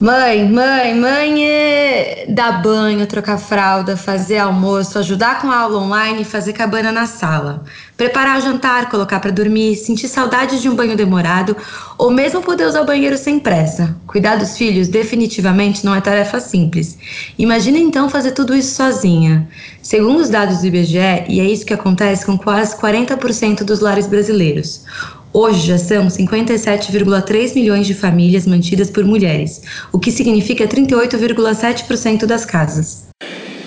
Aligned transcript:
Mãe, 0.00 0.48
mãe, 0.48 0.94
mãe, 0.94 1.44
é 1.44 2.26
dar 2.28 2.62
banho, 2.62 3.04
trocar 3.04 3.36
fralda, 3.36 3.96
fazer 3.96 4.38
almoço, 4.38 4.96
ajudar 4.96 5.40
com 5.40 5.50
a 5.50 5.58
aula 5.58 5.80
online 5.80 6.22
e 6.22 6.24
fazer 6.24 6.52
cabana 6.52 6.92
na 6.92 7.04
sala. 7.04 7.64
Preparar 7.96 8.38
o 8.38 8.40
jantar, 8.40 8.88
colocar 8.90 9.18
para 9.18 9.32
dormir, 9.32 9.74
sentir 9.74 10.06
saudade 10.06 10.62
de 10.62 10.68
um 10.68 10.76
banho 10.76 10.96
demorado 10.96 11.56
ou 11.98 12.12
mesmo 12.12 12.40
poder 12.40 12.68
usar 12.68 12.82
o 12.82 12.86
banheiro 12.86 13.18
sem 13.18 13.40
pressa. 13.40 13.96
Cuidar 14.06 14.36
dos 14.36 14.56
filhos 14.56 14.86
definitivamente 14.86 15.84
não 15.84 15.92
é 15.92 16.00
tarefa 16.00 16.38
simples. 16.38 16.96
Imagina 17.36 17.76
então 17.76 18.08
fazer 18.08 18.30
tudo 18.30 18.54
isso 18.54 18.76
sozinha. 18.76 19.48
Segundo 19.82 20.20
os 20.20 20.30
dados 20.30 20.60
do 20.60 20.66
IBGE, 20.68 21.24
e 21.28 21.40
é 21.40 21.44
isso 21.44 21.66
que 21.66 21.74
acontece 21.74 22.24
com 22.24 22.38
quase 22.38 22.76
40% 22.76 23.64
dos 23.64 23.80
lares 23.80 24.06
brasileiros. 24.06 24.84
Hoje 25.32 25.66
já 25.68 25.78
são 25.78 26.06
57,3 26.06 27.54
milhões 27.54 27.86
de 27.86 27.92
famílias 27.92 28.46
mantidas 28.46 28.90
por 28.90 29.04
mulheres, 29.04 29.62
o 29.92 29.98
que 29.98 30.10
significa 30.10 30.66
38,7% 30.66 32.24
das 32.24 32.46
casas. 32.46 33.08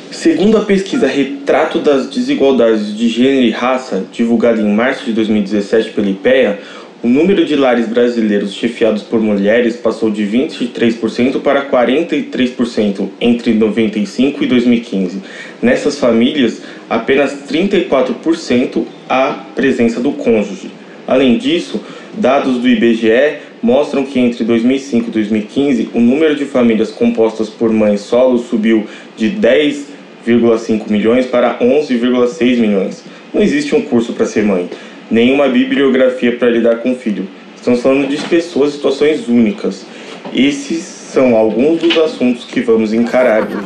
Segundo 0.09 0.57
a 0.57 0.65
pesquisa 0.65 1.07
Retrato 1.07 1.79
das 1.79 2.09
Desigualdades 2.09 2.97
de 2.97 3.07
Gênero 3.07 3.45
e 3.45 3.51
Raça, 3.51 4.03
divulgada 4.11 4.59
em 4.59 4.73
março 4.73 5.05
de 5.05 5.13
2017 5.13 5.91
pela 5.91 6.09
IPEA, 6.09 6.59
o 7.03 7.07
número 7.07 7.45
de 7.45 7.55
lares 7.55 7.87
brasileiros 7.87 8.53
chefiados 8.53 9.03
por 9.03 9.19
mulheres 9.19 9.75
passou 9.75 10.09
de 10.11 10.23
23% 10.23 11.41
para 11.41 11.69
43% 11.69 13.09
entre 13.19 13.53
95 13.53 14.43
e 14.43 14.47
2015. 14.47 15.21
Nessas 15.61 15.97
famílias, 15.97 16.61
apenas 16.89 17.33
34% 17.47 18.83
há 19.07 19.45
presença 19.55 19.99
do 19.99 20.11
cônjuge. 20.11 20.80
Além 21.11 21.37
disso, 21.37 21.83
dados 22.13 22.59
do 22.59 22.69
IBGE 22.69 23.39
mostram 23.61 24.05
que 24.05 24.17
entre 24.17 24.45
2005 24.45 25.09
e 25.09 25.11
2015 25.11 25.89
o 25.93 25.99
número 25.99 26.37
de 26.37 26.45
famílias 26.45 26.89
compostas 26.89 27.49
por 27.49 27.69
mães 27.69 27.99
solo 27.99 28.37
subiu 28.37 28.87
de 29.17 29.29
10,5 29.31 30.89
milhões 30.89 31.25
para 31.25 31.59
11,6 31.59 32.57
milhões. 32.57 33.03
Não 33.33 33.41
existe 33.41 33.75
um 33.75 33.81
curso 33.81 34.13
para 34.13 34.25
ser 34.25 34.45
mãe, 34.45 34.69
nenhuma 35.11 35.49
bibliografia 35.49 36.37
para 36.37 36.49
lidar 36.49 36.77
com 36.77 36.93
o 36.93 36.95
filho. 36.95 37.27
Estamos 37.57 37.81
falando 37.81 38.07
de 38.07 38.15
pessoas 38.29 38.69
e 38.69 38.77
situações 38.77 39.27
únicas. 39.27 39.85
Esses 40.33 40.81
são 40.81 41.35
alguns 41.35 41.81
dos 41.81 41.97
assuntos 41.97 42.45
que 42.45 42.61
vamos 42.61 42.93
encarar 42.93 43.41
hoje. 43.43 43.57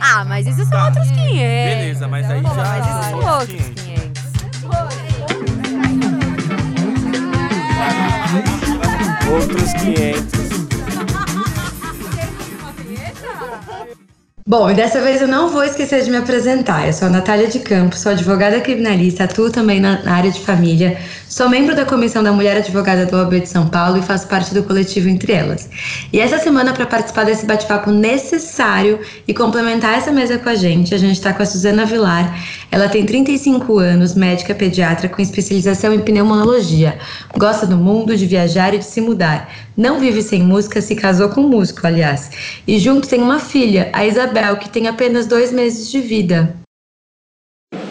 Ah, 0.00 0.24
mas 0.24 0.46
esses 0.46 0.66
são 0.66 0.82
outros 0.86 1.06
500. 1.10 1.34
Beleza, 1.34 2.08
mas 2.08 2.30
aí 2.30 2.42
já. 2.42 2.48
Mas 2.48 2.86
esses 2.86 3.10
são 3.10 3.38
outros 3.40 3.84
500. 3.84 4.11
Outros 9.30 9.72
500. 9.74 10.42
Bom, 14.44 14.70
e 14.70 14.74
dessa 14.74 15.00
vez 15.00 15.22
eu 15.22 15.28
não 15.28 15.48
vou 15.48 15.64
esquecer 15.64 16.02
de 16.02 16.10
me 16.10 16.16
apresentar. 16.16 16.86
Eu 16.86 16.92
sou 16.92 17.08
a 17.08 17.10
Natália 17.10 17.46
de 17.46 17.60
Campos, 17.60 18.00
sou 18.00 18.12
advogada 18.12 18.60
criminalista, 18.60 19.24
atuo 19.24 19.50
também 19.50 19.80
na, 19.80 20.02
na, 20.02 20.14
área 20.14 20.30
de 20.30 20.40
família, 20.40 20.98
sou 21.32 21.48
membro 21.48 21.74
da 21.74 21.86
Comissão 21.86 22.22
da 22.22 22.30
Mulher 22.30 22.58
Advogada 22.58 23.06
do 23.06 23.16
OAB 23.16 23.40
de 23.40 23.48
São 23.48 23.66
Paulo 23.66 23.96
e 23.96 24.02
faço 24.02 24.28
parte 24.28 24.52
do 24.52 24.62
coletivo 24.62 25.08
Entre 25.08 25.32
Elas. 25.32 25.66
E 26.12 26.20
essa 26.20 26.38
semana, 26.38 26.74
para 26.74 26.84
participar 26.84 27.24
desse 27.24 27.46
bate-papo 27.46 27.90
necessário 27.90 29.00
e 29.26 29.32
complementar 29.32 29.96
essa 29.96 30.12
mesa 30.12 30.36
com 30.36 30.50
a 30.50 30.54
gente, 30.54 30.94
a 30.94 30.98
gente 30.98 31.14
está 31.14 31.32
com 31.32 31.42
a 31.42 31.46
Suzana 31.46 31.86
Vilar. 31.86 32.38
Ela 32.70 32.86
tem 32.86 33.06
35 33.06 33.78
anos, 33.78 34.14
médica 34.14 34.54
pediatra 34.54 35.08
com 35.08 35.22
especialização 35.22 35.94
em 35.94 36.00
pneumologia. 36.00 36.98
Gosta 37.34 37.66
do 37.66 37.78
mundo, 37.78 38.14
de 38.14 38.26
viajar 38.26 38.74
e 38.74 38.78
de 38.78 38.84
se 38.84 39.00
mudar. 39.00 39.50
Não 39.74 39.98
vive 39.98 40.20
sem 40.20 40.42
música, 40.42 40.82
se 40.82 40.94
casou 40.94 41.30
com 41.30 41.40
músico, 41.40 41.86
aliás. 41.86 42.30
E 42.68 42.78
junto 42.78 43.08
tem 43.08 43.22
uma 43.22 43.38
filha, 43.38 43.88
a 43.94 44.06
Isabel, 44.06 44.58
que 44.58 44.68
tem 44.68 44.86
apenas 44.86 45.26
dois 45.26 45.50
meses 45.50 45.90
de 45.90 45.98
vida. 45.98 46.54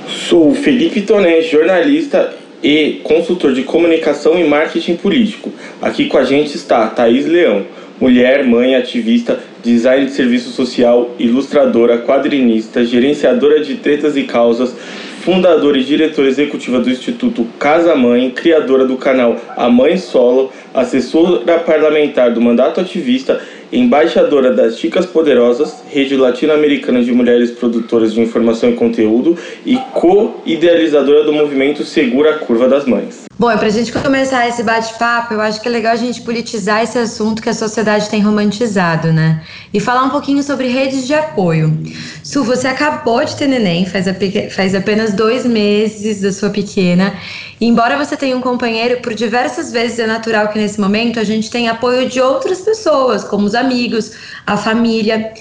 Sou 0.08 0.54
Felipe 0.54 1.02
Toné, 1.02 1.42
jornalista 1.42 2.40
e 2.64 3.02
consultor 3.04 3.54
de 3.54 3.64
comunicação 3.64 4.40
e 4.40 4.44
marketing 4.44 4.96
político. 4.96 5.52
Aqui 5.82 6.08
com 6.08 6.18
a 6.18 6.24
gente 6.24 6.56
está 6.56 6.88
Thaís 6.88 7.26
Leão, 7.26 7.66
mulher, 8.00 8.44
mãe, 8.44 8.76
ativista, 8.76 9.40
design 9.64 10.06
de 10.06 10.12
serviço 10.12 10.50
social, 10.52 11.12
ilustradora, 11.20 12.00
quadrinista, 12.00 12.84
gerenciadora 12.84 13.64
de 13.64 13.76
tretas 13.76 14.18
e 14.18 14.24
causas, 14.24 14.76
fundadora 15.22 15.78
e 15.78 15.84
diretora 15.84 16.28
executiva 16.28 16.80
do 16.80 16.90
Instituto 16.90 17.46
Casa 17.60 17.96
Mãe, 17.96 18.32
criadora 18.32 18.86
do 18.86 18.98
canal 18.98 19.40
A 19.56 19.70
Mãe 19.70 19.98
Solo, 19.98 20.52
assessora 20.74 21.60
parlamentar 21.60 22.34
do 22.34 22.42
Mandato 22.42 22.80
Ativista, 22.80 23.42
embaixadora 23.72 24.54
das 24.54 24.78
Chicas 24.78 25.06
Poderosas, 25.06 25.82
rede 25.90 26.16
latino-americana 26.16 27.04
de 27.04 27.12
mulheres 27.12 27.52
produtoras 27.52 28.14
de 28.14 28.22
informação 28.22 28.70
e 28.70 28.74
conteúdo 28.74 29.38
e 29.66 29.78
co-idealizadora 29.94 31.24
do 31.24 31.32
movimento 31.32 31.84
Segura 31.84 32.32
a 32.32 32.40
Curva 32.40 32.68
das 32.68 32.86
Mães. 32.86 33.24
Bom, 33.42 33.58
para 33.58 33.68
a 33.68 33.72
gente 33.72 33.92
começar 33.92 34.48
esse 34.48 34.62
bate-papo, 34.62 35.34
eu 35.34 35.42
acho 35.42 35.60
que 35.60 35.68
é 35.68 35.72
legal 35.72 35.94
a 35.94 35.96
gente 35.96 36.22
politizar 36.22 36.84
esse 36.84 37.00
assunto 37.00 37.42
que 37.42 37.50
a 37.50 37.54
sociedade 37.56 38.08
tem 38.08 38.22
romantizado, 38.22 39.12
né? 39.12 39.42
E 39.74 39.80
falar 39.80 40.04
um 40.04 40.12
pouquinho 40.12 40.44
sobre 40.44 40.68
redes 40.68 41.08
de 41.08 41.16
apoio. 41.16 41.76
Su, 42.24 42.44
você 42.44 42.68
acabou 42.68 43.26
de 43.26 43.36
ter 43.36 43.48
neném, 43.48 43.86
faz, 43.88 44.08
a, 44.08 44.14
faz 44.52 44.76
apenas 44.76 45.14
dois 45.14 45.44
meses 45.44 46.22
da 46.22 46.32
sua 46.32 46.52
pequena. 46.52 47.16
E 47.60 47.66
embora 47.66 47.98
você 47.98 48.16
tenha 48.16 48.38
um 48.38 48.42
companheiro, 48.42 49.02
por 49.02 49.14
diversas 49.14 49.72
vezes 49.72 49.98
é 49.98 50.06
natural 50.06 50.50
que 50.50 50.60
nesse 50.62 50.80
momento 50.80 51.20
a 51.20 51.24
gente 51.24 51.50
tenha 51.50 51.72
apoio 51.72 52.08
de 52.08 52.22
outras 52.22 52.62
pessoas, 52.62 53.24
como 53.24 53.46
os 53.46 53.56
amigos, 53.56 54.12
a 54.46 54.56
família. 54.56 55.34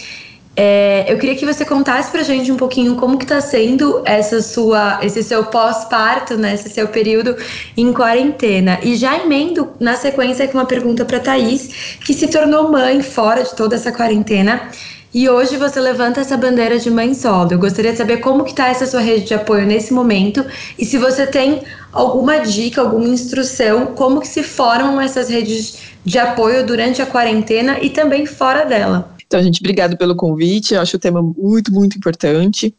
É, 0.56 1.06
eu 1.08 1.16
queria 1.18 1.36
que 1.36 1.46
você 1.46 1.64
contasse 1.64 2.10
pra 2.10 2.22
gente 2.22 2.50
um 2.50 2.56
pouquinho 2.56 2.96
como 2.96 3.16
que 3.16 3.24
tá 3.24 3.40
sendo 3.40 4.02
essa 4.04 4.42
sua, 4.42 4.98
esse 5.02 5.22
seu 5.22 5.44
pós-parto, 5.44 6.36
né, 6.36 6.54
esse 6.54 6.68
seu 6.68 6.88
período 6.88 7.36
em 7.76 7.92
quarentena. 7.92 8.78
E 8.82 8.96
já 8.96 9.16
emendo 9.16 9.70
na 9.78 9.94
sequência 9.96 10.44
aqui 10.44 10.54
uma 10.54 10.66
pergunta 10.66 11.04
para 11.04 11.20
Thaís, 11.20 11.96
que 12.04 12.12
se 12.12 12.26
tornou 12.26 12.70
mãe 12.70 13.00
fora 13.02 13.44
de 13.44 13.54
toda 13.54 13.76
essa 13.76 13.92
quarentena. 13.92 14.70
E 15.12 15.28
hoje 15.28 15.56
você 15.56 15.80
levanta 15.80 16.20
essa 16.20 16.36
bandeira 16.36 16.78
de 16.78 16.88
mãe 16.88 17.12
solo. 17.14 17.52
Eu 17.52 17.58
gostaria 17.58 17.90
de 17.90 17.98
saber 17.98 18.18
como 18.18 18.44
que 18.44 18.54
tá 18.54 18.68
essa 18.68 18.86
sua 18.86 19.00
rede 19.00 19.26
de 19.26 19.34
apoio 19.34 19.66
nesse 19.66 19.92
momento 19.92 20.44
e 20.78 20.84
se 20.84 20.98
você 20.98 21.26
tem 21.26 21.62
alguma 21.92 22.38
dica, 22.38 22.80
alguma 22.80 23.08
instrução, 23.08 23.86
como 23.86 24.20
que 24.20 24.28
se 24.28 24.44
formam 24.44 25.00
essas 25.00 25.28
redes 25.28 25.78
de 26.04 26.18
apoio 26.18 26.64
durante 26.64 27.02
a 27.02 27.06
quarentena 27.06 27.78
e 27.80 27.90
também 27.90 28.24
fora 28.24 28.64
dela. 28.64 29.14
Então, 29.26 29.42
gente, 29.42 29.60
obrigado 29.60 29.96
pelo 29.96 30.14
convite. 30.14 30.74
Eu 30.74 30.80
acho 30.80 30.96
o 30.96 31.00
tema 31.00 31.20
muito, 31.22 31.72
muito 31.72 31.96
importante. 31.96 32.74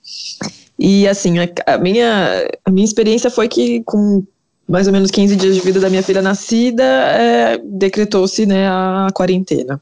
E, 0.80 1.08
assim, 1.08 1.40
a, 1.40 1.48
a, 1.66 1.78
minha, 1.78 2.50
a 2.66 2.72
minha 2.72 2.86
experiência 2.86 3.30
foi 3.30 3.48
que, 3.48 3.82
com 3.84 4.24
mais 4.68 4.88
ou 4.88 4.94
menos 4.94 5.12
15 5.12 5.36
dias 5.36 5.56
de 5.56 5.62
vida 5.62 5.80
da 5.80 5.90
minha 5.90 6.02
filha 6.04 6.22
nascida, 6.22 6.84
é, 6.84 7.58
decretou-se 7.58 8.46
né, 8.46 8.68
a 8.68 9.08
quarentena. 9.14 9.82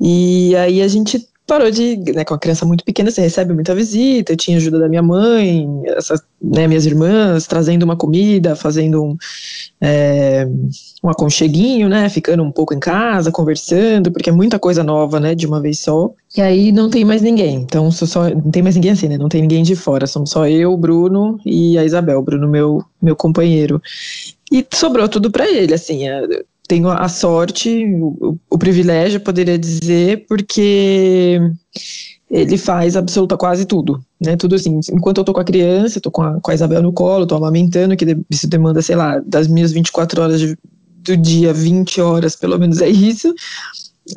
E 0.00 0.56
aí 0.56 0.82
a 0.82 0.88
gente 0.88 1.26
parou 1.52 1.70
de, 1.70 1.98
né, 2.14 2.24
com 2.24 2.32
a 2.32 2.38
criança 2.38 2.64
muito 2.64 2.82
pequena, 2.82 3.10
você 3.10 3.20
recebe 3.20 3.52
muita 3.52 3.74
visita, 3.74 4.32
eu 4.32 4.36
tinha 4.38 4.56
ajuda 4.56 4.78
da 4.78 4.88
minha 4.88 5.02
mãe, 5.02 5.68
essas, 5.84 6.22
né, 6.40 6.66
minhas 6.66 6.86
irmãs, 6.86 7.46
trazendo 7.46 7.82
uma 7.82 7.94
comida, 7.94 8.56
fazendo 8.56 9.04
um, 9.04 9.16
é, 9.78 10.48
um 11.04 11.10
aconcheguinho, 11.10 11.90
né, 11.90 12.08
ficando 12.08 12.42
um 12.42 12.50
pouco 12.50 12.72
em 12.72 12.80
casa, 12.80 13.30
conversando, 13.30 14.10
porque 14.10 14.30
é 14.30 14.32
muita 14.32 14.58
coisa 14.58 14.82
nova, 14.82 15.20
né, 15.20 15.34
de 15.34 15.46
uma 15.46 15.60
vez 15.60 15.80
só, 15.80 16.10
e 16.34 16.40
aí 16.40 16.72
não 16.72 16.88
tem 16.88 17.04
mais 17.04 17.20
ninguém, 17.20 17.56
então 17.56 17.90
só, 17.90 18.30
não 18.30 18.50
tem 18.50 18.62
mais 18.62 18.74
ninguém 18.74 18.92
assim, 18.92 19.08
né, 19.08 19.18
não 19.18 19.28
tem 19.28 19.42
ninguém 19.42 19.62
de 19.62 19.76
fora, 19.76 20.06
somos 20.06 20.30
só 20.30 20.48
eu, 20.48 20.74
Bruno 20.74 21.38
e 21.44 21.76
a 21.76 21.84
Isabel, 21.84 22.22
Bruno, 22.22 22.48
meu, 22.48 22.82
meu 23.00 23.14
companheiro, 23.14 23.78
e 24.50 24.66
sobrou 24.72 25.06
tudo 25.06 25.30
para 25.30 25.46
ele, 25.50 25.74
assim, 25.74 26.04
tenho 26.68 26.88
a 26.88 27.08
sorte, 27.08 27.84
o, 27.94 28.38
o 28.48 28.58
privilégio, 28.58 29.20
poderia 29.20 29.58
dizer, 29.58 30.24
porque 30.28 31.40
ele 32.30 32.56
faz 32.56 32.96
absoluta 32.96 33.36
quase 33.36 33.66
tudo, 33.66 34.02
né? 34.18 34.36
Tudo 34.36 34.54
assim. 34.54 34.80
Enquanto 34.90 35.18
eu 35.18 35.24
tô 35.24 35.34
com 35.34 35.40
a 35.40 35.44
criança, 35.44 36.00
tô 36.00 36.10
com 36.10 36.22
a, 36.22 36.40
com 36.40 36.50
a 36.50 36.54
Isabel 36.54 36.80
no 36.82 36.92
colo, 36.92 37.26
tô 37.26 37.34
amamentando, 37.34 37.94
que 37.94 38.16
isso 38.30 38.48
demanda, 38.48 38.80
sei 38.80 38.96
lá, 38.96 39.18
das 39.20 39.46
minhas 39.46 39.70
24 39.70 40.22
horas 40.22 40.40
de, 40.40 40.56
do 41.04 41.16
dia, 41.16 41.52
20 41.52 42.00
horas, 42.00 42.34
pelo 42.34 42.58
menos 42.58 42.80
é 42.80 42.88
isso. 42.88 43.34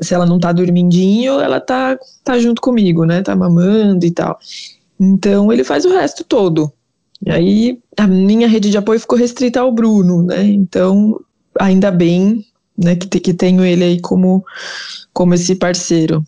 Se 0.01 0.13
ela 0.13 0.25
não 0.25 0.39
tá 0.39 0.53
dormindinho, 0.53 1.39
ela 1.41 1.59
tá, 1.59 1.99
tá 2.23 2.39
junto 2.39 2.61
comigo, 2.61 3.05
né? 3.05 3.21
Tá 3.21 3.35
mamando 3.35 4.05
e 4.05 4.11
tal. 4.11 4.39
Então 4.97 5.51
ele 5.51 5.63
faz 5.65 5.83
o 5.83 5.89
resto 5.89 6.23
todo. 6.23 6.71
E 7.25 7.31
aí 7.31 7.79
a 7.97 8.07
minha 8.07 8.47
rede 8.47 8.69
de 8.69 8.77
apoio 8.77 8.99
ficou 8.99 9.17
restrita 9.17 9.59
ao 9.59 9.73
Bruno, 9.73 10.23
né? 10.23 10.41
Então 10.43 11.19
ainda 11.59 11.91
bem 11.91 12.45
né, 12.77 12.95
que, 12.95 13.19
que 13.19 13.33
tenho 13.33 13.63
ele 13.63 13.83
aí 13.83 14.01
como, 14.01 14.43
como 15.13 15.33
esse 15.33 15.55
parceiro 15.55 16.23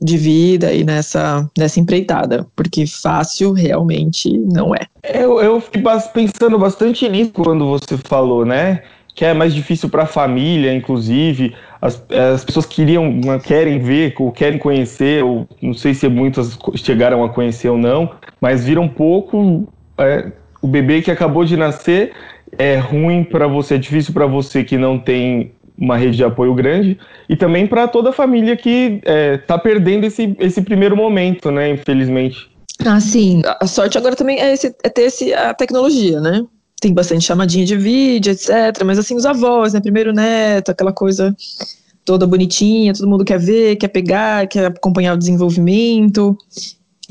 de 0.00 0.16
vida 0.16 0.72
e 0.72 0.82
nessa, 0.84 1.48
nessa 1.56 1.78
empreitada, 1.78 2.46
porque 2.56 2.86
fácil 2.86 3.52
realmente 3.52 4.36
não 4.38 4.74
é. 4.74 4.86
Eu, 5.02 5.40
eu 5.40 5.60
fiquei 5.60 5.82
pensando 6.12 6.58
bastante 6.58 7.08
nisso 7.08 7.32
quando 7.32 7.66
você 7.66 7.96
falou, 7.96 8.44
né? 8.44 8.82
Que 9.14 9.26
é 9.26 9.34
mais 9.34 9.54
difícil 9.54 9.88
para 9.88 10.04
a 10.04 10.06
família, 10.06 10.74
inclusive. 10.74 11.54
as, 11.80 12.02
as 12.32 12.44
pessoas 12.44 12.66
queriam, 12.66 13.20
querem 13.44 13.78
ver, 13.78 14.14
ou 14.18 14.32
querem 14.32 14.58
conhecer, 14.58 15.22
ou 15.22 15.46
não 15.60 15.74
sei 15.74 15.94
se 15.94 16.08
muitas 16.08 16.58
chegaram 16.76 17.22
a 17.22 17.28
conhecer 17.28 17.68
ou 17.68 17.78
não, 17.78 18.10
mas 18.40 18.64
viram 18.64 18.88
pouco 18.88 19.68
é, 19.98 20.32
o 20.60 20.66
bebê 20.66 21.02
que 21.02 21.10
acabou 21.10 21.44
de 21.44 21.56
nascer 21.56 22.12
é 22.58 22.76
ruim 22.76 23.24
para 23.24 23.46
você, 23.46 23.74
é 23.74 23.78
difícil 23.78 24.12
para 24.12 24.26
você 24.26 24.62
que 24.62 24.76
não 24.76 24.98
tem 24.98 25.52
uma 25.76 25.96
rede 25.96 26.16
de 26.16 26.24
apoio 26.24 26.54
grande 26.54 26.98
e 27.28 27.36
também 27.36 27.66
para 27.66 27.88
toda 27.88 28.10
a 28.10 28.12
família 28.12 28.56
que 28.56 29.00
está 29.00 29.12
é, 29.12 29.38
tá 29.38 29.58
perdendo 29.58 30.04
esse, 30.04 30.36
esse 30.38 30.62
primeiro 30.62 30.96
momento, 30.96 31.50
né? 31.50 31.70
Infelizmente. 31.70 32.50
Ah, 32.84 33.00
sim. 33.00 33.42
A 33.60 33.66
sorte 33.66 33.96
agora 33.98 34.14
também 34.14 34.40
é, 34.40 34.52
esse, 34.52 34.74
é 34.82 34.88
ter 34.88 35.02
esse, 35.02 35.32
a 35.32 35.54
tecnologia, 35.54 36.20
né? 36.20 36.44
Tem 36.80 36.92
bastante 36.92 37.24
chamadinha 37.24 37.64
de 37.64 37.76
vídeo, 37.76 38.32
etc. 38.32 38.82
Mas 38.84 38.98
assim, 38.98 39.16
os 39.16 39.24
avós, 39.24 39.72
né? 39.72 39.80
Primeiro 39.80 40.12
neto, 40.12 40.70
aquela 40.70 40.92
coisa 40.92 41.34
toda 42.04 42.26
bonitinha, 42.26 42.92
todo 42.92 43.08
mundo 43.08 43.24
quer 43.24 43.38
ver, 43.38 43.76
quer 43.76 43.88
pegar, 43.88 44.46
quer 44.48 44.66
acompanhar 44.66 45.14
o 45.14 45.18
desenvolvimento. 45.18 46.36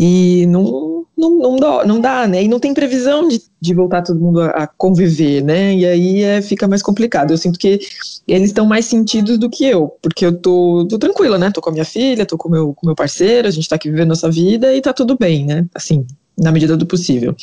E 0.03 0.47
não, 0.47 1.05
não, 1.15 1.37
não, 1.37 1.55
dá, 1.57 1.85
não 1.85 2.01
dá, 2.01 2.27
né? 2.27 2.41
E 2.41 2.47
não 2.47 2.59
tem 2.59 2.73
previsão 2.73 3.27
de, 3.27 3.39
de 3.61 3.71
voltar 3.75 4.01
todo 4.01 4.19
mundo 4.19 4.41
a, 4.41 4.47
a 4.47 4.65
conviver, 4.65 5.43
né? 5.43 5.75
E 5.75 5.85
aí 5.85 6.23
é, 6.23 6.41
fica 6.41 6.67
mais 6.67 6.81
complicado. 6.81 7.29
Eu 7.29 7.37
sinto 7.37 7.59
que 7.59 7.79
eles 8.27 8.49
estão 8.49 8.65
mais 8.65 8.85
sentidos 8.85 9.37
do 9.37 9.47
que 9.47 9.63
eu, 9.63 9.95
porque 10.01 10.25
eu 10.25 10.35
tô, 10.35 10.87
tô 10.89 10.97
tranquila, 10.97 11.37
né? 11.37 11.51
Tô 11.51 11.61
com 11.61 11.69
a 11.69 11.73
minha 11.73 11.85
filha, 11.85 12.25
tô 12.25 12.35
com 12.35 12.49
o 12.49 12.51
meu, 12.51 12.73
com 12.73 12.87
meu 12.87 12.95
parceiro, 12.95 13.47
a 13.47 13.51
gente 13.51 13.69
tá 13.69 13.75
aqui 13.75 13.91
vivendo 13.91 14.09
nossa 14.09 14.27
vida 14.31 14.73
e 14.73 14.81
tá 14.81 14.91
tudo 14.91 15.15
bem, 15.15 15.45
né? 15.45 15.67
Assim, 15.75 16.03
na 16.35 16.51
medida 16.51 16.75
do 16.75 16.87
possível. 16.87 17.35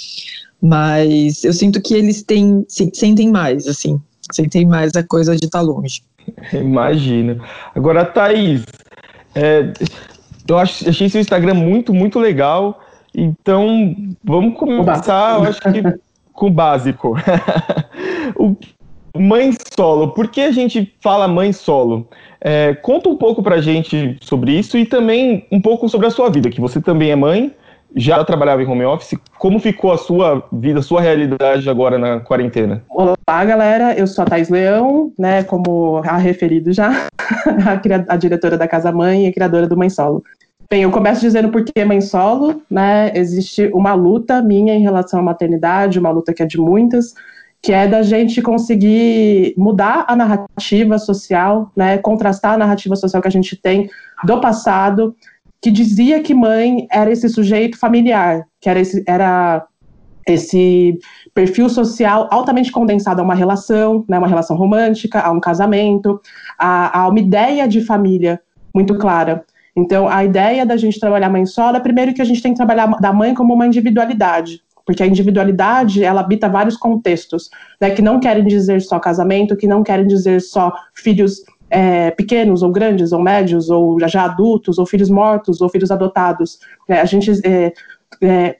Mas 0.61 1.45
eu 1.45 1.53
sinto 1.53 1.81
que 1.81 1.95
eles 1.95 2.25
têm, 2.25 2.67
sentem 2.69 3.31
mais, 3.31 3.69
assim, 3.69 4.01
sentem 4.33 4.67
mais 4.67 4.97
a 4.97 5.05
coisa 5.05 5.37
de 5.37 5.47
estar 5.47 5.61
tá 5.61 5.65
longe. 5.65 6.03
Imagina. 6.53 7.39
Agora, 7.73 8.05
Thaís, 8.05 8.65
é, 9.37 9.73
eu 10.49 10.59
acho, 10.59 10.89
achei 10.89 11.09
seu 11.09 11.21
Instagram 11.21 11.55
muito, 11.55 11.93
muito 11.93 12.19
legal. 12.19 12.81
Então, 13.15 13.95
vamos 14.23 14.59
começar, 14.59 15.37
eu 15.37 15.45
acho 15.45 15.61
que 15.61 15.83
com 16.33 16.47
o 16.47 16.51
básico. 16.51 17.17
o 18.39 18.57
mãe 19.19 19.51
solo, 19.77 20.09
por 20.09 20.29
que 20.29 20.41
a 20.41 20.53
gente 20.53 20.95
fala 21.01 21.27
mãe 21.27 21.53
solo? 21.53 22.09
É, 22.41 22.75
conta 22.75 23.09
um 23.09 23.17
pouco 23.17 23.43
pra 23.43 23.61
gente 23.61 24.17
sobre 24.21 24.53
isso 24.53 24.79
e 24.79 24.87
também 24.87 25.47
um 25.51 25.61
pouco 25.61 25.89
sobre 25.89 26.07
a 26.07 26.11
sua 26.11 26.31
vida, 26.31 26.49
que 26.49 26.61
você 26.61 26.81
também 26.81 27.11
é 27.11 27.17
mãe, 27.17 27.53
já 27.95 28.23
trabalhava 28.25 28.63
em 28.63 28.67
home 28.67 28.85
office. 28.85 29.19
Como 29.39 29.59
ficou 29.59 29.93
a 29.93 29.99
sua 29.99 30.45
vida, 30.53 30.81
a 30.81 30.83
sua 30.83 31.01
realidade 31.01 31.69
agora 31.69 31.99
na 31.99 32.21
quarentena? 32.21 32.83
Olá, 32.89 33.45
galera. 33.45 33.95
Eu 33.95 34.07
sou 34.07 34.23
a 34.23 34.27
Thais 34.27 34.49
Leão, 34.49 35.13
né? 35.19 35.43
Como 35.43 35.99
a 36.05 36.17
referido 36.17 36.73
já, 36.73 37.09
a, 37.19 38.15
a 38.15 38.17
diretora 38.17 38.57
da 38.57 38.69
Casa 38.69 38.93
Mãe 38.93 39.27
e 39.27 39.33
criadora 39.33 39.67
do 39.67 39.77
Mãe 39.77 39.91
Solo. 39.91 40.23
Bem, 40.71 40.83
eu 40.83 40.91
começo 40.91 41.23
dizendo 41.23 41.49
por 41.49 41.65
que 41.65 41.83
mãe 41.83 41.99
solo, 41.99 42.61
né? 42.71 43.11
Existe 43.15 43.71
uma 43.73 43.95
luta 43.95 44.43
minha 44.43 44.75
em 44.75 44.83
relação 44.83 45.19
à 45.19 45.23
maternidade, 45.23 45.99
uma 45.99 46.11
luta 46.11 46.35
que 46.35 46.43
é 46.43 46.47
de 46.47 46.59
muitas, 46.59 47.15
que 47.63 47.73
é 47.73 47.87
da 47.87 48.03
gente 48.03 48.43
conseguir 48.43 49.55
mudar 49.57 50.05
a 50.07 50.15
narrativa 50.15 50.99
social, 50.99 51.73
né? 51.75 51.97
Contrastar 51.97 52.53
a 52.53 52.59
narrativa 52.59 52.97
social 52.97 53.23
que 53.23 53.29
a 53.29 53.31
gente 53.31 53.57
tem 53.57 53.89
do 54.25 54.43
passado, 54.43 55.17
que 55.61 55.71
dizia 55.71 56.23
que 56.23 56.35
mãe 56.35 56.87
era 56.91 57.11
esse 57.11 57.29
sujeito 57.29 57.79
familiar, 57.79 58.47
que 58.61 58.69
era 58.69 58.81
esse, 58.81 59.03
era 59.07 59.67
esse 60.27 60.99
perfil 61.35 61.69
social 61.69 62.29
altamente 62.31 62.71
condensado 62.71 63.21
a 63.21 63.25
uma 63.25 63.35
relação, 63.35 64.05
né, 64.09 64.19
uma 64.19 64.29
relação 64.29 64.57
romântica, 64.57 65.21
a 65.21 65.31
um 65.31 65.41
casamento, 65.41 66.21
a, 66.59 67.01
a 67.01 67.09
uma 67.09 67.19
ideia 67.19 67.67
de 67.67 67.81
família 67.81 68.41
muito 68.75 68.97
clara. 68.97 69.45
Então, 69.77 70.09
a 70.09 70.25
ideia 70.25 70.67
da 70.67 70.77
gente 70.77 71.01
trabalhar 71.01 71.31
mãe 71.31 71.47
solo 71.47 71.77
é 71.77 71.81
primeiro 71.81 72.13
que 72.13 72.23
a 72.23 72.25
gente 72.25 72.43
tem 72.43 72.53
que 72.53 72.57
trabalhar 72.57 72.87
da 73.01 73.13
mãe 73.13 73.35
como 73.35 73.55
uma 73.55 73.67
individualidade, 73.67 74.61
porque 74.85 75.03
a 75.03 75.07
individualidade 75.07 76.05
ela 76.05 76.21
habita 76.21 76.49
vários 76.49 76.77
contextos, 76.77 77.49
né, 77.81 77.91
que 77.91 78.03
não 78.03 78.21
querem 78.21 78.45
dizer 78.45 78.81
só 78.83 78.99
casamento, 78.99 79.57
que 79.57 79.67
não 79.67 79.83
querem 79.83 80.07
dizer 80.07 80.41
só 80.41 80.73
filhos 80.95 81.43
é, 81.71 82.11
pequenos 82.11 82.63
ou 82.63 82.71
grandes 82.71 83.13
ou 83.13 83.21
médios 83.21 83.71
ou 83.71 83.99
já, 84.01 84.07
já, 84.07 84.25
adultos 84.25 84.79
ou 84.79 84.87
filhos 84.87 85.11
mortos 85.11 85.61
ou 85.61 85.69
filhos 85.69 85.91
adotados. 85.91 86.59
É, 86.89 87.01
a 87.01 87.05
gente 87.05 87.31
é, 87.47 87.73
é, 88.23 88.57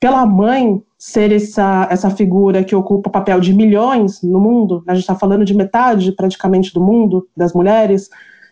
pela 0.00 0.24
mãe 0.26 0.82
ser 0.98 1.32
essa, 1.32 1.86
essa 1.90 2.10
figura 2.10 2.64
que 2.64 2.74
ocupa 2.74 3.08
o 3.08 3.12
papel 3.12 3.40
de 3.40 3.52
milhões 3.52 4.22
no 4.22 4.40
mundo, 4.40 4.82
a 4.86 4.94
gente 4.94 5.02
está 5.02 5.14
falando 5.14 5.44
de 5.44 5.54
metade 5.54 6.12
praticamente 6.12 6.72
do 6.72 6.80
mundo 6.80 7.28
das 7.36 7.52
mulheres, 7.52 8.08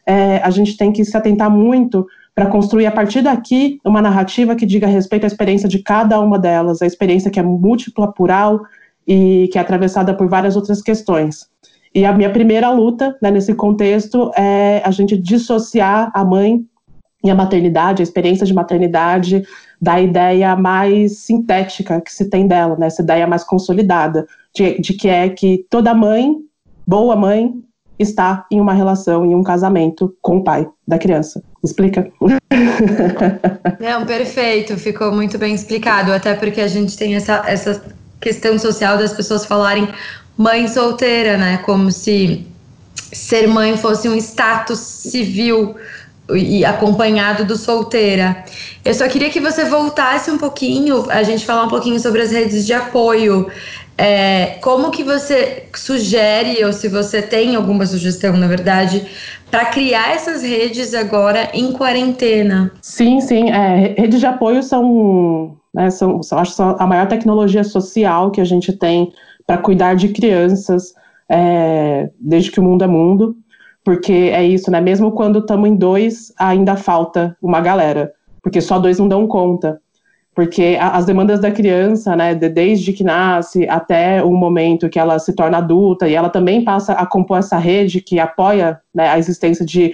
é, 0.06 0.36
a 0.38 0.50
gente 0.50 0.76
tem 0.76 0.92
que 0.92 1.04
se 1.04 1.16
atentar 1.16 1.50
muito 1.50 2.06
para 2.34 2.46
construir 2.46 2.86
a 2.86 2.90
partir 2.90 3.22
daqui 3.22 3.78
uma 3.84 4.02
narrativa 4.02 4.56
que 4.56 4.66
diga 4.66 4.86
respeito 4.86 5.24
à 5.24 5.26
experiência 5.26 5.68
de 5.68 5.78
cada 5.78 6.20
uma 6.20 6.38
delas, 6.38 6.82
a 6.82 6.86
experiência 6.86 7.30
que 7.30 7.38
é 7.38 7.42
múltipla, 7.42 8.12
plural 8.12 8.60
e 9.06 9.48
que 9.52 9.58
é 9.58 9.60
atravessada 9.60 10.14
por 10.14 10.28
várias 10.28 10.56
outras 10.56 10.82
questões. 10.82 11.48
E 11.94 12.04
a 12.04 12.12
minha 12.12 12.30
primeira 12.30 12.70
luta 12.70 13.16
né, 13.22 13.30
nesse 13.30 13.54
contexto 13.54 14.32
é 14.36 14.82
a 14.84 14.90
gente 14.90 15.16
dissociar 15.16 16.10
a 16.12 16.24
mãe 16.24 16.64
e 17.22 17.30
a 17.30 17.34
maternidade, 17.34 18.02
a 18.02 18.04
experiência 18.04 18.44
de 18.44 18.52
maternidade, 18.52 19.44
da 19.80 20.00
ideia 20.00 20.56
mais 20.56 21.18
sintética 21.18 22.00
que 22.00 22.12
se 22.12 22.28
tem 22.28 22.46
dela, 22.48 22.76
né, 22.76 22.86
essa 22.86 23.02
ideia 23.02 23.26
mais 23.26 23.44
consolidada, 23.44 24.26
de, 24.52 24.80
de 24.80 24.94
que 24.94 25.08
é 25.08 25.28
que 25.28 25.64
toda 25.70 25.94
mãe, 25.94 26.36
boa 26.86 27.14
mãe, 27.14 27.52
está 27.98 28.44
em 28.50 28.60
uma 28.60 28.72
relação, 28.72 29.24
em 29.24 29.34
um 29.34 29.42
casamento 29.42 30.14
com 30.20 30.38
o 30.38 30.44
pai 30.44 30.68
da 30.86 30.98
criança. 30.98 31.42
Explica? 31.62 32.10
Não, 33.78 34.04
perfeito, 34.04 34.76
ficou 34.76 35.12
muito 35.12 35.38
bem 35.38 35.54
explicado, 35.54 36.12
até 36.12 36.34
porque 36.34 36.60
a 36.60 36.68
gente 36.68 36.96
tem 36.96 37.14
essa, 37.14 37.44
essa 37.46 37.82
questão 38.20 38.58
social 38.58 38.98
das 38.98 39.12
pessoas 39.12 39.46
falarem 39.46 39.88
mãe 40.36 40.66
solteira, 40.68 41.36
né? 41.36 41.58
Como 41.58 41.90
se 41.90 42.46
ser 43.12 43.46
mãe 43.46 43.76
fosse 43.76 44.08
um 44.08 44.16
status 44.16 44.78
civil 44.78 45.76
e 46.32 46.64
acompanhado 46.64 47.44
do 47.44 47.56
solteira. 47.56 48.44
Eu 48.84 48.94
só 48.94 49.06
queria 49.08 49.30
que 49.30 49.40
você 49.40 49.64
voltasse 49.64 50.30
um 50.30 50.38
pouquinho, 50.38 51.10
a 51.10 51.22
gente 51.22 51.44
falar 51.44 51.64
um 51.64 51.68
pouquinho 51.68 51.98
sobre 52.00 52.22
as 52.22 52.32
redes 52.32 52.66
de 52.66 52.72
apoio. 52.72 53.48
É, 53.96 54.58
como 54.60 54.90
que 54.90 55.04
você 55.04 55.64
sugere, 55.74 56.64
ou 56.64 56.72
se 56.72 56.88
você 56.88 57.22
tem 57.22 57.54
alguma 57.54 57.86
sugestão, 57.86 58.36
na 58.36 58.48
verdade, 58.48 59.06
para 59.50 59.66
criar 59.66 60.14
essas 60.14 60.42
redes 60.42 60.94
agora 60.94 61.50
em 61.54 61.72
quarentena? 61.72 62.72
Sim, 62.82 63.20
sim. 63.20 63.50
É, 63.50 63.94
redes 63.96 64.18
de 64.18 64.26
apoio 64.26 64.62
são, 64.62 65.56
né, 65.72 65.90
são, 65.90 66.22
são, 66.22 66.38
acho, 66.38 66.52
são 66.52 66.76
a 66.78 66.86
maior 66.86 67.06
tecnologia 67.06 67.62
social 67.62 68.32
que 68.32 68.40
a 68.40 68.44
gente 68.44 68.72
tem 68.72 69.12
para 69.46 69.58
cuidar 69.58 69.94
de 69.94 70.08
crianças 70.08 70.94
é, 71.28 72.10
desde 72.18 72.50
que 72.50 72.60
o 72.60 72.62
mundo 72.62 72.84
é 72.84 72.86
mundo. 72.86 73.36
Porque 73.84 74.12
é 74.12 74.42
isso, 74.42 74.70
né? 74.70 74.80
Mesmo 74.80 75.12
quando 75.12 75.40
estamos 75.40 75.68
em 75.68 75.76
dois, 75.76 76.32
ainda 76.38 76.74
falta 76.74 77.36
uma 77.42 77.60
galera. 77.60 78.12
Porque 78.42 78.60
só 78.60 78.78
dois 78.78 78.98
não 78.98 79.08
dão 79.08 79.26
conta 79.26 79.80
porque 80.34 80.76
as 80.80 81.06
demandas 81.06 81.40
da 81.40 81.50
criança, 81.50 82.16
né, 82.16 82.34
desde 82.34 82.92
que 82.92 83.04
nasce 83.04 83.68
até 83.68 84.22
o 84.22 84.32
momento 84.32 84.88
que 84.88 84.98
ela 84.98 85.18
se 85.18 85.32
torna 85.32 85.58
adulta, 85.58 86.08
e 86.08 86.14
ela 86.14 86.28
também 86.28 86.64
passa 86.64 86.92
a 86.92 87.06
compor 87.06 87.38
essa 87.38 87.56
rede 87.56 88.00
que 88.00 88.18
apoia 88.18 88.80
né, 88.92 89.08
a 89.08 89.18
existência 89.18 89.64
de 89.64 89.92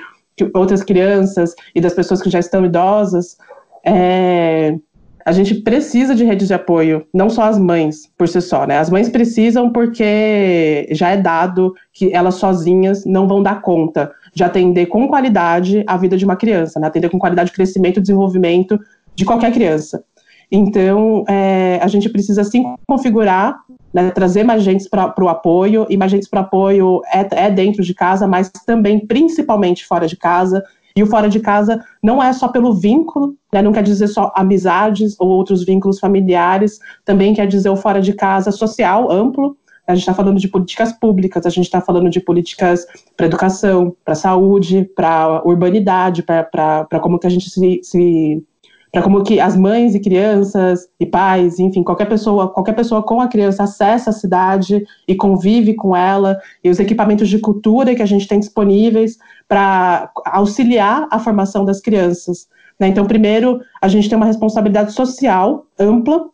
outras 0.54 0.82
crianças 0.82 1.54
e 1.74 1.80
das 1.80 1.92
pessoas 1.92 2.22
que 2.22 2.30
já 2.30 2.38
estão 2.38 2.64
idosas, 2.64 3.36
é, 3.84 4.74
a 5.24 5.32
gente 5.32 5.54
precisa 5.56 6.14
de 6.14 6.24
redes 6.24 6.48
de 6.48 6.54
apoio, 6.54 7.06
não 7.12 7.28
só 7.28 7.42
as 7.42 7.58
mães 7.58 8.10
por 8.16 8.28
si 8.28 8.40
só, 8.40 8.66
né? 8.66 8.78
As 8.78 8.90
mães 8.90 9.08
precisam 9.08 9.70
porque 9.70 10.88
já 10.90 11.10
é 11.10 11.16
dado 11.16 11.74
que 11.92 12.12
elas 12.12 12.36
sozinhas 12.36 13.04
não 13.04 13.28
vão 13.28 13.42
dar 13.42 13.60
conta 13.60 14.10
de 14.34 14.44
atender 14.44 14.86
com 14.86 15.08
qualidade 15.08 15.84
a 15.86 15.96
vida 15.96 16.16
de 16.16 16.24
uma 16.24 16.36
criança, 16.36 16.80
né? 16.80 16.86
Atender 16.86 17.10
com 17.10 17.18
qualidade 17.18 17.50
o 17.50 17.54
crescimento 17.54 17.98
e 17.98 18.02
desenvolvimento 18.02 18.78
de 19.14 19.24
qualquer 19.24 19.52
criança. 19.52 20.02
Então, 20.50 21.24
é, 21.28 21.78
a 21.80 21.86
gente 21.86 22.08
precisa 22.08 22.42
sim 22.42 22.64
configurar, 22.86 23.60
né, 23.94 24.10
trazer 24.10 24.42
mais 24.42 24.62
gente 24.62 24.88
para 24.88 25.14
o 25.20 25.28
apoio, 25.28 25.86
e 25.88 25.96
mais 25.96 26.10
gente 26.10 26.28
para 26.28 26.40
o 26.40 26.44
apoio 26.44 27.00
é, 27.12 27.46
é 27.46 27.50
dentro 27.50 27.82
de 27.84 27.94
casa, 27.94 28.26
mas 28.26 28.50
também, 28.66 29.06
principalmente, 29.06 29.86
fora 29.86 30.08
de 30.08 30.16
casa. 30.16 30.62
E 31.00 31.02
o 31.02 31.06
fora 31.06 31.30
de 31.30 31.40
casa 31.40 31.82
não 32.02 32.22
é 32.22 32.30
só 32.30 32.46
pelo 32.48 32.74
vínculo, 32.74 33.34
né, 33.50 33.62
não 33.62 33.72
quer 33.72 33.82
dizer 33.82 34.06
só 34.06 34.30
amizades 34.36 35.16
ou 35.18 35.28
outros 35.28 35.64
vínculos 35.64 35.98
familiares, 35.98 36.78
também 37.06 37.32
quer 37.32 37.46
dizer 37.46 37.70
o 37.70 37.76
fora 37.76 38.02
de 38.02 38.12
casa 38.12 38.52
social 38.52 39.10
amplo. 39.10 39.56
A 39.86 39.94
gente 39.94 40.02
está 40.02 40.12
falando 40.12 40.38
de 40.38 40.46
políticas 40.46 40.92
públicas, 40.92 41.46
a 41.46 41.48
gente 41.48 41.64
está 41.64 41.80
falando 41.80 42.10
de 42.10 42.20
políticas 42.20 42.84
para 43.16 43.24
educação, 43.24 43.96
para 44.04 44.14
saúde, 44.14 44.90
para 44.94 45.40
urbanidade, 45.42 46.22
para 46.22 47.00
como 47.00 47.18
que 47.18 47.26
a 47.26 47.30
gente 47.30 47.48
se, 47.48 47.80
se 47.82 48.44
para 48.92 49.02
como 49.02 49.22
que 49.22 49.40
as 49.40 49.56
mães 49.56 49.94
e 49.94 50.00
crianças 50.00 50.86
e 50.98 51.06
pais, 51.06 51.58
enfim, 51.58 51.82
qualquer 51.82 52.08
pessoa, 52.08 52.48
qualquer 52.48 52.74
pessoa 52.74 53.02
com 53.02 53.20
a 53.20 53.28
criança 53.28 53.62
acessa 53.62 54.10
a 54.10 54.12
cidade 54.12 54.84
e 55.08 55.14
convive 55.14 55.74
com 55.74 55.96
ela, 55.96 56.38
e 56.62 56.68
os 56.68 56.78
equipamentos 56.78 57.28
de 57.28 57.38
cultura 57.38 57.94
que 57.94 58.02
a 58.02 58.06
gente 58.06 58.28
tem 58.28 58.38
disponíveis 58.38 59.16
para 59.50 60.12
auxiliar 60.26 61.08
a 61.10 61.18
formação 61.18 61.64
das 61.64 61.80
crianças. 61.80 62.46
Né? 62.78 62.86
Então, 62.86 63.04
primeiro, 63.04 63.60
a 63.82 63.88
gente 63.88 64.08
tem 64.08 64.14
uma 64.14 64.24
responsabilidade 64.24 64.92
social 64.92 65.66
ampla 65.76 66.26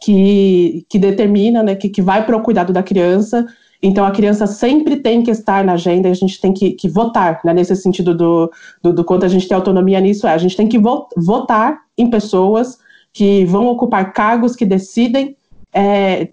que, 0.00 0.86
que 0.88 0.98
determina, 0.98 1.62
né, 1.62 1.74
que, 1.74 1.90
que 1.90 2.00
vai 2.00 2.24
para 2.24 2.34
o 2.34 2.40
cuidado 2.40 2.72
da 2.72 2.82
criança. 2.82 3.46
Então, 3.82 4.02
a 4.02 4.10
criança 4.10 4.46
sempre 4.46 4.96
tem 4.96 5.22
que 5.22 5.30
estar 5.30 5.62
na 5.62 5.74
agenda 5.74 6.08
a 6.08 6.14
gente 6.14 6.40
tem 6.40 6.54
que, 6.54 6.70
que 6.70 6.88
votar, 6.88 7.38
né, 7.44 7.52
nesse 7.52 7.76
sentido 7.76 8.14
do, 8.14 8.50
do, 8.82 8.94
do, 8.94 9.04
quanto 9.04 9.26
a 9.26 9.28
gente 9.28 9.46
tem 9.46 9.54
autonomia 9.54 10.00
nisso. 10.00 10.26
É, 10.26 10.32
a 10.32 10.38
gente 10.38 10.56
tem 10.56 10.66
que 10.66 10.78
vo 10.78 11.06
votar 11.18 11.78
em 11.98 12.08
pessoas 12.08 12.78
que 13.12 13.44
vão 13.44 13.66
ocupar 13.66 14.14
cargos 14.14 14.56
que 14.56 14.64
decidem, 14.64 15.36
é, 15.70 16.30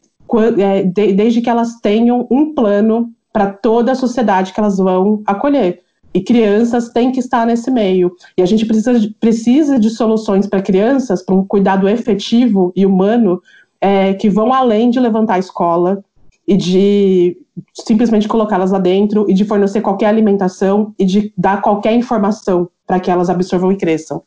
é, 0.59 0.83
de, 0.83 1.11
desde 1.11 1.41
que 1.41 1.49
elas 1.49 1.81
tenham 1.81 2.25
um 2.31 2.53
plano 2.53 3.11
para 3.33 3.51
toda 3.51 3.91
a 3.91 3.95
sociedade 3.95 4.53
que 4.53 4.59
elas 4.61 4.77
vão 4.77 5.21
acolher. 5.25 5.83
E 6.15 6.21
crianças 6.21 6.87
têm 6.87 7.11
que 7.11 7.19
estar 7.19 7.45
nesse 7.45 7.69
meio. 7.69 8.15
E 8.37 8.41
a 8.41 8.45
gente 8.45 8.65
precisa 8.65 8.97
de, 8.97 9.09
precisa 9.09 9.77
de 9.77 9.89
soluções 9.89 10.47
para 10.47 10.61
crianças, 10.61 11.21
para 11.21 11.35
um 11.35 11.45
cuidado 11.45 11.89
efetivo 11.89 12.71
e 12.73 12.85
humano, 12.85 13.41
é, 13.81 14.13
que 14.13 14.29
vão 14.29 14.53
além 14.53 14.89
de 14.89 14.97
levantar 14.97 15.33
a 15.33 15.39
escola 15.39 16.01
e 16.47 16.55
de 16.55 17.37
simplesmente 17.73 18.29
colocá-las 18.29 18.71
lá 18.71 18.79
dentro 18.79 19.29
e 19.29 19.33
de 19.33 19.43
fornecer 19.43 19.81
qualquer 19.81 20.05
alimentação 20.05 20.93
e 20.97 21.03
de 21.03 21.33
dar 21.37 21.61
qualquer 21.61 21.93
informação 21.93 22.69
para 22.87 22.97
que 22.97 23.11
elas 23.11 23.29
absorvam 23.29 23.73
e 23.73 23.75
cresçam. 23.75 24.23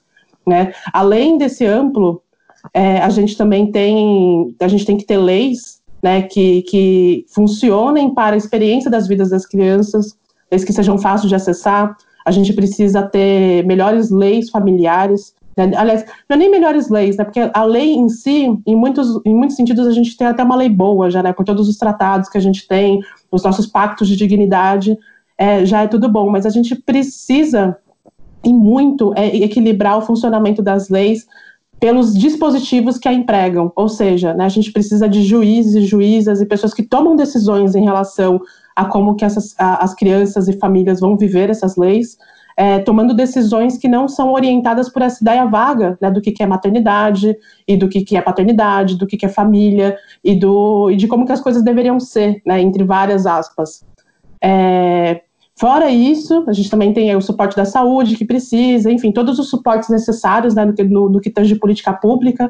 Né? 0.47 0.75
Além 0.92 1.38
desse 1.38 1.64
amplo, 1.64 2.23
é, 2.75 2.99
a 2.99 3.09
gente 3.09 3.35
também 3.35 3.73
tem, 3.73 4.54
a 4.61 4.68
gente 4.68 4.85
tem 4.85 4.99
que 4.99 5.07
ter 5.07 5.16
leis 5.16 5.80
né, 6.02 6.21
que, 6.21 6.62
que 6.62 7.25
funcionem 7.28 8.12
para 8.12 8.35
a 8.35 8.37
experiência 8.37 8.90
das 8.90 9.09
vidas 9.09 9.30
das 9.30 9.47
crianças, 9.47 10.18
leis 10.50 10.64
que 10.64 10.73
sejam 10.73 10.99
fáceis 10.99 11.28
de 11.28 11.35
acessar. 11.35 11.97
A 12.25 12.31
gente 12.31 12.52
precisa 12.52 13.02
ter 13.02 13.64
melhores 13.64 14.11
leis 14.11 14.50
familiares. 14.50 15.35
Né? 15.57 15.73
Aliás, 15.76 16.05
não 16.28 16.37
é 16.37 16.38
nem 16.38 16.50
melhores 16.50 16.88
leis, 16.88 17.17
né? 17.17 17.25
Porque 17.25 17.50
a 17.52 17.64
lei 17.64 17.95
em 17.95 18.09
si, 18.09 18.59
em 18.67 18.76
muitos, 18.76 19.21
em 19.25 19.35
muitos 19.35 19.57
sentidos, 19.57 19.87
a 19.87 19.93
gente 19.93 20.17
tem 20.17 20.26
até 20.26 20.43
uma 20.43 20.57
lei 20.57 20.69
boa 20.69 21.11
já, 21.11 21.23
né? 21.23 21.33
Por 21.33 21.45
todos 21.45 21.69
os 21.69 21.76
tratados 21.76 22.28
que 22.28 22.38
a 22.38 22.40
gente 22.40 22.67
tem, 22.67 23.00
os 23.31 23.43
nossos 23.43 23.67
pactos 23.67 24.09
de 24.09 24.17
dignidade, 24.17 24.97
é, 25.37 25.64
já 25.64 25.83
é 25.83 25.88
tudo 25.88 26.09
bom. 26.09 26.31
Mas 26.31 26.45
a 26.45 26.50
gente 26.50 26.75
precisa, 26.75 27.76
e 28.45 28.52
muito, 28.52 29.12
é, 29.17 29.37
equilibrar 29.37 29.99
o 29.99 30.02
funcionamento 30.02 30.62
das 30.62 30.88
leis 30.88 31.26
pelos 31.81 32.14
dispositivos 32.14 32.99
que 32.99 33.09
a 33.09 33.12
empregam, 33.12 33.73
ou 33.76 33.88
seja, 33.88 34.35
né, 34.35 34.45
a 34.45 34.49
gente 34.49 34.73
precisa 34.73 35.09
de 35.09 35.23
juízes, 35.23 35.88
juízas 35.88 36.40
e 36.40 36.47
pessoas 36.47 36.75
que 36.75 36.83
tomam 36.83 37.14
decisões 37.14 37.75
em 37.75 37.85
relação 37.85 38.40
a 38.78 38.85
como 38.85 39.16
que 39.16 39.25
essas, 39.25 39.56
a, 39.58 39.82
as 39.82 39.92
crianças 39.92 40.47
e 40.47 40.52
famílias 40.52 41.00
vão 41.00 41.16
viver 41.16 41.50
essas 41.50 41.76
leis, 41.76 42.16
é, 42.56 42.78
tomando 42.78 43.12
decisões 43.12 43.76
que 43.76 43.88
não 43.88 44.06
são 44.06 44.32
orientadas 44.32 44.88
por 44.88 45.02
essa 45.02 45.23
ideia 45.23 45.44
vaga 45.47 45.99
né, 46.00 46.08
do 46.12 46.20
que, 46.20 46.30
que 46.30 46.44
é 46.44 46.47
maternidade 46.47 47.37
e 47.66 47.76
do 47.76 47.88
que, 47.88 48.02
que 48.02 48.16
é 48.16 48.23
paternidade, 48.23 48.97
do 48.97 49.04
que, 49.04 49.16
que 49.16 49.26
é 49.26 49.28
família 49.28 49.97
e, 50.23 50.37
do, 50.37 50.90
e 50.92 50.97
de 50.97 51.08
como 51.08 51.26
que 51.26 51.32
as 51.32 51.40
coisas 51.40 51.62
deveriam 51.62 51.99
ser, 51.99 52.40
né, 52.47 52.61
entre 52.61 52.85
várias 52.85 53.26
aspas. 53.26 53.85
É, 54.40 55.23
Fora 55.58 55.90
isso, 55.90 56.44
a 56.47 56.52
gente 56.52 56.70
também 56.70 56.92
tem 56.92 57.16
o 57.16 57.20
suporte 57.20 57.56
da 57.56 57.64
saúde 57.64 58.14
que 58.14 58.25
precisa, 58.25 58.92
enfim, 58.92 59.11
todos 59.11 59.40
os 59.40 59.50
suportes 59.50 59.88
necessários 59.88 60.54
né, 60.54 60.64
no, 60.64 60.73
no, 60.85 61.08
no 61.08 61.20
que 61.20 61.30
tange 61.30 61.56
política 61.56 61.92
pública. 61.92 62.49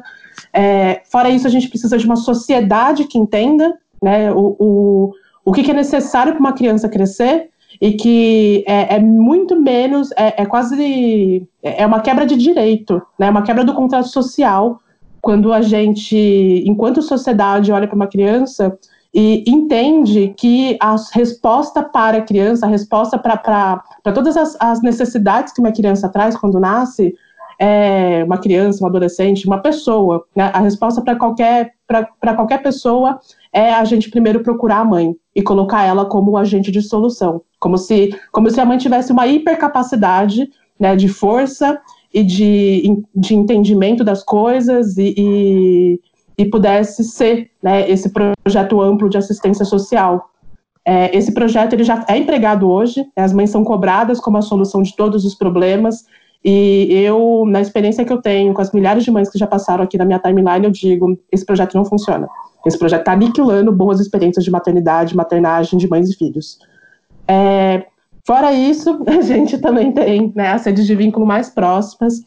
É, 0.53 1.01
fora 1.11 1.27
isso, 1.27 1.47
a 1.47 1.49
gente 1.49 1.69
precisa 1.69 1.97
de 1.97 2.05
uma 2.05 2.15
sociedade 2.15 3.05
que 3.05 3.17
entenda 3.17 3.75
né, 3.99 4.31
o, 4.31 5.11
o 5.49 5.51
que, 5.51 5.63
que 5.63 5.71
é 5.71 5.73
necessário 5.73 6.33
para 6.33 6.39
uma 6.39 6.53
criança 6.53 6.87
crescer 6.87 7.49
e 7.81 7.93
que 7.93 8.63
é, 8.67 8.97
é 8.97 8.99
muito 8.99 9.59
menos, 9.59 10.11
é, 10.11 10.43
é, 10.43 10.45
quase, 10.45 11.47
é 11.63 11.83
uma 11.87 12.01
quebra 12.01 12.23
de 12.23 12.37
direito, 12.37 13.01
né, 13.17 13.31
uma 13.31 13.41
quebra 13.41 13.63
do 13.63 13.73
contrato 13.73 14.09
social, 14.09 14.79
quando 15.19 15.51
a 15.51 15.61
gente, 15.61 16.63
enquanto 16.67 17.01
sociedade, 17.01 17.71
olha 17.71 17.87
para 17.87 17.95
uma 17.95 18.05
criança 18.05 18.77
e 19.11 19.43
entende 19.47 20.35
que 20.37 20.77
a 20.79 20.95
resposta 21.13 21.81
para 21.81 22.19
a 22.19 22.21
criança, 22.21 22.67
a 22.67 22.69
resposta 22.69 23.17
para 23.17 23.81
todas 24.13 24.37
as, 24.37 24.55
as 24.59 24.83
necessidades 24.83 25.51
que 25.51 25.59
uma 25.59 25.71
criança 25.71 26.07
traz 26.09 26.37
quando 26.37 26.59
nasce, 26.59 27.15
é 27.59 28.23
uma 28.23 28.37
criança, 28.37 28.83
um 28.83 28.87
adolescente, 28.87 29.47
uma 29.47 29.57
pessoa. 29.57 30.23
Né? 30.35 30.51
A 30.53 30.59
resposta 30.59 31.01
para 31.01 31.15
qualquer, 31.15 31.73
qualquer 32.35 32.61
pessoa 32.61 33.19
é 33.53 33.73
a 33.73 33.83
gente 33.83 34.09
primeiro 34.09 34.41
procurar 34.41 34.79
a 34.79 34.85
mãe 34.85 35.15
e 35.35 35.41
colocar 35.41 35.83
ela 35.83 36.05
como 36.05 36.37
agente 36.37 36.71
de 36.71 36.81
solução, 36.81 37.41
como 37.59 37.77
se, 37.77 38.15
como 38.31 38.49
se 38.49 38.59
a 38.59 38.65
mãe 38.65 38.77
tivesse 38.77 39.11
uma 39.11 39.27
hipercapacidade 39.27 40.49
né, 40.79 40.95
de 40.95 41.07
força 41.07 41.79
e 42.13 42.23
de, 42.23 43.03
de 43.15 43.35
entendimento 43.35 44.03
das 44.03 44.23
coisas 44.23 44.97
e, 44.97 45.13
e, 45.17 45.99
e 46.37 46.45
pudesse 46.45 47.03
ser 47.03 47.49
né, 47.61 47.89
esse 47.89 48.11
projeto 48.11 48.81
amplo 48.81 49.09
de 49.09 49.17
assistência 49.17 49.65
social. 49.65 50.29
É, 50.85 51.15
esse 51.15 51.33
projeto 51.33 51.73
ele 51.73 51.83
já 51.83 52.03
é 52.07 52.17
empregado 52.17 52.69
hoje, 52.69 53.01
né, 53.15 53.23
as 53.23 53.33
mães 53.33 53.49
são 53.49 53.63
cobradas 53.63 54.19
como 54.19 54.37
a 54.37 54.41
solução 54.41 54.81
de 54.81 54.95
todos 54.95 55.25
os 55.25 55.35
problemas, 55.35 56.05
e 56.43 56.87
eu, 57.03 57.43
na 57.47 57.59
experiência 57.59 58.05
que 58.05 58.13
eu 58.13 58.21
tenho 58.21 58.53
com 58.53 58.61
as 58.61 58.71
milhares 58.71 59.03
de 59.03 59.11
mães 59.11 59.29
que 59.29 59.37
já 59.37 59.45
passaram 59.45 59.83
aqui 59.83 59.97
na 59.97 60.05
minha 60.05 60.19
timeline, 60.19 60.65
eu 60.65 60.71
digo, 60.71 61.19
esse 61.31 61.45
projeto 61.45 61.75
não 61.75 61.83
funciona. 61.83 62.27
Esse 62.65 62.77
projeto 62.77 63.01
está 63.01 63.13
aniquilando 63.13 63.71
boas 63.71 63.99
experiências 63.99 64.45
de 64.45 64.51
maternidade, 64.51 65.15
maternagem 65.15 65.77
de 65.77 65.89
mães 65.89 66.09
e 66.09 66.15
filhos. 66.15 66.59
É, 67.27 67.85
fora 68.25 68.53
isso, 68.53 69.03
a 69.07 69.21
gente 69.21 69.57
também 69.57 69.91
tem 69.91 70.31
né, 70.35 70.47
as 70.47 70.65
redes 70.65 70.87
de 70.87 70.95
vínculo 70.95 71.25
mais 71.25 71.49
próximas, 71.49 72.21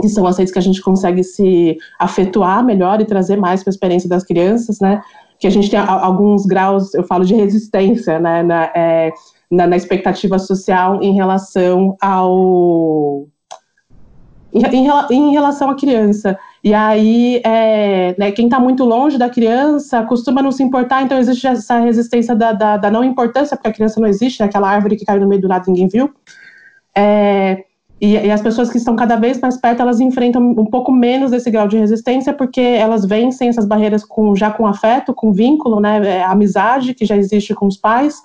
que 0.00 0.08
são 0.08 0.26
as 0.26 0.38
redes 0.38 0.52
que 0.52 0.58
a 0.58 0.62
gente 0.62 0.80
consegue 0.80 1.24
se 1.24 1.76
afetuar 1.98 2.64
melhor 2.64 3.00
e 3.00 3.04
trazer 3.04 3.36
mais 3.36 3.62
para 3.62 3.70
a 3.70 3.74
experiência 3.74 4.08
das 4.08 4.24
crianças, 4.24 4.78
né? 4.80 5.02
Que 5.38 5.46
a 5.46 5.50
gente 5.50 5.70
tem 5.70 5.78
alguns 5.78 6.46
graus, 6.46 6.94
eu 6.94 7.02
falo 7.02 7.24
de 7.24 7.34
resistência, 7.34 8.18
né? 8.18 8.42
Na, 8.42 8.64
é, 8.74 9.12
na, 9.50 9.66
na 9.66 9.76
expectativa 9.76 10.38
social 10.38 11.02
em 11.02 11.12
relação 11.12 11.96
ao 12.00 13.26
em, 14.52 14.88
em, 15.10 15.30
relação 15.32 15.70
à 15.70 15.76
criança. 15.76 16.38
E 16.62 16.74
aí, 16.74 17.40
é, 17.44 18.14
né, 18.18 18.32
quem 18.32 18.46
está 18.46 18.58
muito 18.58 18.84
longe 18.84 19.16
da 19.16 19.28
criança 19.28 20.02
costuma 20.02 20.42
não 20.42 20.52
se 20.52 20.62
importar, 20.62 21.02
então 21.02 21.18
existe 21.18 21.46
essa 21.46 21.78
resistência 21.78 22.34
da, 22.34 22.52
da, 22.52 22.76
da 22.76 22.90
não 22.90 23.02
importância, 23.04 23.56
porque 23.56 23.68
a 23.68 23.72
criança 23.72 24.00
não 24.00 24.08
existe, 24.08 24.40
né, 24.40 24.46
aquela 24.46 24.68
árvore 24.68 24.96
que 24.96 25.04
caiu 25.04 25.20
no 25.20 25.28
meio 25.28 25.40
do 25.40 25.48
nada 25.48 25.64
ninguém 25.66 25.88
viu. 25.88 26.10
É, 26.96 27.64
e, 28.00 28.14
e, 28.14 28.30
as 28.30 28.40
pessoas 28.40 28.70
que 28.70 28.78
estão 28.78 28.96
cada 28.96 29.16
vez 29.16 29.38
mais 29.40 29.58
perto, 29.58 29.82
elas 29.82 30.00
enfrentam 30.00 30.42
um 30.42 30.64
pouco 30.64 30.90
menos 30.90 31.30
desse 31.30 31.50
grau 31.50 31.68
de 31.68 31.76
resistência, 31.76 32.32
porque 32.32 32.60
elas 32.60 33.04
vencem 33.04 33.48
essas 33.48 33.66
barreiras 33.66 34.04
com, 34.04 34.34
já 34.34 34.50
com 34.50 34.66
afeto, 34.66 35.12
com 35.12 35.32
vínculo, 35.32 35.80
né, 35.80 36.00
é, 36.06 36.24
amizade 36.24 36.94
que 36.94 37.04
já 37.04 37.16
existe 37.16 37.54
com 37.54 37.66
os 37.66 37.76
pais, 37.76 38.16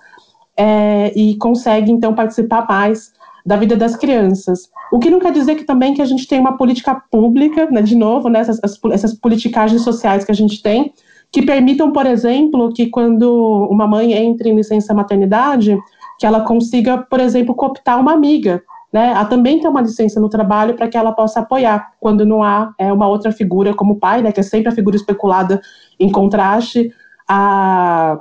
é, 0.58 1.12
e 1.14 1.36
conseguem, 1.38 1.96
então, 1.96 2.14
participar 2.14 2.66
mais 2.68 3.12
da 3.46 3.56
vida 3.56 3.76
das 3.76 3.96
crianças. 3.96 4.70
O 4.92 4.98
que 4.98 5.10
não 5.10 5.20
quer 5.20 5.32
dizer 5.32 5.56
que 5.56 5.64
também 5.64 5.94
que 5.94 6.02
a 6.02 6.06
gente 6.06 6.28
tem 6.28 6.40
uma 6.40 6.58
política 6.58 6.96
pública, 7.12 7.70
né, 7.70 7.82
de 7.82 7.96
novo, 7.96 8.28
né, 8.28 8.40
essas, 8.40 8.60
essas 8.92 9.14
politicagens 9.14 9.84
sociais 9.84 10.26
que 10.26 10.32
a 10.32 10.36
gente 10.36 10.62
tem, 10.64 10.92
que 11.32 11.44
permitam, 11.44 11.92
por 11.92 12.06
exemplo, 12.06 12.74
que 12.74 12.88
quando 12.88 13.68
uma 13.70 13.86
mãe 13.86 14.14
entre 14.14 14.50
em 14.50 14.56
licença 14.56 14.94
maternidade, 14.94 15.78
que 16.20 16.26
ela 16.26 16.42
consiga, 16.42 16.98
por 16.98 17.20
exemplo, 17.20 17.54
cooptar 17.54 18.00
uma 18.00 18.14
amiga, 18.14 18.64
né, 18.92 19.14
a 19.14 19.26
também 19.26 19.60
ter 19.60 19.68
uma 19.68 19.82
licença 19.82 20.20
no 20.20 20.30
trabalho 20.30 20.74
para 20.74 20.88
que 20.88 20.98
ela 20.98 21.12
possa 21.12 21.42
apoiar, 21.42 21.92
quando 22.00 22.26
não 22.26 22.42
há 22.42 22.74
é, 22.80 22.92
uma 22.92 23.08
outra 23.08 23.32
figura 23.32 23.74
como 23.74 24.00
pai, 24.00 24.22
né, 24.22 24.32
que 24.32 24.40
é 24.40 24.44
sempre 24.44 24.70
a 24.70 24.76
figura 24.76 24.96
especulada 24.96 25.62
em 26.00 26.10
contraste 26.10 26.92
a, 27.28 28.18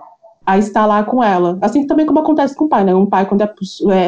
a 0.47 0.59
estar 0.59 0.87
lá 0.87 1.03
com 1.03 1.23
ela. 1.23 1.59
Assim 1.61 1.87
também 1.87 2.05
como 2.05 2.19
acontece 2.19 2.55
com 2.55 2.67
o 2.67 2.69
pai, 2.69 2.85
né, 2.85 2.95
um 2.95 3.07
pai 3.07 3.27
quando 3.27 3.43
é, 3.43 3.55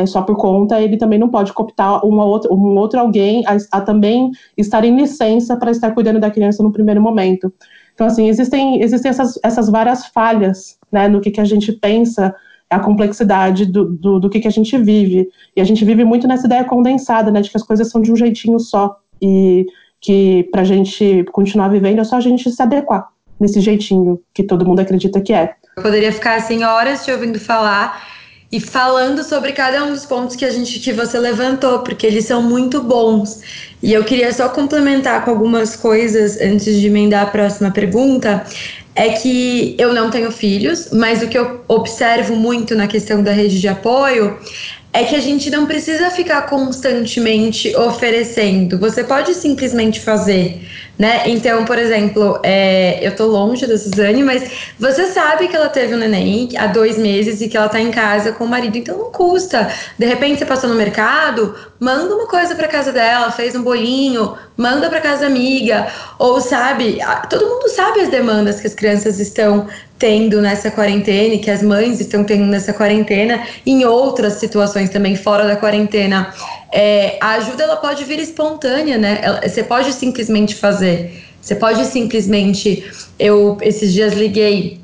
é 0.00 0.07
só 0.07 0.23
por 0.23 0.37
conta, 0.37 0.81
ele 0.81 0.97
também 0.97 1.19
não 1.19 1.28
pode 1.28 1.52
cooptar 1.52 2.05
uma 2.05 2.25
outra, 2.25 2.52
um 2.52 2.76
outro 2.76 3.00
alguém 3.00 3.45
a, 3.47 3.57
a 3.73 3.81
também 3.81 4.31
estar 4.57 4.85
em 4.85 4.97
licença 4.97 5.57
para 5.57 5.71
estar 5.71 5.93
cuidando 5.93 6.21
da 6.21 6.31
criança 6.31 6.62
no 6.62 6.73
primeiro 6.73 7.00
momento. 7.00 7.52
Então, 7.95 8.07
assim, 8.07 8.28
existem, 8.28 8.83
existem 8.83 9.09
essas, 9.09 9.38
essas 9.43 9.71
várias 9.71 10.07
falhas, 10.07 10.78
né, 10.93 11.09
no 11.09 11.21
que, 11.21 11.31
que 11.31 11.40
a 11.40 11.45
gente 11.45 11.73
pensa 11.73 12.35
a 12.69 12.81
complexidade 12.81 13.64
do, 13.64 13.90
do, 13.90 14.21
do 14.21 14.28
que, 14.28 14.40
que 14.40 14.49
a 14.49 14.52
gente 14.52 14.76
vive. 14.76 15.28
E 15.57 15.61
a 15.61 15.64
gente 15.64 15.85
vive 15.85 16.05
muito 16.05 16.28
nessa 16.28 16.47
ideia 16.47 16.64
condensada, 16.64 17.31
né, 17.31 17.40
de 17.40 17.49
que 17.49 17.57
as 17.57 17.62
coisas 17.62 17.88
são 17.88 18.02
de 18.02 18.12
um 18.12 18.16
jeitinho 18.16 18.59
só. 18.59 18.97
E 19.23 19.64
que 20.00 20.45
para 20.52 20.61
a 20.61 20.64
gente 20.64 21.25
continuar 21.33 21.69
vivendo 21.69 22.00
é 22.00 22.05
só 22.05 22.16
a 22.16 22.21
gente 22.21 22.50
se 22.50 22.62
adequar 22.62 23.09
nesse 23.40 23.61
jeitinho 23.61 24.21
que 24.33 24.43
todo 24.43 24.66
mundo 24.66 24.81
acredita 24.81 25.21
que 25.21 25.33
é. 25.33 25.55
Eu 25.78 25.83
poderia 25.83 26.11
ficar 26.11 26.37
assim 26.37 26.64
horas 26.64 27.04
te 27.04 27.12
ouvindo 27.12 27.38
falar 27.38 28.02
e 28.50 28.59
falando 28.59 29.23
sobre 29.23 29.52
cada 29.52 29.85
um 29.85 29.90
dos 29.90 30.06
pontos 30.06 30.35
que 30.35 30.42
a 30.47 30.50
gente 30.50 30.80
que 30.80 30.90
você 30.90 31.18
levantou, 31.18 31.80
porque 31.80 32.06
eles 32.06 32.25
são 32.25 32.40
muito 32.40 32.83
bons. 32.83 33.42
E 33.83 33.92
eu 33.92 34.02
queria 34.02 34.33
só 34.33 34.49
complementar 34.49 35.23
com 35.23 35.33
algumas 35.33 35.76
coisas 35.76 36.40
antes 36.40 36.80
de 36.80 36.87
emendar 36.87 37.25
a 37.25 37.30
próxima 37.30 37.71
pergunta 37.71 38.42
é 38.95 39.11
que 39.11 39.76
eu 39.78 39.92
não 39.92 40.09
tenho 40.09 40.33
filhos, 40.33 40.88
mas 40.92 41.23
o 41.23 41.28
que 41.28 41.37
eu 41.37 41.61
observo 41.68 42.35
muito 42.35 42.75
na 42.75 42.87
questão 42.87 43.23
da 43.23 43.33
rede 43.33 43.61
de 43.61 43.68
apoio 43.68 44.38
é 44.97 45.05
que 45.05 45.15
a 45.15 45.21
gente 45.21 45.50
não 45.50 45.67
precisa 45.67 46.11
ficar 46.11 46.43
constantemente 46.49 47.76
oferecendo. 47.76 48.79
Você 48.79 49.05
pode 49.05 49.35
simplesmente 49.35 50.00
fazer, 50.00 50.67
né? 50.99 51.25
Então, 51.26 51.67
por 51.67 51.79
exemplo, 51.79 52.41
é, 52.43 53.07
eu 53.07 53.15
tô 53.15 53.26
longe 53.26 53.67
da 53.67 53.76
Suzane, 53.76 54.23
mas 54.23 54.50
você 54.79 55.05
sabe 55.09 55.49
que 55.49 55.55
ela 55.55 55.69
teve 55.69 55.95
um 55.95 55.99
neném 55.99 56.49
há 56.57 56.67
dois 56.67 56.97
meses 56.97 57.43
e 57.43 57.49
que 57.49 57.59
ela 57.59 57.69
tá 57.69 57.79
em 57.79 57.91
casa 57.91 58.33
com 58.33 58.45
o 58.45 58.49
marido, 58.49 58.79
então 58.79 58.97
não 58.97 59.12
custa. 59.12 59.71
De 59.99 60.07
repente 60.07 60.38
você 60.38 60.47
passou 60.47 60.71
no 60.71 60.76
mercado, 60.76 61.55
manda 61.79 62.15
uma 62.15 62.26
coisa 62.26 62.55
para 62.55 62.67
casa 62.67 62.91
dela, 62.91 63.31
fez 63.31 63.55
um 63.55 63.62
bolinho, 63.62 64.35
manda 64.57 64.88
para 64.88 65.03
casa 65.03 65.26
amiga, 65.26 65.88
ou 66.19 66.41
sabe, 66.41 67.00
todo 67.29 67.45
mundo 67.45 67.69
sabe 67.69 68.00
as 68.00 68.09
demandas 68.09 68.61
que 68.61 68.67
as 68.67 68.75
crianças 68.75 69.21
estão 69.21 69.67
tendo 69.99 70.41
nessa 70.41 70.71
quarentena 70.71 71.35
e 71.35 71.38
que 71.38 71.50
as 71.50 71.62
mães 71.62 72.00
estão 72.00 72.23
tendo 72.23 72.45
nessa 72.45 72.73
quarentena, 72.73 73.47
em 73.65 73.85
outras 73.85 74.35
situações 74.35 74.91
também 74.91 75.17
fora 75.17 75.47
da 75.47 75.57
quarentena. 75.57 76.33
É, 76.73 77.19
a 77.21 77.33
ajuda 77.35 77.62
ela 77.62 77.76
pode 77.76 78.05
vir 78.05 78.19
espontânea, 78.19 78.99
né? 78.99 79.19
Ela, 79.23 79.49
você 79.49 79.62
pode 79.62 79.93
simplesmente 79.93 80.55
fazer. 80.55 81.25
Você 81.41 81.55
pode 81.55 81.85
simplesmente. 81.87 82.85
Eu 83.19 83.57
esses 83.62 83.93
dias 83.93 84.12
liguei 84.12 84.81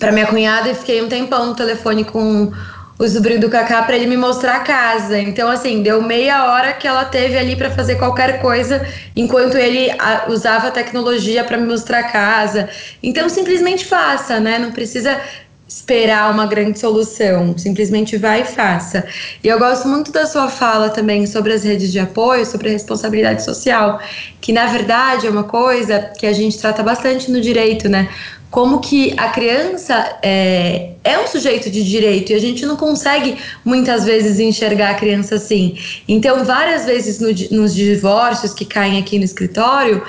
para 0.00 0.10
minha 0.10 0.26
cunhada 0.26 0.70
e 0.70 0.74
fiquei 0.74 1.02
um 1.02 1.08
tempão 1.08 1.46
no 1.46 1.54
telefone 1.54 2.04
com 2.04 2.52
o 2.98 3.08
sobrinho 3.08 3.40
do 3.40 3.48
Kaká 3.48 3.82
para 3.82 3.96
ele 3.96 4.06
me 4.06 4.16
mostrar 4.16 4.56
a 4.56 4.60
casa. 4.60 5.18
Então, 5.18 5.48
assim, 5.48 5.82
deu 5.82 6.02
meia 6.02 6.50
hora 6.50 6.72
que 6.72 6.86
ela 6.86 7.04
teve 7.04 7.38
ali 7.38 7.54
para 7.54 7.70
fazer 7.70 7.94
qualquer 7.94 8.40
coisa, 8.40 8.84
enquanto 9.14 9.56
ele 9.56 9.90
a, 9.98 10.26
usava 10.28 10.68
a 10.68 10.70
tecnologia 10.70 11.44
para 11.44 11.56
me 11.56 11.66
mostrar 11.66 12.00
a 12.00 12.10
casa. 12.10 12.68
Então, 13.02 13.28
simplesmente 13.28 13.84
faça, 13.84 14.40
né? 14.40 14.58
Não 14.58 14.72
precisa 14.72 15.20
esperar 15.68 16.32
uma 16.32 16.46
grande 16.46 16.78
solução, 16.78 17.56
simplesmente 17.56 18.16
vai 18.16 18.40
e 18.40 18.44
faça. 18.44 19.04
E 19.44 19.48
eu 19.48 19.58
gosto 19.58 19.86
muito 19.86 20.10
da 20.10 20.24
sua 20.24 20.48
fala 20.48 20.88
também 20.88 21.26
sobre 21.26 21.52
as 21.52 21.62
redes 21.62 21.92
de 21.92 22.00
apoio, 22.00 22.46
sobre 22.46 22.70
a 22.70 22.72
responsabilidade 22.72 23.44
social, 23.44 24.00
que 24.40 24.50
na 24.50 24.66
verdade 24.66 25.26
é 25.26 25.30
uma 25.30 25.44
coisa 25.44 26.10
que 26.18 26.26
a 26.26 26.32
gente 26.32 26.58
trata 26.58 26.82
bastante 26.82 27.30
no 27.30 27.38
direito, 27.38 27.86
né? 27.86 28.08
Como 28.50 28.80
que 28.80 29.14
a 29.18 29.28
criança 29.28 30.18
é, 30.22 30.92
é 31.04 31.18
um 31.18 31.26
sujeito 31.26 31.70
de 31.70 31.84
direito 31.84 32.32
e 32.32 32.34
a 32.34 32.40
gente 32.40 32.64
não 32.64 32.76
consegue 32.76 33.36
muitas 33.64 34.04
vezes 34.04 34.40
enxergar 34.40 34.90
a 34.90 34.94
criança 34.94 35.34
assim. 35.34 35.78
Então, 36.06 36.44
várias 36.44 36.86
vezes 36.86 37.20
no, 37.20 37.28
nos 37.56 37.74
divórcios 37.74 38.54
que 38.54 38.64
caem 38.64 38.98
aqui 38.98 39.18
no 39.18 39.24
escritório, 39.24 40.02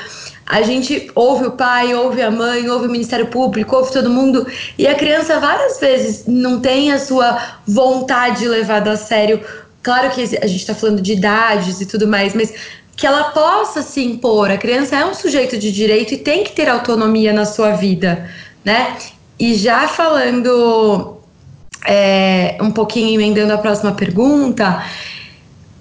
a 0.46 0.62
gente 0.64 1.12
ouve 1.14 1.46
o 1.46 1.52
pai, 1.52 1.94
ouve 1.94 2.22
a 2.22 2.32
mãe, 2.32 2.68
ouve 2.70 2.88
o 2.88 2.90
Ministério 2.90 3.28
Público, 3.28 3.76
ouve 3.76 3.92
todo 3.92 4.10
mundo, 4.10 4.48
e 4.78 4.88
a 4.88 4.96
criança 4.96 5.40
várias 5.40 5.80
vezes 5.80 6.24
não 6.26 6.60
tem 6.60 6.92
a 6.92 6.98
sua 6.98 7.60
vontade 7.68 8.48
levada 8.48 8.92
a 8.92 8.98
sério. 8.98 9.42
Claro 9.84 10.10
que 10.10 10.22
a 10.22 10.48
gente 10.48 10.62
está 10.62 10.74
falando 10.74 11.02
de 11.02 11.14
idades 11.14 11.80
e 11.82 11.86
tudo 11.86 12.08
mais, 12.08 12.34
mas 12.34 12.52
que 13.00 13.08
ela 13.08 13.32
possa 13.32 13.82
se 13.82 14.04
impor. 14.04 14.52
A 14.52 14.58
criança 14.58 14.98
é 14.98 15.06
um 15.06 15.14
sujeito 15.14 15.58
de 15.58 15.72
direito 15.72 16.14
e 16.14 16.18
tem 16.18 16.44
que 16.44 16.52
ter 16.52 16.68
autonomia 16.68 17.32
na 17.32 17.46
sua 17.46 17.72
vida, 17.72 18.30
né? 18.64 18.98
E 19.40 19.56
já 19.56 19.88
falando 19.88 21.18
é, 21.86 22.58
um 22.60 22.70
pouquinho, 22.70 23.14
emendando 23.22 23.54
a 23.54 23.58
próxima 23.58 23.94
pergunta, 23.94 24.84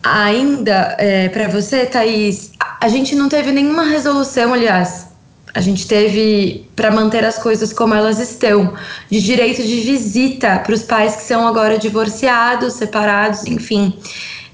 ainda 0.00 0.94
é, 0.96 1.28
para 1.28 1.48
você, 1.48 1.86
Thaís, 1.86 2.52
a 2.80 2.88
gente 2.88 3.16
não 3.16 3.28
teve 3.28 3.50
nenhuma 3.50 3.82
resolução, 3.82 4.54
aliás, 4.54 5.08
a 5.54 5.60
gente 5.60 5.88
teve 5.88 6.68
para 6.76 6.92
manter 6.92 7.24
as 7.24 7.36
coisas 7.36 7.72
como 7.72 7.94
elas 7.94 8.20
estão, 8.20 8.74
de 9.10 9.20
direito 9.20 9.60
de 9.64 9.80
visita 9.80 10.60
para 10.60 10.72
os 10.72 10.84
pais 10.84 11.16
que 11.16 11.22
são 11.22 11.48
agora 11.48 11.78
divorciados, 11.78 12.74
separados, 12.74 13.44
enfim. 13.44 13.92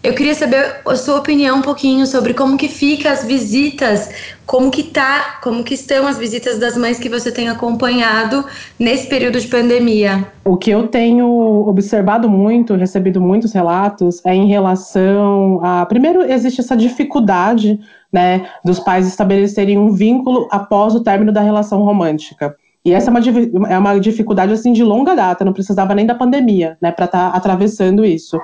Eu 0.04 0.12
queria 0.12 0.34
saber 0.34 0.82
a 0.87 0.96
sua 0.96 1.16
opinião 1.16 1.61
um 1.61 1.62
pouquinho 1.62 2.06
sobre 2.06 2.34
como 2.34 2.58
que 2.58 2.68
fica 2.68 3.11
as 3.11 3.25
visitas, 3.25 4.11
como 4.44 4.70
que 4.70 4.82
tá, 4.82 5.38
como 5.42 5.64
que 5.64 5.73
estão 5.73 6.06
as 6.06 6.18
visitas 6.18 6.58
das 6.58 6.76
mães 6.76 6.99
que 6.99 7.08
você 7.08 7.32
tem 7.32 7.49
acompanhado 7.49 8.45
nesse 8.78 9.08
período 9.08 9.40
de 9.40 9.49
pandemia. 9.49 10.26
O 10.45 10.58
que 10.58 10.71
eu 10.71 10.88
tenho 10.88 11.26
observado 11.67 12.28
muito, 12.28 12.75
recebido 12.75 13.19
muitos 13.19 13.54
relatos, 13.54 14.21
é 14.26 14.34
em 14.34 14.47
relação 14.47 15.58
a 15.64 15.86
primeiro 15.86 16.21
existe 16.30 16.60
essa 16.60 16.76
dificuldade, 16.76 17.80
né, 18.12 18.47
dos 18.62 18.78
pais 18.78 19.08
estabelecerem 19.08 19.78
um 19.78 19.90
vínculo 19.90 20.47
após 20.50 20.95
o 20.95 21.02
término 21.02 21.32
da 21.32 21.40
relação 21.40 21.82
romântica. 21.82 22.54
E 22.84 22.93
essa 22.93 23.08
é 23.08 23.10
uma, 23.10 23.69
é 23.71 23.78
uma 23.78 23.99
dificuldade 23.99 24.52
assim 24.52 24.75
de 24.75 24.84
longa 24.84 25.17
data, 25.17 25.47
não 25.47 25.54
precisava 25.54 25.95
nem 25.95 26.04
da 26.04 26.14
pandemia, 26.14 26.76
né, 26.78 26.93
para 26.93 27.06
estar 27.06 27.30
tá 27.30 27.36
atravessando 27.38 28.04
isso. 28.04 28.38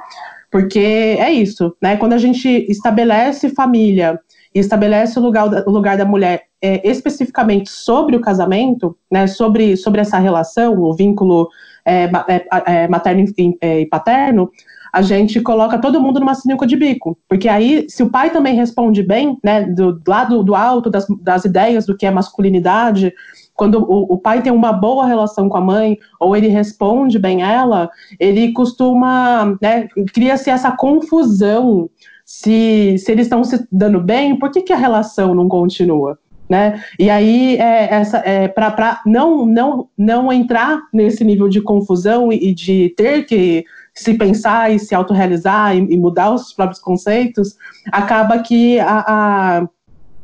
Porque 0.50 0.78
é 1.18 1.30
isso, 1.30 1.74
né? 1.80 1.96
Quando 1.96 2.12
a 2.12 2.18
gente 2.18 2.48
estabelece 2.68 3.50
família 3.50 4.18
e 4.54 4.58
estabelece 4.58 5.18
o 5.18 5.22
lugar, 5.22 5.46
o 5.66 5.70
lugar 5.70 5.96
da 5.96 6.04
mulher 6.04 6.44
é, 6.60 6.86
especificamente 6.88 7.70
sobre 7.70 8.16
o 8.16 8.20
casamento, 8.20 8.96
né? 9.10 9.26
Sobre, 9.26 9.76
sobre 9.76 10.00
essa 10.00 10.18
relação, 10.18 10.78
o 10.78 10.94
vínculo 10.94 11.48
é, 11.84 12.10
é, 12.28 12.46
é 12.66 12.88
materno 12.88 13.24
é, 13.60 13.80
e 13.80 13.86
paterno, 13.86 14.50
a 14.92 15.02
gente 15.02 15.40
coloca 15.40 15.78
todo 15.78 16.00
mundo 16.00 16.18
numa 16.18 16.34
sinuca 16.34 16.66
de 16.66 16.76
bico. 16.76 17.16
Porque 17.28 17.48
aí, 17.48 17.86
se 17.88 18.02
o 18.02 18.10
pai 18.10 18.30
também 18.30 18.56
responde 18.56 19.02
bem, 19.02 19.38
né, 19.42 19.62
do, 19.62 20.00
lado 20.06 20.42
do 20.42 20.54
alto 20.54 20.90
das, 20.90 21.06
das 21.22 21.44
ideias 21.44 21.86
do 21.86 21.96
que 21.96 22.06
é 22.06 22.10
masculinidade, 22.10 23.12
quando 23.60 23.78
o, 23.78 24.14
o, 24.14 24.16
pai 24.16 24.40
tem 24.40 24.50
uma 24.50 24.72
boa 24.72 25.04
relação 25.04 25.46
com 25.46 25.58
a 25.58 25.60
mãe, 25.60 25.98
ou 26.18 26.34
ele 26.34 26.48
responde 26.48 27.18
bem 27.18 27.42
ela, 27.42 27.90
ele 28.18 28.54
costuma, 28.54 29.54
né, 29.60 29.86
cria-se 30.14 30.48
essa 30.48 30.72
confusão 30.72 31.90
se, 32.24 32.96
se 32.96 33.12
eles 33.12 33.26
estão 33.26 33.44
se 33.44 33.62
dando 33.70 34.00
bem, 34.00 34.38
por 34.38 34.50
que, 34.50 34.62
que 34.62 34.72
a 34.72 34.78
relação 34.78 35.34
não 35.34 35.46
continua? 35.46 36.18
Né? 36.48 36.82
E 36.98 37.10
aí, 37.10 37.58
é, 37.58 38.02
é, 38.24 38.48
para 38.48 39.02
não, 39.04 39.44
não, 39.44 39.88
não 39.96 40.32
entrar 40.32 40.80
nesse 40.90 41.22
nível 41.22 41.46
de 41.46 41.60
confusão 41.60 42.32
e, 42.32 42.48
e 42.48 42.54
de 42.54 42.94
ter 42.96 43.26
que 43.26 43.66
se 43.92 44.14
pensar 44.14 44.72
e 44.72 44.78
se 44.78 44.94
autorrealizar 44.94 45.76
e, 45.76 45.80
e 45.80 45.98
mudar 45.98 46.32
os 46.32 46.54
próprios 46.54 46.80
conceitos, 46.80 47.56
acaba 47.92 48.38
que 48.38 48.80
a, 48.80 49.04
a, 49.06 49.68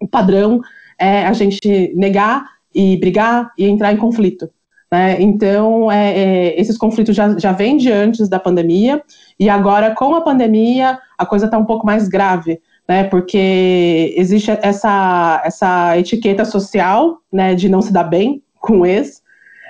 o 0.00 0.08
padrão 0.08 0.62
é 0.98 1.26
a 1.26 1.34
gente 1.34 1.92
negar 1.94 2.55
e 2.76 2.96
brigar 2.98 3.50
e 3.56 3.64
entrar 3.66 3.92
em 3.92 3.96
conflito. 3.96 4.50
Né? 4.92 5.20
Então, 5.20 5.90
é, 5.90 6.12
é, 6.12 6.60
esses 6.60 6.76
conflitos 6.76 7.16
já, 7.16 7.36
já 7.38 7.52
vêm 7.52 7.78
de 7.78 7.90
antes 7.90 8.28
da 8.28 8.38
pandemia, 8.38 9.02
e 9.40 9.48
agora, 9.48 9.94
com 9.94 10.14
a 10.14 10.20
pandemia, 10.20 10.98
a 11.18 11.26
coisa 11.26 11.46
está 11.46 11.58
um 11.58 11.64
pouco 11.64 11.86
mais 11.86 12.06
grave, 12.06 12.60
né? 12.86 13.04
porque 13.04 14.14
existe 14.16 14.50
essa, 14.62 15.42
essa 15.44 15.98
etiqueta 15.98 16.44
social 16.44 17.18
né, 17.32 17.54
de 17.54 17.68
não 17.68 17.80
se 17.80 17.92
dar 17.92 18.04
bem 18.04 18.42
com 18.60 18.84
ex, 18.84 19.22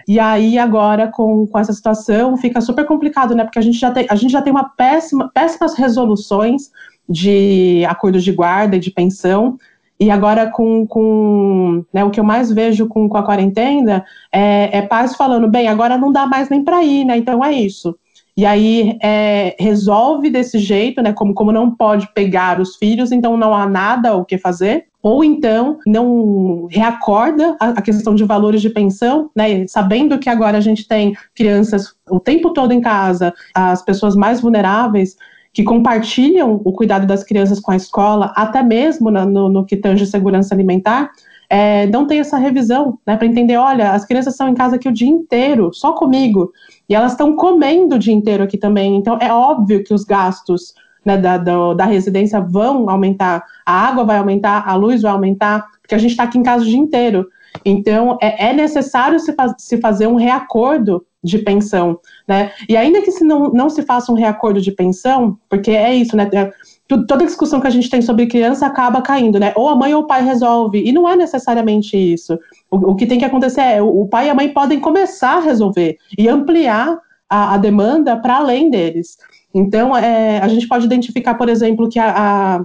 e 0.09 0.21
aí, 0.21 0.57
agora, 0.57 1.09
com, 1.09 1.47
com 1.47 1.59
essa 1.59 1.73
situação, 1.73 2.37
fica 2.37 2.61
super 2.61 2.87
complicado, 2.87 3.35
né? 3.35 3.43
Porque 3.43 3.59
a 3.59 3.63
gente 3.63 3.77
já 3.77 3.91
tem, 3.91 4.07
a 4.09 4.15
gente 4.15 4.31
já 4.31 4.41
tem 4.41 4.53
uma 4.53 4.69
péssima, 4.69 5.29
péssimas 5.35 5.75
resoluções 5.75 6.71
de 7.09 7.85
acordos 7.87 8.23
de 8.23 8.31
guarda 8.31 8.77
e 8.77 8.79
de 8.79 8.93
pensão, 8.93 9.59
e 9.99 10.11
agora, 10.11 10.51
com, 10.51 10.87
com 10.87 11.85
né, 11.93 12.05
o 12.05 12.11
que 12.11 12.21
eu 12.21 12.25
mais 12.25 12.53
vejo 12.53 12.87
com, 12.87 13.09
com 13.09 13.17
a 13.17 13.23
quarentena 13.23 14.05
é, 14.31 14.79
é 14.79 14.83
pais 14.83 15.17
falando: 15.17 15.49
bem, 15.49 15.69
agora 15.69 15.97
não 15.97 16.13
dá 16.13 16.27
mais 16.27 16.51
nem 16.51 16.63
para 16.63 16.83
ir, 16.83 17.05
né? 17.05 17.17
Então 17.17 17.43
é 17.43 17.53
isso. 17.53 17.97
E 18.37 18.45
aí 18.45 18.99
é, 19.03 19.57
resolve 19.59 20.29
desse 20.29 20.59
jeito, 20.59 21.01
né? 21.01 21.15
Como, 21.15 21.33
como 21.33 21.51
não 21.51 21.71
pode 21.71 22.13
pegar 22.13 22.61
os 22.61 22.77
filhos, 22.77 23.11
então 23.11 23.37
não 23.39 23.55
há 23.55 23.67
nada 23.67 24.15
o 24.15 24.25
que 24.25 24.37
fazer. 24.37 24.85
Ou 25.03 25.25
então 25.25 25.79
não 25.87 26.67
reacorda 26.71 27.57
a, 27.59 27.69
a 27.69 27.81
questão 27.81 28.15
de 28.15 28.25
valores 28.25 28.61
de 28.61 28.69
pensão, 28.69 29.31
né? 29.35 29.67
Sabendo 29.67 30.19
que 30.19 30.29
agora 30.29 30.59
a 30.59 30.61
gente 30.61 30.87
tem 30.87 31.15
crianças 31.35 31.95
o 32.11 32.21
tempo 32.21 32.53
todo 32.53 32.73
em 32.73 32.81
casa, 32.83 33.33
as 33.55 33.83
pessoas 33.83 34.15
mais 34.15 34.43
vulneráveis 34.43 35.17
que 35.57 35.65
compartilham 35.65 36.61
o 36.67 36.71
cuidado 36.71 37.07
das 37.07 37.25
crianças 37.25 37.59
com 37.59 37.71
a 37.71 37.77
escola, 37.77 38.31
até 38.37 38.63
mesmo 38.63 39.11
na, 39.11 39.25
no, 39.25 39.49
no, 39.49 39.65
que 39.65 39.75
tange 39.75 40.07
segurança 40.07 40.55
alimentar, 40.55 41.11
é, 41.49 41.87
não 41.87 42.07
tem 42.07 42.21
essa 42.21 42.37
revisão, 42.37 42.99
né, 43.07 43.17
para 43.17 43.27
entender, 43.27 43.57
olha, 43.57 43.93
as 43.93 44.05
crianças 44.05 44.35
estão 44.35 44.51
em 44.51 44.55
casa 44.55 44.77
aqui 44.77 44.87
o 44.87 44.93
dia 44.93 45.09
inteiro, 45.09 45.73
só 45.73 45.95
comigo, 45.95 46.53
e 46.87 46.95
elas 46.95 47.13
estão 47.13 47.35
comendo 47.35 47.97
o 47.97 47.99
dia 47.99 48.13
inteiro 48.13 48.45
aqui 48.45 48.59
também, 48.59 48.97
então 48.97 49.17
é 49.19 49.33
óbvio 49.33 49.83
que 49.83 49.95
os 49.95 50.05
gastos 50.05 50.75
né, 51.03 51.17
da, 51.17 51.39
da, 51.39 51.73
da, 51.73 51.87
residência 51.87 52.39
vão 52.39 52.91
aumentar, 52.91 53.43
a 53.65 53.89
água 53.89 54.05
vai 54.05 54.19
aumentar, 54.19 54.63
a 54.69 54.75
luz 54.75 55.01
vai 55.01 55.13
aumentar, 55.13 55.65
porque 55.81 55.95
a 55.95 55.99
gente 55.99 56.11
está 56.11 56.25
aqui 56.25 56.37
em 56.37 56.43
casa 56.43 56.65
o 56.65 56.69
dia 56.69 56.77
inteiro. 56.77 57.27
Então, 57.65 58.19
é, 58.21 58.51
é 58.51 58.53
necessário 58.53 59.19
se, 59.19 59.35
se 59.57 59.81
fazer 59.81 60.07
um 60.07 60.17
reacordo 60.17 61.03
de 61.27 61.39
pensão, 61.39 61.99
né? 62.27 62.53
E 62.69 62.77
ainda 62.77 63.03
que 63.03 63.11
se 63.11 63.25
não, 63.25 63.51
não 63.51 63.69
se 63.69 63.83
faça 63.83 64.13
um 64.13 64.15
reacordo 64.15 64.61
de 64.61 64.71
pensão, 64.71 65.37
porque 65.49 65.73
é 65.73 65.95
isso, 65.95 66.17
né? 66.17 66.31
É, 66.33 66.53
toda 66.89 67.27
discussão 67.27 67.61
que 67.61 67.67
a 67.67 67.71
gente 67.71 67.91
tem 67.91 68.01
sobre 68.01 68.27
criança 68.27 68.65
acaba 68.65 69.03
caindo, 69.03 69.41
né? 69.41 69.53
Ou 69.57 69.69
a 69.69 69.77
mãe 69.77 69.93
ou 69.93 70.03
o 70.03 70.07
pai 70.07 70.25
resolve, 70.25 70.83
e 70.83 70.93
não 70.93 71.09
é 71.09 71.17
necessariamente 71.17 71.97
isso. 71.97 72.39
O, 72.71 72.93
o 72.93 72.95
que 72.95 73.07
tem 73.07 73.19
que 73.19 73.25
acontecer 73.25 73.61
é 73.61 73.83
o 73.83 74.07
pai 74.07 74.29
e 74.29 74.31
a 74.31 74.35
mãe 74.35 74.49
podem 74.49 74.79
começar 74.79 75.39
a 75.39 75.41
resolver 75.41 75.99
e 76.17 76.29
ampliar 76.29 76.99
a, 77.29 77.55
a 77.55 77.59
demanda 77.59 78.17
para 78.17 78.37
além 78.37 78.71
deles. 78.71 79.19
Então, 79.53 79.97
é, 79.97 80.39
a 80.39 80.49
gente 80.49 80.69
pode 80.69 80.87
identificar, 80.87 81.35
por 81.35 81.49
exemplo, 81.49 81.89
que 81.89 81.99
a, 81.99 82.11
a, 82.11 82.65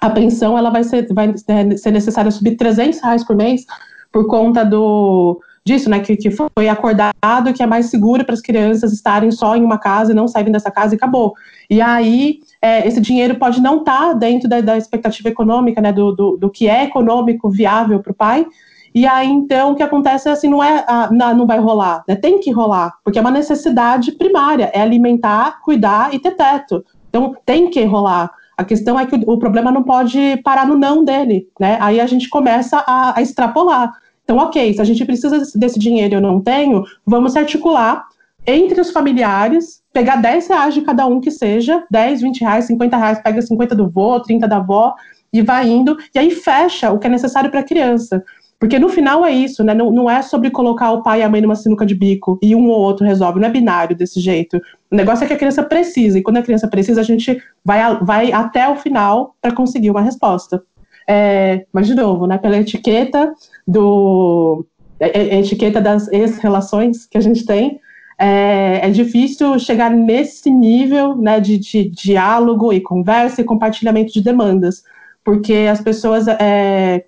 a 0.00 0.10
pensão 0.10 0.58
ela 0.58 0.70
vai 0.70 0.84
ser, 0.84 1.06
vai 1.12 1.32
ser 1.38 1.90
necessária 1.90 2.30
subir 2.30 2.56
300 2.56 3.00
reais 3.00 3.24
por 3.24 3.36
mês 3.36 3.64
por 4.12 4.26
conta 4.26 4.64
do 4.64 5.40
disso, 5.66 5.90
né, 5.90 5.98
que, 5.98 6.16
que 6.16 6.30
foi 6.30 6.68
acordado 6.68 7.52
que 7.52 7.60
é 7.60 7.66
mais 7.66 7.86
seguro 7.86 8.24
para 8.24 8.34
as 8.34 8.40
crianças 8.40 8.92
estarem 8.92 9.32
só 9.32 9.56
em 9.56 9.64
uma 9.64 9.78
casa 9.78 10.12
e 10.12 10.14
não 10.14 10.28
saírem 10.28 10.52
dessa 10.52 10.70
casa 10.70 10.94
e 10.94 10.96
acabou. 10.96 11.34
E 11.68 11.80
aí, 11.80 12.38
é, 12.62 12.86
esse 12.86 13.00
dinheiro 13.00 13.34
pode 13.34 13.60
não 13.60 13.78
estar 13.78 14.08
tá 14.08 14.12
dentro 14.12 14.48
da, 14.48 14.60
da, 14.60 14.78
expectativa 14.78 15.28
econômica, 15.28 15.80
né, 15.80 15.92
do, 15.92 16.12
do, 16.12 16.36
do 16.36 16.48
que 16.48 16.68
é 16.68 16.84
econômico 16.84 17.50
viável 17.50 17.98
para 17.98 18.12
o 18.12 18.14
pai, 18.14 18.46
e 18.94 19.06
aí, 19.06 19.28
então, 19.28 19.72
o 19.72 19.74
que 19.74 19.82
acontece 19.82 20.28
é 20.28 20.32
assim, 20.32 20.48
não 20.48 20.62
é, 20.62 20.82
ah, 20.88 21.10
não, 21.12 21.46
vai 21.46 21.58
rolar, 21.58 22.02
né? 22.08 22.16
Tem 22.16 22.40
que 22.40 22.50
rolar, 22.50 22.94
porque 23.04 23.18
é 23.18 23.20
uma 23.20 23.30
necessidade 23.30 24.12
primária, 24.12 24.70
é 24.72 24.80
alimentar, 24.80 25.60
cuidar 25.60 26.14
e 26.14 26.18
ter 26.18 26.30
teto. 26.30 26.82
Então, 27.10 27.36
tem 27.44 27.68
que 27.68 27.84
rolar. 27.84 28.30
A 28.56 28.64
questão 28.64 28.98
é 28.98 29.04
que 29.04 29.14
o, 29.14 29.32
o 29.32 29.38
problema 29.38 29.70
não 29.70 29.82
pode 29.82 30.38
parar 30.42 30.66
no 30.66 30.78
não 30.78 31.04
dele, 31.04 31.46
né? 31.60 31.76
Aí 31.78 32.00
a 32.00 32.06
gente 32.06 32.30
começa 32.30 32.82
a, 32.86 33.18
a 33.18 33.20
extrapolar. 33.20 33.92
Então, 34.26 34.38
ok, 34.38 34.74
se 34.74 34.80
a 34.80 34.84
gente 34.84 35.04
precisa 35.04 35.40
desse 35.54 35.78
dinheiro 35.78 36.14
e 36.14 36.16
eu 36.16 36.20
não 36.20 36.40
tenho, 36.40 36.82
vamos 37.06 37.36
articular 37.36 38.04
entre 38.44 38.80
os 38.80 38.90
familiares, 38.90 39.80
pegar 39.92 40.16
10 40.16 40.48
reais 40.48 40.74
de 40.74 40.82
cada 40.82 41.06
um 41.06 41.20
que 41.20 41.30
seja, 41.30 41.84
10, 41.88 42.22
20 42.22 42.40
reais, 42.40 42.64
50 42.64 42.96
reais, 42.96 43.20
pega 43.20 43.40
50 43.40 43.76
do 43.76 43.88
vô, 43.88 44.18
30 44.18 44.48
da 44.48 44.56
avó, 44.56 44.94
e 45.32 45.42
vai 45.42 45.68
indo, 45.68 45.96
e 46.12 46.18
aí 46.18 46.32
fecha 46.32 46.90
o 46.90 46.98
que 46.98 47.06
é 47.06 47.10
necessário 47.10 47.50
para 47.50 47.60
a 47.60 47.64
criança. 47.64 48.22
Porque 48.58 48.80
no 48.80 48.88
final 48.88 49.24
é 49.24 49.30
isso, 49.30 49.62
né? 49.62 49.74
Não, 49.74 49.92
não 49.92 50.10
é 50.10 50.22
sobre 50.22 50.50
colocar 50.50 50.90
o 50.90 51.02
pai 51.02 51.20
e 51.20 51.22
a 51.22 51.28
mãe 51.28 51.40
numa 51.40 51.54
sinuca 51.54 51.86
de 51.86 51.94
bico 51.94 52.38
e 52.42 52.54
um 52.54 52.68
ou 52.68 52.80
outro 52.80 53.06
resolve, 53.06 53.38
não 53.38 53.46
é 53.46 53.50
binário 53.50 53.94
desse 53.94 54.18
jeito. 54.18 54.60
O 54.90 54.96
negócio 54.96 55.22
é 55.22 55.26
que 55.28 55.34
a 55.34 55.36
criança 55.36 55.62
precisa, 55.62 56.18
e 56.18 56.22
quando 56.22 56.38
a 56.38 56.42
criança 56.42 56.66
precisa, 56.66 57.00
a 57.00 57.04
gente 57.04 57.40
vai, 57.64 57.80
vai 58.02 58.32
até 58.32 58.68
o 58.68 58.74
final 58.74 59.36
para 59.40 59.54
conseguir 59.54 59.90
uma 59.90 60.00
resposta. 60.00 60.62
É, 61.08 61.64
mas, 61.72 61.86
de 61.86 61.94
novo, 61.94 62.26
né, 62.26 62.38
pela 62.38 62.58
etiqueta 62.58 63.32
do. 63.66 64.66
A, 65.00 65.04
é, 65.06 65.28
é, 65.28 65.36
a 65.36 65.40
etiqueta 65.40 65.80
das 65.80 66.08
ex-relações 66.08 67.06
que 67.06 67.18
a 67.18 67.20
gente 67.20 67.44
tem, 67.44 67.80
é, 68.18 68.80
é, 68.82 68.90
difícil 68.90 69.58
chegar 69.58 69.90
nesse 69.90 70.50
nível 70.50 71.16
né, 71.16 71.38
de, 71.38 71.58
de, 71.58 71.90
diálogo 71.90 72.72
e 72.72 72.80
conversa 72.80 73.40
e 73.40 73.44
compartilhamento 73.44 74.12
de 74.12 74.22
demandas, 74.22 74.82
porque 75.22 75.68
as 75.70 75.80
pessoas 75.80 76.26
é, 76.28 77.04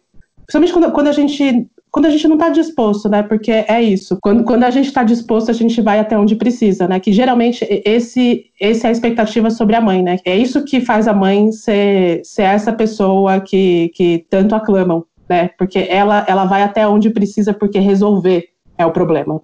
Principalmente 0.49 0.73
quando, 0.73 0.93
quando 0.93 1.09
a 1.09 1.13
gente 1.13 1.69
quando 1.91 2.07
a 2.07 2.11
gente 2.11 2.29
não 2.29 2.37
está 2.37 2.51
disposto, 2.51 3.09
né? 3.09 3.23
Porque 3.23 3.51
é 3.51 3.83
isso. 3.83 4.19
Quando, 4.23 4.45
quando 4.45 4.65
a 4.65 4.71
gente 4.71 4.87
está 4.87 5.03
disposto, 5.03 5.51
a 5.51 5.55
gente 5.55 5.81
vai 5.81 5.99
até 5.99 6.19
onde 6.19 6.37
precisa, 6.37 6.87
né? 6.87 7.01
Que 7.01 7.13
geralmente 7.13 7.67
esse, 7.85 8.47
esse 8.61 8.87
é 8.87 8.89
a 8.89 8.93
expectativa 8.93 9.51
sobre 9.51 9.77
a 9.77 9.81
mãe, 9.81 10.03
né? 10.03 10.19
É 10.25 10.37
isso 10.37 10.65
que 10.65 10.81
faz 10.81 11.09
a 11.09 11.15
mãe 11.15 11.51
ser, 11.53 12.21
ser 12.25 12.43
essa 12.43 12.73
pessoa 12.73 13.41
que, 13.41 13.91
que 13.95 14.27
tanto 14.29 14.55
aclamam, 14.55 15.05
né? 15.29 15.51
Porque 15.59 15.87
ela, 15.89 16.25
ela 16.29 16.45
vai 16.45 16.63
até 16.63 16.87
onde 16.87 17.11
precisa, 17.11 17.55
porque 17.55 17.79
resolver 17.79 18.49
é 18.77 18.85
o 18.85 18.93
problema. 18.93 19.41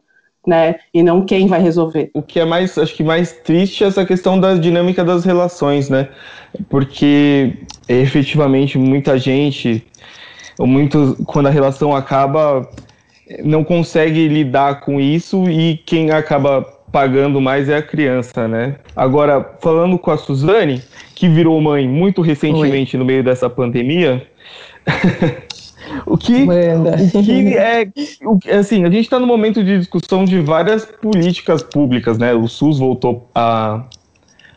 Né? 0.46 0.74
E 0.92 1.02
não 1.02 1.24
quem 1.24 1.46
vai 1.46 1.62
resolver. 1.62 2.10
O 2.12 2.20
que 2.20 2.38
é 2.38 2.44
mais, 2.44 2.76
acho 2.76 2.94
que 2.94 3.02
mais 3.02 3.32
triste 3.32 3.82
é 3.82 3.86
essa 3.86 4.04
questão 4.04 4.38
da 4.38 4.54
dinâmica 4.54 5.02
das 5.02 5.24
relações, 5.24 5.88
né? 5.88 6.10
Porque 6.68 7.54
efetivamente 7.88 8.76
muita 8.76 9.16
gente 9.16 9.82
muito 10.60 11.16
quando 11.26 11.46
a 11.46 11.50
relação 11.50 11.94
acaba 11.94 12.68
não 13.42 13.64
consegue 13.64 14.28
lidar 14.28 14.80
com 14.80 15.00
isso 15.00 15.48
e 15.48 15.78
quem 15.78 16.10
acaba 16.10 16.62
pagando 16.92 17.40
mais 17.40 17.68
é 17.68 17.78
a 17.78 17.82
criança, 17.82 18.46
né? 18.46 18.76
Agora, 18.94 19.56
falando 19.60 19.98
com 19.98 20.10
a 20.10 20.16
Suzane, 20.16 20.80
que 21.14 21.28
virou 21.28 21.60
mãe 21.60 21.88
muito 21.88 22.22
recentemente 22.22 22.96
Oi. 22.96 22.98
no 23.00 23.04
meio 23.04 23.24
dessa 23.24 23.50
pandemia, 23.50 24.24
o 26.06 26.16
que, 26.16 26.44
o 26.44 27.22
que 27.24 27.56
é, 27.56 27.88
o, 28.22 28.38
assim, 28.56 28.84
a 28.84 28.90
gente 28.90 29.04
está 29.04 29.18
no 29.18 29.26
momento 29.26 29.64
de 29.64 29.78
discussão 29.78 30.24
de 30.24 30.40
várias 30.40 30.84
políticas 30.84 31.62
públicas, 31.62 32.18
né? 32.18 32.32
O 32.34 32.46
SUS 32.46 32.78
voltou 32.78 33.28
a 33.34 33.84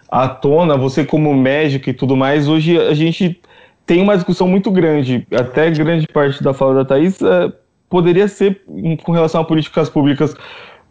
à 0.10 0.28
tona, 0.28 0.78
você 0.78 1.04
como 1.04 1.34
médico 1.34 1.90
e 1.90 1.94
tudo 1.94 2.16
mais, 2.16 2.48
hoje 2.48 2.80
a 2.80 2.94
gente 2.94 3.42
tem 3.88 4.02
uma 4.02 4.16
discussão 4.16 4.48
muito 4.48 4.70
grande, 4.70 5.26
até 5.32 5.72
grande 5.72 6.06
parte 6.08 6.44
da 6.44 6.54
fala 6.54 6.76
da 6.76 6.86
Thaís 6.86 7.20
é, 7.22 7.52
poderia 7.90 8.28
ser 8.28 8.62
com 9.04 9.14
relação 9.14 9.42
a 9.42 9.46
políticas 9.46 9.90
públicas. 9.90 10.36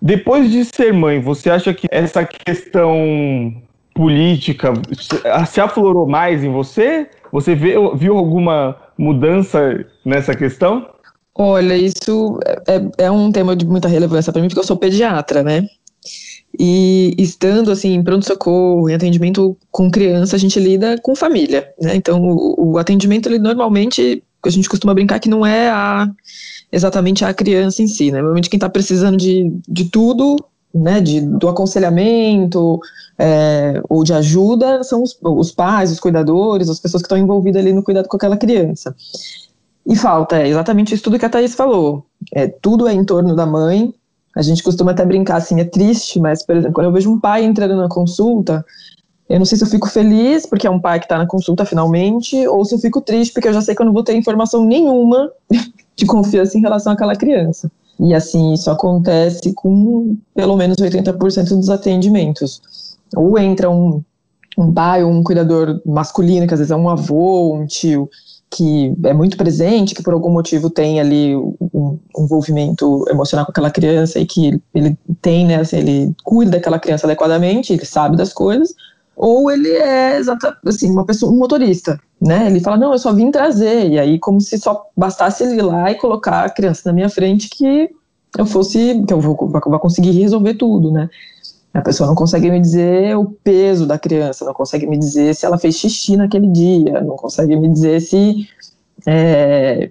Depois 0.01 0.51
de 0.51 0.65
ser 0.65 0.93
mãe, 0.93 1.21
você 1.21 1.51
acha 1.51 1.73
que 1.75 1.87
essa 1.91 2.25
questão 2.25 3.55
política 3.95 4.73
se 5.47 5.61
aflorou 5.61 6.07
mais 6.07 6.43
em 6.43 6.51
você? 6.51 7.09
Você 7.31 7.55
viu, 7.55 7.95
viu 7.95 8.17
alguma 8.17 8.77
mudança 8.97 9.85
nessa 10.05 10.35
questão? 10.35 10.89
Olha, 11.35 11.77
isso 11.77 12.41
é, 12.67 13.05
é 13.05 13.11
um 13.11 13.31
tema 13.31 13.55
de 13.55 13.67
muita 13.67 13.89
relevância 13.89 14.33
para 14.33 14.41
mim, 14.41 14.49
porque 14.49 14.61
eu 14.61 14.67
sou 14.67 14.77
pediatra, 14.77 15.43
né? 15.43 15.69
E 16.59 17.15
estando 17.19 17.71
assim 17.71 17.95
em 17.95 18.03
pronto-socorro, 18.03 18.89
em 18.89 18.95
atendimento 18.95 19.57
com 19.71 19.91
criança, 19.91 20.37
a 20.37 20.39
gente 20.39 20.59
lida 20.59 20.99
com 21.03 21.15
família, 21.15 21.69
né? 21.81 21.95
Então 21.97 22.23
o, 22.23 22.73
o, 22.73 22.79
atendimento 22.79 23.29
ele 23.29 23.39
normalmente 23.39 24.23
a 24.45 24.51
gente 24.51 24.69
costuma 24.69 24.95
brincar 24.95 25.19
que 25.19 25.29
não 25.29 25.45
é 25.45 25.69
a, 25.69 26.09
exatamente 26.73 27.25
a 27.25 27.35
criança 27.35 27.83
em 27.83 27.87
si, 27.87 28.11
né? 28.11 28.19
Normalmente 28.19 28.49
quem 28.49 28.57
está 28.57 28.69
precisando 28.69 29.17
de, 29.17 29.53
de 29.69 29.85
tudo, 29.87 30.37
né? 30.75 31.01
De, 31.01 31.21
do 31.21 31.49
aconselhamento 31.49 32.81
é, 33.19 33.81
ou 33.89 34.03
de 34.03 34.13
ajuda 34.13 34.83
são 34.83 35.03
os, 35.03 35.19
os 35.23 35.51
pais, 35.51 35.93
os 35.93 36.01
cuidadores, 36.01 36.71
as 36.71 36.81
pessoas 36.81 37.03
que 37.03 37.07
estão 37.07 37.19
envolvidas 37.19 37.61
ali 37.61 37.73
no 37.73 37.83
cuidado 37.83 38.09
com 38.09 38.17
aquela 38.17 38.37
criança. 38.37 38.95
E 39.87 39.95
falta 39.95 40.39
é 40.39 40.49
exatamente 40.49 40.95
isso 40.95 41.05
tudo 41.05 41.19
que 41.19 41.25
a 41.25 41.29
Thaís 41.29 41.55
falou. 41.55 42.05
É, 42.33 42.47
tudo 42.49 42.89
é 42.89 42.93
em 42.93 43.05
torno 43.05 43.37
da 43.37 43.47
mãe, 43.47 43.95
a 44.37 44.43
gente 44.43 44.63
costuma 44.63 44.91
até 44.91 45.05
brincar 45.05 45.37
assim, 45.37 45.59
é 45.59 45.65
triste, 45.65 46.21
mas, 46.21 46.45
por 46.45 46.55
exemplo, 46.55 46.75
quando 46.75 46.89
eu 46.89 46.93
vejo 46.93 47.11
um 47.11 47.19
pai 47.19 47.43
entrando 47.43 47.75
na 47.75 47.89
consulta, 47.89 48.63
eu 49.29 49.39
não 49.39 49.47
sei 49.47 49.57
se 49.57 49.65
eu 49.65 49.69
fico 49.69 49.89
feliz 49.89 50.45
porque 50.45 50.67
é 50.67 50.71
um 50.71 50.79
pai 50.79 50.99
que 50.99 51.07
está 51.07 51.17
na 51.17 51.27
consulta 51.27 51.65
finalmente, 51.65 52.47
ou 52.47 52.63
se 52.63 52.75
eu 52.75 52.79
fico 52.79 53.01
triste 53.01 53.33
porque 53.33 53.49
eu 53.49 53.55
já 53.55 53.63
sei 53.63 53.75
que 53.75 53.81
eu 53.81 53.87
não 53.87 53.95
vou 53.95 54.05
ter 54.05 54.15
informação 54.15 54.63
nenhuma 54.65 55.33
de 55.97 56.05
confiança 56.05 56.59
em 56.59 56.61
relação 56.61 56.93
àquela 56.93 57.17
criança. 57.17 57.73
E 57.99 58.15
assim, 58.15 58.53
isso 58.53 58.71
acontece 58.71 59.55
com 59.55 60.19
pelo 60.35 60.55
menos 60.55 60.77
80% 60.77 61.49
dos 61.57 61.71
atendimentos. 61.71 62.61
Ou 63.17 63.39
entra 63.39 63.71
um, 63.71 64.03
um 64.59 64.71
pai 64.71 65.03
ou 65.03 65.11
um 65.11 65.23
cuidador 65.23 65.81
masculino, 65.87 66.47
que 66.47 66.53
às 66.53 66.61
vezes 66.61 66.71
é 66.71 66.77
um 66.77 66.91
avô, 66.91 67.55
um 67.55 67.67
tio, 67.67 68.11
que 68.51 68.95
é 69.05 69.13
muito 69.13 69.37
presente, 69.37 69.95
que 69.95 70.03
por 70.03 70.15
algum 70.15 70.31
motivo 70.31 70.71
tem 70.71 71.01
ali 71.01 71.37
um 71.37 71.99
envolvimento 72.17 73.05
emocional 73.09 73.45
com 73.45 73.51
aquela 73.51 73.71
criança 73.71 74.19
e 74.19 74.27
que 74.27 74.61
ele 74.75 74.97
tem, 75.21 75.47
né, 75.47 75.57
assim, 75.57 75.79
ele 75.79 76.15
cuida 76.25 76.53
daquela 76.53 76.79
criança 76.79 77.07
adequadamente, 77.07 77.73
ele 77.73 77.85
sabe 77.85 78.17
das 78.17 78.33
coisas, 78.33 78.75
ou 79.17 79.51
ele 79.51 79.71
é 79.71 80.21
assim, 80.65 80.91
uma 80.91 81.05
pessoa, 81.05 81.33
um 81.33 81.37
motorista, 81.37 81.99
né? 82.21 82.47
Ele 82.47 82.61
fala, 82.61 82.77
não, 82.77 82.93
eu 82.93 82.99
só 82.99 83.13
vim 83.13 83.31
trazer, 83.31 83.91
e 83.91 83.99
aí 83.99 84.19
como 84.19 84.41
se 84.41 84.59
só 84.59 84.87
bastasse 84.97 85.43
ele 85.43 85.57
ir 85.57 85.63
lá 85.63 85.91
e 85.91 85.95
colocar 85.95 86.45
a 86.45 86.51
criança 86.51 86.83
na 86.87 86.93
minha 86.93 87.09
frente 87.09 87.49
que 87.49 87.91
eu 88.39 88.45
fosse, 88.45 89.03
que 89.07 89.13
eu 89.13 89.21
vou, 89.21 89.35
vou 89.37 89.79
conseguir 89.79 90.11
resolver 90.11 90.55
tudo, 90.55 90.93
né? 90.93 91.09
A 91.77 91.83
pessoa 91.83 92.07
não 92.07 92.15
consegue 92.15 92.51
me 92.51 92.59
dizer 92.59 93.17
o 93.19 93.27
peso 93.27 93.87
da 93.87 93.99
criança, 93.99 94.47
não 94.47 94.55
consegue 94.55 94.87
me 94.87 94.99
dizer 94.99 95.35
se 95.35 95.45
ela 95.45 95.59
fez 95.59 95.77
xixi 95.77 96.17
naquele 96.17 96.49
dia, 96.49 97.03
não 97.03 97.17
consegue 97.17 97.55
me 97.55 97.69
dizer 97.69 98.01
se. 98.01 98.49
É, 99.07 99.91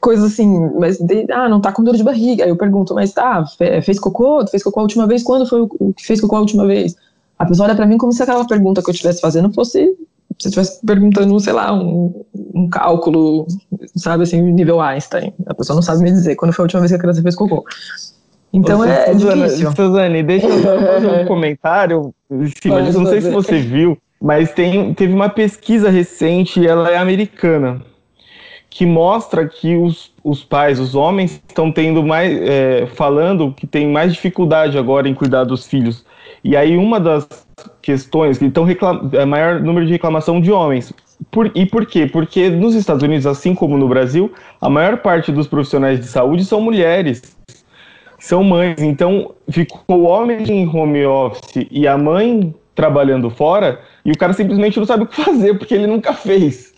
coisa 0.00 0.26
assim, 0.26 0.70
mas 0.78 0.98
de, 0.98 1.30
ah, 1.30 1.50
não 1.50 1.60
tá 1.60 1.70
com 1.70 1.84
dor 1.84 1.96
de 1.96 2.02
barriga. 2.02 2.44
Aí 2.44 2.50
eu 2.50 2.56
pergunto, 2.56 2.94
mas 2.94 3.12
tá, 3.12 3.44
fez 3.84 4.00
cocô? 4.00 4.46
Fez 4.46 4.62
cocô 4.62 4.80
a 4.80 4.84
última 4.84 5.06
vez? 5.06 5.22
Quando 5.22 5.46
foi 5.46 5.60
o 5.60 5.92
que 5.92 6.06
fez 6.06 6.18
cocô 6.18 6.36
a 6.36 6.40
última 6.40 6.66
vez? 6.66 6.96
A 7.38 7.44
pessoa 7.44 7.68
olha 7.68 7.76
para 7.76 7.86
mim 7.86 7.98
como 7.98 8.12
se 8.12 8.22
aquela 8.22 8.46
pergunta 8.46 8.82
que 8.82 8.88
eu 8.88 8.92
estivesse 8.92 9.20
fazendo 9.20 9.52
fosse 9.52 9.94
se 10.38 10.48
eu 10.48 10.48
estivesse 10.48 10.84
perguntando, 10.84 11.38
sei 11.38 11.52
lá, 11.52 11.72
um, 11.72 12.24
um, 12.54 12.68
cálculo, 12.68 13.46
sabe 13.96 14.24
assim, 14.24 14.40
nível 14.40 14.80
Einstein. 14.80 15.32
A 15.46 15.54
pessoa 15.54 15.76
não 15.76 15.82
sabe 15.82 16.02
me 16.02 16.10
dizer 16.10 16.36
quando 16.36 16.52
foi 16.52 16.62
a 16.62 16.64
última 16.64 16.80
vez 16.80 16.90
que 16.90 16.96
a 16.96 16.98
criança 16.98 17.22
fez 17.22 17.36
cocô. 17.36 17.64
Então 18.54 18.78
Ô, 18.78 18.84
é, 18.84 19.12
difícil. 19.12 19.72
Suzane, 19.72 20.22
deixa 20.22 20.46
eu 20.46 20.62
fazer 20.62 21.08
um 21.08 21.24
comentário. 21.26 22.14
Sim, 22.62 22.68
mas 22.68 22.94
não 22.94 23.04
sei 23.04 23.20
se 23.20 23.28
você 23.28 23.58
viu, 23.58 23.98
mas 24.22 24.52
tem, 24.52 24.94
teve 24.94 25.12
uma 25.12 25.28
pesquisa 25.28 25.90
recente, 25.90 26.64
ela 26.64 26.88
é 26.88 26.96
americana, 26.96 27.82
que 28.70 28.86
mostra 28.86 29.48
que 29.48 29.74
os, 29.74 30.12
os 30.22 30.44
pais, 30.44 30.78
os 30.78 30.94
homens, 30.94 31.42
estão 31.48 31.72
tendo 31.72 32.04
mais, 32.04 32.32
é, 32.42 32.86
falando 32.94 33.52
que 33.52 33.66
tem 33.66 33.88
mais 33.88 34.12
dificuldade 34.14 34.78
agora 34.78 35.08
em 35.08 35.14
cuidar 35.14 35.42
dos 35.42 35.66
filhos. 35.66 36.06
E 36.44 36.56
aí 36.56 36.76
uma 36.76 37.00
das 37.00 37.26
questões 37.82 38.38
que 38.38 38.44
estão 38.44 38.68
é 39.14 39.24
maior 39.24 39.60
número 39.60 39.84
de 39.84 39.92
reclamação 39.92 40.40
de 40.40 40.52
homens. 40.52 40.92
Por, 41.28 41.50
e 41.56 41.66
por 41.66 41.86
quê? 41.86 42.06
Porque 42.06 42.50
nos 42.50 42.76
Estados 42.76 43.02
Unidos, 43.02 43.26
assim 43.26 43.52
como 43.52 43.76
no 43.76 43.88
Brasil, 43.88 44.32
a 44.60 44.68
maior 44.68 44.98
parte 44.98 45.32
dos 45.32 45.48
profissionais 45.48 45.98
de 45.98 46.06
saúde 46.06 46.44
são 46.44 46.60
mulheres 46.60 47.33
são 48.24 48.42
mães. 48.42 48.80
Então, 48.80 49.32
ficou 49.50 49.98
o 49.98 50.02
homem 50.04 50.42
em 50.50 50.66
home 50.66 51.04
office 51.04 51.66
e 51.70 51.86
a 51.86 51.98
mãe 51.98 52.54
trabalhando 52.74 53.28
fora 53.30 53.80
e 54.04 54.10
o 54.10 54.18
cara 54.18 54.32
simplesmente 54.32 54.78
não 54.78 54.86
sabe 54.86 55.04
o 55.04 55.06
que 55.06 55.22
fazer 55.22 55.58
porque 55.58 55.74
ele 55.74 55.86
nunca 55.86 56.14
fez. 56.14 56.72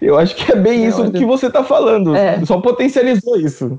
Eu 0.00 0.16
acho 0.16 0.36
que 0.36 0.52
é 0.52 0.56
bem 0.56 0.86
isso 0.86 1.10
que 1.10 1.24
você 1.24 1.48
está 1.48 1.64
falando. 1.64 2.14
É. 2.14 2.44
Só 2.44 2.60
potencializou 2.60 3.36
isso. 3.36 3.78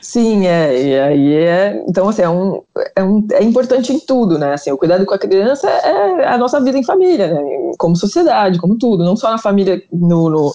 Sim, 0.00 0.46
é, 0.46 0.82
e 0.82 0.98
aí 0.98 1.34
é, 1.34 1.84
então 1.88 2.08
assim, 2.08 2.22
é, 2.22 2.28
um, 2.28 2.60
é, 2.96 3.04
um, 3.04 3.24
é 3.34 3.44
importante 3.44 3.92
em 3.92 4.00
tudo, 4.00 4.36
né, 4.36 4.54
assim, 4.54 4.72
o 4.72 4.76
cuidado 4.76 5.06
com 5.06 5.14
a 5.14 5.18
criança 5.18 5.70
é 5.70 6.26
a 6.26 6.36
nossa 6.36 6.60
vida 6.60 6.76
em 6.76 6.82
família, 6.82 7.32
né, 7.32 7.40
como 7.78 7.94
sociedade, 7.94 8.58
como 8.58 8.76
tudo, 8.76 9.04
não 9.04 9.16
só 9.16 9.30
na 9.30 9.38
família, 9.38 9.80
no, 9.92 10.28
no, 10.28 10.52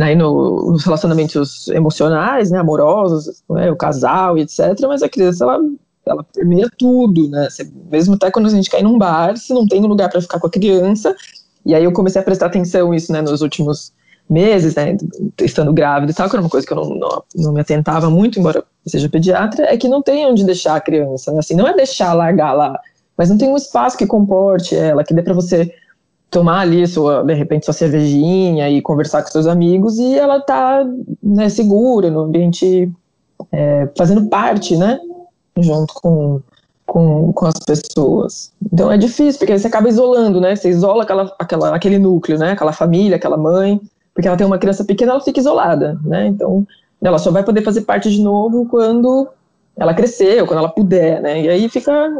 né, 0.00 0.14
no 0.14 0.72
nos 0.72 0.82
relacionamentos 0.82 1.68
emocionais, 1.68 2.50
né, 2.50 2.58
amorosos, 2.58 3.42
né, 3.50 3.70
o 3.70 3.76
casal 3.76 4.38
e 4.38 4.40
etc, 4.40 4.74
mas 4.88 5.02
a 5.02 5.10
criança, 5.10 5.44
ela, 5.44 5.60
ela 6.06 6.24
permeia 6.24 6.70
tudo, 6.78 7.28
né, 7.28 7.46
mesmo 7.92 8.14
até 8.14 8.30
quando 8.30 8.46
a 8.46 8.50
gente 8.50 8.70
cai 8.70 8.82
num 8.82 8.96
bar, 8.96 9.36
se 9.36 9.52
não 9.52 9.66
tem 9.66 9.84
um 9.84 9.86
lugar 9.86 10.08
para 10.08 10.22
ficar 10.22 10.40
com 10.40 10.46
a 10.46 10.50
criança, 10.50 11.14
e 11.66 11.74
aí 11.74 11.84
eu 11.84 11.92
comecei 11.92 12.18
a 12.18 12.24
prestar 12.24 12.46
atenção 12.46 12.94
isso, 12.94 13.12
né, 13.12 13.20
nos 13.20 13.42
últimos 13.42 13.92
meses, 14.28 14.74
né, 14.74 14.96
estando 15.38 15.70
grávida 15.70 16.12
e 16.12 16.14
tal, 16.14 16.30
que 16.30 16.34
era 16.34 16.42
uma 16.42 16.48
coisa 16.48 16.66
que 16.66 16.72
eu 16.72 16.76
não, 16.76 16.88
não, 16.94 17.22
não 17.34 17.52
me 17.52 17.60
atentava 17.60 18.08
muito, 18.08 18.40
embora 18.40 18.64
seja 18.86 19.06
pediatra, 19.06 19.66
é 19.66 19.76
que 19.76 19.86
não 19.86 20.00
tem 20.00 20.24
onde 20.24 20.44
deixar 20.44 20.76
a 20.76 20.80
criança, 20.80 21.30
né? 21.30 21.40
assim, 21.40 21.54
não 21.54 21.68
é 21.68 21.74
deixar 21.74 22.14
largar 22.14 22.54
lá, 22.54 22.80
mas 23.18 23.28
não 23.28 23.36
tem 23.36 23.50
um 23.50 23.56
espaço 23.56 23.98
que 23.98 24.06
comporte 24.06 24.74
ela, 24.74 25.04
que 25.04 25.12
dê 25.12 25.20
para 25.20 25.34
você 25.34 25.70
tomar 26.30 26.60
ali 26.60 26.86
sua, 26.86 27.24
de 27.24 27.34
repente, 27.34 27.64
sua 27.64 27.74
cervejinha 27.74 28.70
e 28.70 28.80
conversar 28.80 29.22
com 29.22 29.30
seus 29.30 29.46
amigos 29.46 29.98
e 29.98 30.16
ela 30.16 30.40
tá 30.40 30.86
né, 31.22 31.48
segura 31.48 32.10
no 32.10 32.20
ambiente, 32.20 32.90
é, 33.50 33.88
fazendo 33.98 34.28
parte, 34.28 34.76
né, 34.76 35.00
junto 35.58 35.92
com, 35.94 36.40
com, 36.86 37.32
com 37.32 37.46
as 37.46 37.58
pessoas. 37.58 38.52
Então 38.72 38.90
é 38.90 38.96
difícil, 38.96 39.38
porque 39.38 39.58
você 39.58 39.66
acaba 39.66 39.88
isolando, 39.88 40.40
né, 40.40 40.54
você 40.54 40.70
isola 40.70 41.02
aquela, 41.02 41.34
aquela, 41.38 41.74
aquele 41.74 41.98
núcleo, 41.98 42.38
né, 42.38 42.52
aquela 42.52 42.72
família, 42.72 43.16
aquela 43.16 43.36
mãe, 43.36 43.80
porque 44.14 44.28
ela 44.28 44.36
tem 44.36 44.46
uma 44.46 44.58
criança 44.58 44.84
pequena, 44.84 45.12
ela 45.12 45.20
fica 45.20 45.40
isolada, 45.40 45.98
né? 46.04 46.26
Então, 46.26 46.66
ela 47.00 47.18
só 47.18 47.30
vai 47.30 47.42
poder 47.42 47.62
fazer 47.62 47.82
parte 47.82 48.10
de 48.10 48.20
novo 48.20 48.66
quando 48.66 49.28
ela 49.76 49.94
crescer, 49.94 50.40
ou 50.42 50.46
quando 50.46 50.58
ela 50.58 50.68
puder, 50.68 51.22
né? 51.22 51.42
E 51.42 51.48
aí 51.48 51.68
fica 51.68 52.10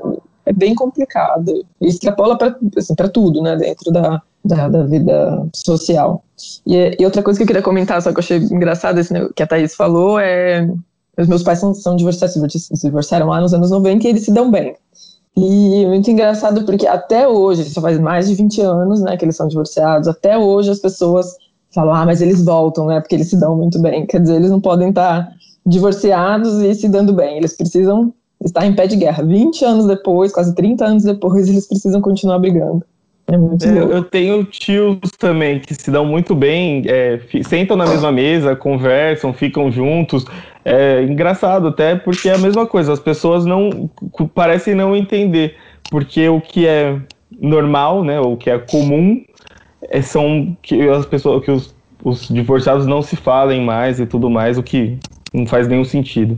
é 0.47 0.53
bem 0.53 0.75
complicado. 0.75 1.65
E 1.81 1.87
extrapola 1.87 2.37
para 2.37 2.57
assim, 2.77 2.95
tudo, 3.13 3.43
né? 3.43 3.57
Dentro 3.57 3.93
da, 3.93 4.23
da, 4.45 4.69
da 4.69 4.83
vida 4.85 5.47
social. 5.55 6.23
E, 6.67 6.97
e, 6.99 7.05
outra 7.05 7.23
coisa 7.23 7.39
que 7.39 7.43
eu 7.43 7.47
queria 7.47 7.63
comentar, 7.63 8.01
só 8.03 8.11
que 8.11 8.19
eu 8.19 8.21
achei 8.21 8.39
engraçado, 8.39 9.01
que 9.35 9.43
a 9.43 9.47
Thaís 9.47 9.75
falou, 9.75 10.19
é. 10.19 10.69
Os 11.19 11.27
meus 11.27 11.43
pais 11.43 11.59
são, 11.59 11.75
são 11.75 11.97
divorciados, 11.97 12.35
se 12.53 12.87
divorciaram 12.87 13.27
lá 13.27 13.41
nos 13.41 13.53
anos 13.53 13.71
90 13.71 14.07
e 14.07 14.11
eles 14.11 14.25
se 14.25 14.33
dão 14.33 14.51
bem. 14.51 14.75
E 15.37 15.85
é 15.85 15.87
muito 15.87 16.11
engraçado 16.11 16.65
porque 16.65 16.87
até 16.87 17.29
hoje, 17.29 17.63
isso 17.63 17.81
faz 17.81 17.99
mais 17.99 18.29
de 18.29 18.35
20 18.35 18.61
anos, 18.63 19.01
né, 19.03 19.17
que 19.19 19.25
eles 19.25 19.37
são 19.37 19.47
divorciados, 19.47 20.09
até 20.09 20.39
hoje 20.39 20.71
as 20.71 20.79
pessoas 20.79 21.37
falam, 21.75 21.95
ah, 21.95 22.05
mas 22.05 22.21
eles 22.21 22.43
voltam, 22.45 22.87
né? 22.87 23.01
Porque 23.01 23.15
eles 23.15 23.31
se 23.31 23.39
dão 23.39 23.57
muito 23.57 23.81
bem. 23.81 24.07
Quer 24.07 24.21
dizer, 24.21 24.37
eles 24.37 24.51
não 24.51 24.61
podem 24.61 24.91
estar 24.91 25.33
divorciados 25.65 26.55
e 26.63 26.75
se 26.75 26.89
dando 26.89 27.13
bem. 27.13 27.37
Eles 27.37 27.57
precisam 27.57 28.13
estar 28.45 28.67
em 28.67 28.75
pé 28.75 28.87
de 28.87 28.97
guerra. 28.97 29.23
20 29.23 29.65
anos 29.65 29.87
depois, 29.87 30.33
quase 30.33 30.55
30 30.55 30.85
anos 30.85 31.05
depois, 31.05 31.49
eles 31.49 31.67
precisam 31.67 32.01
continuar 32.01 32.39
brigando. 32.39 32.85
É 33.27 33.37
muito 33.37 33.65
é, 33.65 33.79
eu 33.79 34.03
tenho 34.03 34.43
tios 34.45 34.99
também 35.17 35.61
que 35.61 35.73
se 35.73 35.89
dão 35.91 36.05
muito 36.05 36.35
bem, 36.35 36.83
é, 36.87 37.21
sentam 37.45 37.77
na 37.77 37.87
mesma 37.87 38.11
mesa, 38.11 38.57
conversam, 38.57 39.33
ficam 39.33 39.71
juntos. 39.71 40.25
É 40.65 41.05
engraçado 41.05 41.69
até 41.69 41.95
porque 41.95 42.29
é 42.29 42.35
a 42.35 42.39
mesma 42.39 42.67
coisa, 42.67 42.93
as 42.93 42.99
pessoas 42.99 43.47
não 43.47 43.89
parecem 44.35 44.75
não 44.75 44.97
entender, 44.97 45.55
porque 45.91 46.29
o 46.29 46.41
que 46.41 46.67
é 46.67 46.99
normal, 47.41 48.03
né, 48.03 48.21
o 48.21 48.37
que 48.37 48.51
é 48.51 48.59
comum 48.59 49.23
é, 49.83 50.03
são 50.03 50.57
que 50.61 50.89
as 50.89 51.07
pessoas, 51.07 51.45
que 51.45 51.51
os, 51.51 51.75
os 52.03 52.29
divorciados 52.29 52.85
não 52.85 53.01
se 53.01 53.15
falem 53.15 53.63
mais 53.63 54.01
e 54.01 54.07
tudo 54.07 54.29
mais, 54.29 54.59
o 54.59 54.63
que 54.63 54.99
não 55.33 55.47
faz 55.47 55.69
nenhum 55.69 55.85
sentido. 55.85 56.37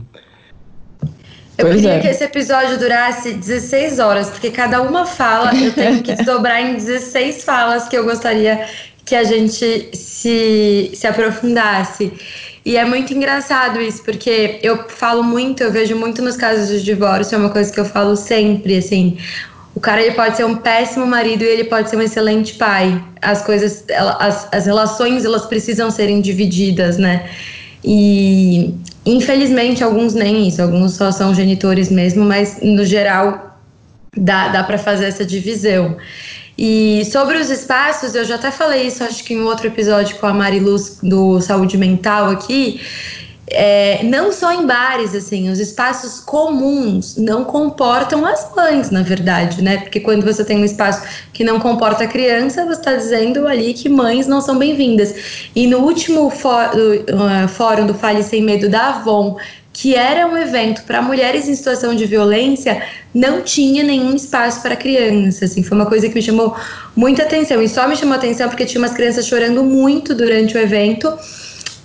Eu 1.57 1.65
pois 1.65 1.75
queria 1.75 1.93
é. 1.95 1.99
que 1.99 2.07
esse 2.07 2.23
episódio 2.23 2.79
durasse 2.79 3.33
16 3.33 3.99
horas, 3.99 4.29
porque 4.29 4.49
cada 4.49 4.81
uma 4.81 5.05
fala 5.05 5.53
eu 5.55 5.71
tenho 5.71 6.01
que 6.01 6.13
desdobrar 6.15 6.61
em 6.61 6.73
16 6.73 7.43
falas 7.43 7.87
que 7.87 7.97
eu 7.97 8.03
gostaria 8.03 8.65
que 9.05 9.15
a 9.15 9.23
gente 9.23 9.89
se, 9.93 10.91
se 10.93 11.07
aprofundasse. 11.07 12.11
E 12.65 12.77
é 12.77 12.85
muito 12.85 13.13
engraçado 13.13 13.81
isso, 13.81 14.01
porque 14.03 14.59
eu 14.63 14.87
falo 14.87 15.21
muito, 15.21 15.61
eu 15.61 15.71
vejo 15.71 15.95
muito 15.95 16.21
nos 16.21 16.37
casos 16.37 16.69
de 16.69 16.83
divórcio, 16.83 17.35
é 17.35 17.37
uma 17.37 17.49
coisa 17.49 17.71
que 17.71 17.79
eu 17.79 17.85
falo 17.85 18.15
sempre, 18.15 18.77
assim, 18.77 19.17
o 19.75 19.79
cara 19.79 20.01
ele 20.01 20.15
pode 20.15 20.37
ser 20.37 20.45
um 20.45 20.55
péssimo 20.55 21.05
marido 21.05 21.43
e 21.43 21.47
ele 21.47 21.65
pode 21.65 21.89
ser 21.89 21.97
um 21.97 22.01
excelente 22.01 22.53
pai. 22.53 23.03
As 23.21 23.41
coisas, 23.41 23.83
as, 24.19 24.47
as 24.51 24.65
relações, 24.65 25.25
elas 25.25 25.45
precisam 25.45 25.89
serem 25.91 26.21
divididas, 26.21 26.97
né? 26.97 27.27
E 27.83 28.73
infelizmente 29.05 29.83
alguns 29.83 30.13
nem 30.13 30.47
isso, 30.47 30.61
alguns 30.61 30.93
só 30.93 31.11
são 31.11 31.33
genitores 31.33 31.89
mesmo, 31.89 32.23
mas 32.23 32.59
no 32.61 32.85
geral 32.85 33.57
dá, 34.15 34.49
dá 34.49 34.63
para 34.63 34.77
fazer 34.77 35.05
essa 35.05 35.25
divisão. 35.25 35.97
E 36.57 37.03
sobre 37.05 37.37
os 37.37 37.49
espaços, 37.49 38.13
eu 38.13 38.23
já 38.23 38.35
até 38.35 38.51
falei 38.51 38.85
isso, 38.87 39.03
acho 39.03 39.23
que 39.23 39.33
em 39.33 39.41
outro 39.41 39.67
episódio 39.67 40.17
com 40.17 40.27
a 40.27 40.33
Mari 40.33 40.59
Luz 40.59 40.99
do 41.01 41.41
Saúde 41.41 41.77
Mental 41.77 42.29
aqui 42.29 42.79
é, 43.47 44.03
não 44.03 44.31
só 44.31 44.53
em 44.53 44.65
bares, 44.65 45.13
assim, 45.13 45.49
os 45.49 45.59
espaços 45.59 46.19
comuns 46.19 47.17
não 47.17 47.43
comportam 47.43 48.25
as 48.25 48.49
mães, 48.55 48.89
na 48.89 49.01
verdade, 49.01 49.61
né? 49.61 49.77
Porque 49.79 49.99
quando 49.99 50.23
você 50.23 50.45
tem 50.45 50.57
um 50.57 50.65
espaço 50.65 51.03
que 51.33 51.43
não 51.43 51.59
comporta 51.59 52.05
a 52.05 52.07
criança, 52.07 52.65
você 52.65 52.79
está 52.79 52.95
dizendo 52.95 53.47
ali 53.47 53.73
que 53.73 53.89
mães 53.89 54.27
não 54.27 54.39
são 54.39 54.57
bem-vindas. 54.57 55.13
E 55.55 55.67
no 55.67 55.79
último 55.79 56.27
uh, 56.27 57.47
fórum 57.49 57.85
do 57.85 57.93
Fale 57.93 58.23
Sem 58.23 58.41
Medo 58.41 58.69
da 58.69 58.89
Avon, 58.89 59.37
que 59.73 59.95
era 59.95 60.25
um 60.27 60.37
evento 60.37 60.83
para 60.83 61.01
mulheres 61.01 61.49
em 61.49 61.55
situação 61.55 61.95
de 61.95 62.05
violência, 62.05 62.81
não 63.13 63.41
tinha 63.41 63.83
nenhum 63.83 64.15
espaço 64.15 64.61
para 64.61 64.75
criança, 64.75 65.45
assim, 65.45 65.63
foi 65.63 65.75
uma 65.75 65.87
coisa 65.87 66.07
que 66.07 66.15
me 66.15 66.21
chamou 66.21 66.55
muita 66.95 67.23
atenção, 67.23 67.61
e 67.61 67.67
só 67.67 67.87
me 67.87 67.95
chamou 67.95 68.15
atenção 68.15 68.47
porque 68.47 68.65
tinha 68.65 68.79
umas 68.79 68.93
crianças 68.93 69.25
chorando 69.25 69.63
muito 69.63 70.13
durante 70.13 70.55
o 70.55 70.59
evento, 70.59 71.11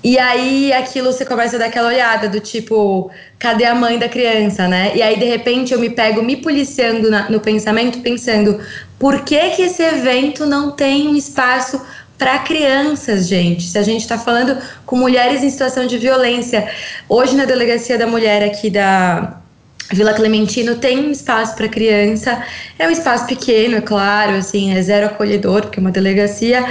e 0.03 0.19
aí 0.19 0.73
aquilo 0.73 1.13
você 1.13 1.25
começa 1.25 1.57
a 1.57 1.59
dar 1.59 1.67
aquela 1.67 1.89
olhada 1.89 2.29
do 2.29 2.39
tipo, 2.39 3.11
cadê 3.39 3.65
a 3.65 3.75
mãe 3.75 3.99
da 3.99 4.09
criança, 4.09 4.69
né? 4.69 4.93
E 4.95 5.03
aí 5.03 5.19
de 5.19 5.25
repente 5.25 5.73
eu 5.73 5.81
me 5.81 5.91
pego 5.91 6.23
me 6.23 6.37
policiando 6.37 7.11
na, 7.11 7.29
no 7.29 7.41
pensamento, 7.41 8.01
pensando, 8.01 8.61
por 8.99 9.23
que 9.23 9.51
que 9.51 9.63
esse 9.63 9.83
evento 9.83 10.47
não 10.47 10.71
tem 10.71 11.09
um 11.09 11.17
espaço 11.17 11.81
para 12.17 12.39
crianças, 12.41 13.27
gente? 13.27 13.65
Se 13.65 13.79
a 13.79 13.83
gente 13.83 14.03
está 14.03 14.17
falando 14.17 14.57
com 14.87 14.97
mulheres 14.97 15.43
em 15.43 15.51
situação 15.51 15.87
de 15.87 15.99
violência, 15.99 16.69
hoje 17.09 17.35
na 17.35 17.45
delegacia 17.45 17.99
da 17.99 18.07
mulher 18.07 18.43
aqui 18.45 18.71
da 18.71 19.41
Vila 19.91 20.13
Clementino 20.13 20.77
tem 20.77 20.99
um 20.99 21.11
espaço 21.11 21.57
para 21.57 21.67
criança, 21.67 22.43
é 22.79 22.87
um 22.87 22.91
espaço 22.91 23.27
pequeno, 23.27 23.77
é 23.77 23.81
claro, 23.81 24.37
assim, 24.37 24.77
é 24.77 24.83
zero 24.83 25.07
acolhedor, 25.07 25.63
porque 25.63 25.79
é 25.79 25.81
uma 25.81 25.91
delegacia, 25.91 26.65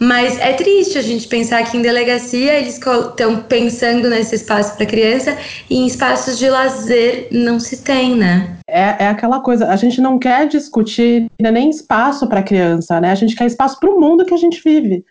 mas 0.00 0.38
é 0.38 0.54
triste 0.54 0.96
a 0.96 1.02
gente 1.02 1.28
pensar 1.28 1.62
que 1.70 1.76
em 1.76 1.82
delegacia 1.82 2.54
eles 2.54 2.78
estão 2.78 3.42
pensando 3.42 4.08
nesse 4.08 4.34
espaço 4.34 4.74
para 4.74 4.86
criança 4.86 5.36
e 5.68 5.76
em 5.76 5.86
espaços 5.86 6.38
de 6.38 6.48
lazer 6.48 7.28
não 7.30 7.60
se 7.60 7.82
tem, 7.82 8.16
né? 8.16 8.56
É, 8.66 9.04
é 9.04 9.08
aquela 9.08 9.40
coisa, 9.40 9.68
a 9.68 9.76
gente 9.76 10.00
não 10.00 10.18
quer 10.18 10.48
discutir 10.48 11.30
nem 11.38 11.68
espaço 11.68 12.26
para 12.26 12.42
criança, 12.42 12.98
né? 12.98 13.10
A 13.10 13.14
gente 13.14 13.36
quer 13.36 13.44
espaço 13.44 13.78
para 13.78 13.90
o 13.90 14.00
mundo 14.00 14.24
que 14.24 14.32
a 14.32 14.38
gente 14.38 14.62
vive. 14.64 15.04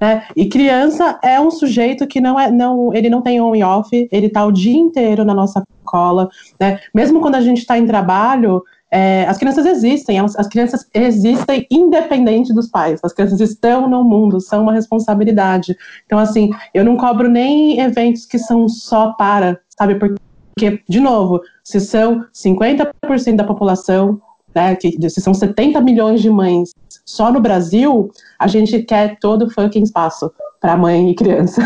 Né? 0.00 0.26
E 0.36 0.46
criança 0.48 1.18
é 1.22 1.40
um 1.40 1.50
sujeito 1.50 2.06
que 2.06 2.20
não 2.20 2.38
é, 2.38 2.50
não, 2.50 2.92
ele 2.92 3.08
não 3.08 3.22
tem 3.22 3.40
on 3.40 3.54
e 3.54 3.62
off, 3.62 4.08
ele 4.10 4.26
está 4.26 4.44
o 4.44 4.52
dia 4.52 4.76
inteiro 4.76 5.24
na 5.24 5.32
nossa 5.32 5.62
cola, 5.84 6.28
né? 6.60 6.80
Mesmo 6.92 7.20
quando 7.20 7.36
a 7.36 7.40
gente 7.40 7.58
está 7.58 7.78
em 7.78 7.86
trabalho, 7.86 8.62
é, 8.96 9.26
as 9.26 9.36
crianças 9.36 9.66
existem, 9.66 10.16
elas, 10.16 10.34
as 10.36 10.48
crianças 10.48 10.88
existem 10.94 11.66
independente 11.70 12.54
dos 12.54 12.66
pais, 12.66 12.98
as 13.04 13.12
crianças 13.12 13.42
estão 13.42 13.86
no 13.86 14.02
mundo, 14.02 14.40
são 14.40 14.62
uma 14.62 14.72
responsabilidade. 14.72 15.76
Então, 16.06 16.18
assim, 16.18 16.48
eu 16.72 16.82
não 16.82 16.96
cobro 16.96 17.28
nem 17.28 17.78
eventos 17.78 18.24
que 18.24 18.38
são 18.38 18.66
só 18.70 19.12
para, 19.12 19.60
sabe, 19.78 19.96
porque, 19.96 20.82
de 20.88 20.98
novo, 20.98 21.42
se 21.62 21.78
são 21.78 22.24
50% 22.34 23.36
da 23.36 23.44
população, 23.44 24.18
né, 24.54 24.74
que, 24.74 24.96
se 25.10 25.20
são 25.20 25.34
70 25.34 25.78
milhões 25.82 26.22
de 26.22 26.30
mães 26.30 26.70
só 27.04 27.30
no 27.30 27.38
Brasil, 27.38 28.10
a 28.38 28.46
gente 28.46 28.80
quer 28.80 29.18
todo 29.20 29.50
fucking 29.50 29.82
espaço 29.82 30.32
para 30.58 30.74
mãe 30.74 31.10
e 31.10 31.14
criança. 31.14 31.60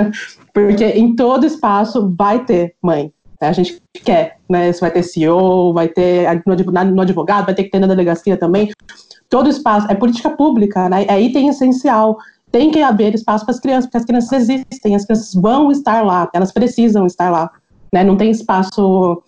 porque 0.54 0.86
em 0.86 1.14
todo 1.14 1.44
espaço 1.44 2.10
vai 2.16 2.42
ter 2.42 2.74
mãe? 2.82 3.12
A 3.48 3.52
gente 3.52 3.80
quer, 4.04 4.36
né? 4.48 4.72
Se 4.72 4.80
vai 4.80 4.90
ter 4.90 5.02
CEO, 5.02 5.72
vai 5.72 5.88
ter 5.88 6.26
no 6.46 7.00
advogado, 7.00 7.46
vai 7.46 7.54
ter 7.54 7.64
que 7.64 7.70
ter 7.70 7.78
na 7.78 7.86
delegacia 7.86 8.36
também. 8.36 8.70
Todo 9.28 9.48
espaço 9.48 9.90
é 9.90 9.94
política 9.94 10.30
pública, 10.30 10.88
né? 10.88 11.04
É 11.08 11.20
item 11.20 11.48
essencial. 11.48 12.18
Tem 12.52 12.70
que 12.70 12.82
haver 12.82 13.14
espaço 13.14 13.44
para 13.44 13.54
as 13.54 13.60
crianças, 13.60 13.86
porque 13.86 13.98
as 13.98 14.04
crianças 14.04 14.32
existem, 14.32 14.96
as 14.96 15.04
crianças 15.04 15.34
vão 15.34 15.70
estar 15.70 16.04
lá, 16.04 16.28
elas 16.34 16.52
precisam 16.52 17.06
estar 17.06 17.30
lá, 17.30 17.50
né? 17.92 18.02
Não 18.02 18.16
tem 18.16 18.30
espaço 18.30 19.22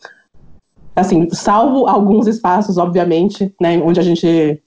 assim, 0.94 1.29
salvo 1.31 1.87
alguns 1.87 2.27
espaços, 2.27 2.77
obviamente, 2.77 3.55
né, 3.61 3.79
onde 3.79 3.98
a 3.98 4.03
gente 4.03 4.62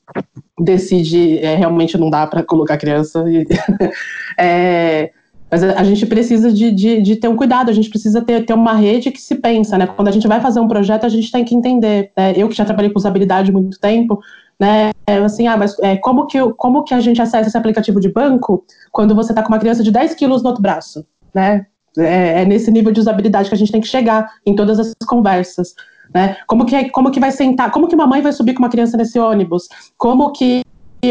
decide 0.59 1.37
é, 1.39 1.55
realmente 1.55 1.97
não 1.97 2.09
dá 2.09 2.25
para 2.25 2.43
colocar 2.43 2.77
criança. 2.77 3.23
E, 3.29 3.45
é, 4.39 5.11
mas 5.55 5.63
a, 5.63 5.83
gente 5.85 6.05
precisa 6.05 6.51
de, 6.51 6.69
de, 6.69 7.01
de, 7.01 7.15
ter 7.15 7.29
um 7.29 7.35
cuidado, 7.37 7.69
a 7.69 7.73
gente 7.73 7.89
precisa 7.89 8.21
ter, 8.21 8.45
ter 8.45 8.53
uma 8.53 8.73
rede 8.73 9.09
que 9.09 9.21
se 9.21 9.35
pensa, 9.35 9.77
né? 9.77 9.87
Quando 9.87 10.09
a 10.09 10.11
gente 10.11 10.27
vai 10.27 10.41
fazer 10.41 10.59
um 10.59 10.67
projeto, 10.67 11.05
a 11.05 11.09
gente 11.09 11.31
tem 11.31 11.45
que 11.45 11.55
entender. 11.55 12.11
Né? 12.17 12.33
Eu 12.35 12.49
que 12.49 12.55
já 12.55 12.65
trabalhei 12.65 12.91
com 12.91 12.99
usabilidade 12.99 13.53
muito 13.53 13.79
tempo, 13.79 14.19
né? 14.59 14.91
É 15.07 15.15
assim, 15.15 15.47
ah, 15.47 15.55
mas 15.55 15.79
é, 15.79 15.95
como, 15.95 16.27
que, 16.27 16.37
como 16.55 16.83
que 16.83 16.93
a 16.93 16.99
gente 16.99 17.21
acessa 17.21 17.47
esse 17.47 17.57
aplicativo 17.57 18.01
de 18.01 18.11
banco 18.11 18.65
quando 18.91 19.15
você 19.15 19.31
está 19.31 19.41
com 19.41 19.47
uma 19.47 19.57
criança 19.57 19.81
de 19.81 19.91
10 19.91 20.15
quilos 20.15 20.43
no 20.43 20.49
outro 20.49 20.61
braço, 20.61 21.05
né? 21.33 21.65
É, 21.97 22.41
é, 22.41 22.45
nesse 22.45 22.69
nível 22.69 22.91
de 22.91 22.99
usabilidade 22.99 23.47
que 23.47 23.55
a 23.55 23.57
gente 23.57 23.71
tem 23.71 23.79
que 23.79 23.87
chegar 23.87 24.29
em 24.45 24.55
todas 24.55 24.77
as 24.77 24.93
conversas. 25.07 25.73
Né? 26.13 26.35
Como, 26.47 26.65
que, 26.65 26.89
como 26.89 27.11
que 27.11 27.19
vai 27.21 27.31
sentar, 27.31 27.71
como 27.71 27.87
que 27.87 27.95
uma 27.95 28.07
mãe 28.07 28.21
vai 28.21 28.33
subir 28.33 28.55
com 28.55 28.59
uma 28.59 28.69
criança 28.69 28.97
nesse 28.97 29.17
ônibus? 29.17 29.69
Como 29.97 30.33
que. 30.33 30.63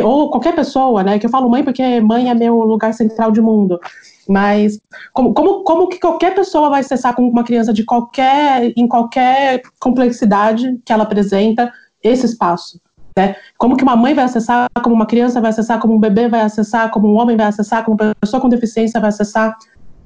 Ou 0.02 0.28
qualquer 0.28 0.54
pessoa, 0.54 1.02
né? 1.02 1.18
Que 1.18 1.24
eu 1.24 1.30
falo 1.30 1.48
mãe 1.48 1.64
porque 1.64 1.98
mãe 2.02 2.28
é 2.28 2.34
meu 2.34 2.56
lugar 2.58 2.92
central 2.92 3.30
de 3.30 3.40
mundo. 3.40 3.78
Mas 4.28 4.78
como, 5.12 5.34
como, 5.34 5.64
como 5.64 5.88
que 5.88 5.98
qualquer 5.98 6.34
pessoa 6.34 6.70
vai 6.70 6.80
acessar 6.80 7.14
com 7.14 7.28
uma 7.28 7.44
criança 7.44 7.72
de 7.72 7.84
qualquer, 7.84 8.72
em 8.76 8.86
qualquer 8.86 9.62
complexidade 9.80 10.80
que 10.84 10.92
ela 10.92 11.04
apresenta 11.04 11.72
esse 12.02 12.26
espaço? 12.26 12.80
Né? 13.16 13.36
Como 13.56 13.76
que 13.76 13.84
uma 13.84 13.96
mãe 13.96 14.12
vai 14.12 14.24
acessar, 14.24 14.68
como 14.82 14.94
uma 14.94 15.06
criança 15.06 15.40
vai 15.40 15.50
acessar, 15.50 15.78
como 15.78 15.94
um 15.94 16.00
bebê 16.00 16.28
vai 16.28 16.40
acessar, 16.40 16.90
como 16.90 17.08
um 17.08 17.16
homem 17.16 17.36
vai 17.36 17.46
acessar, 17.46 17.84
como 17.84 17.96
uma 18.00 18.14
pessoa 18.20 18.40
com 18.40 18.48
deficiência 18.48 19.00
vai 19.00 19.08
acessar? 19.08 19.56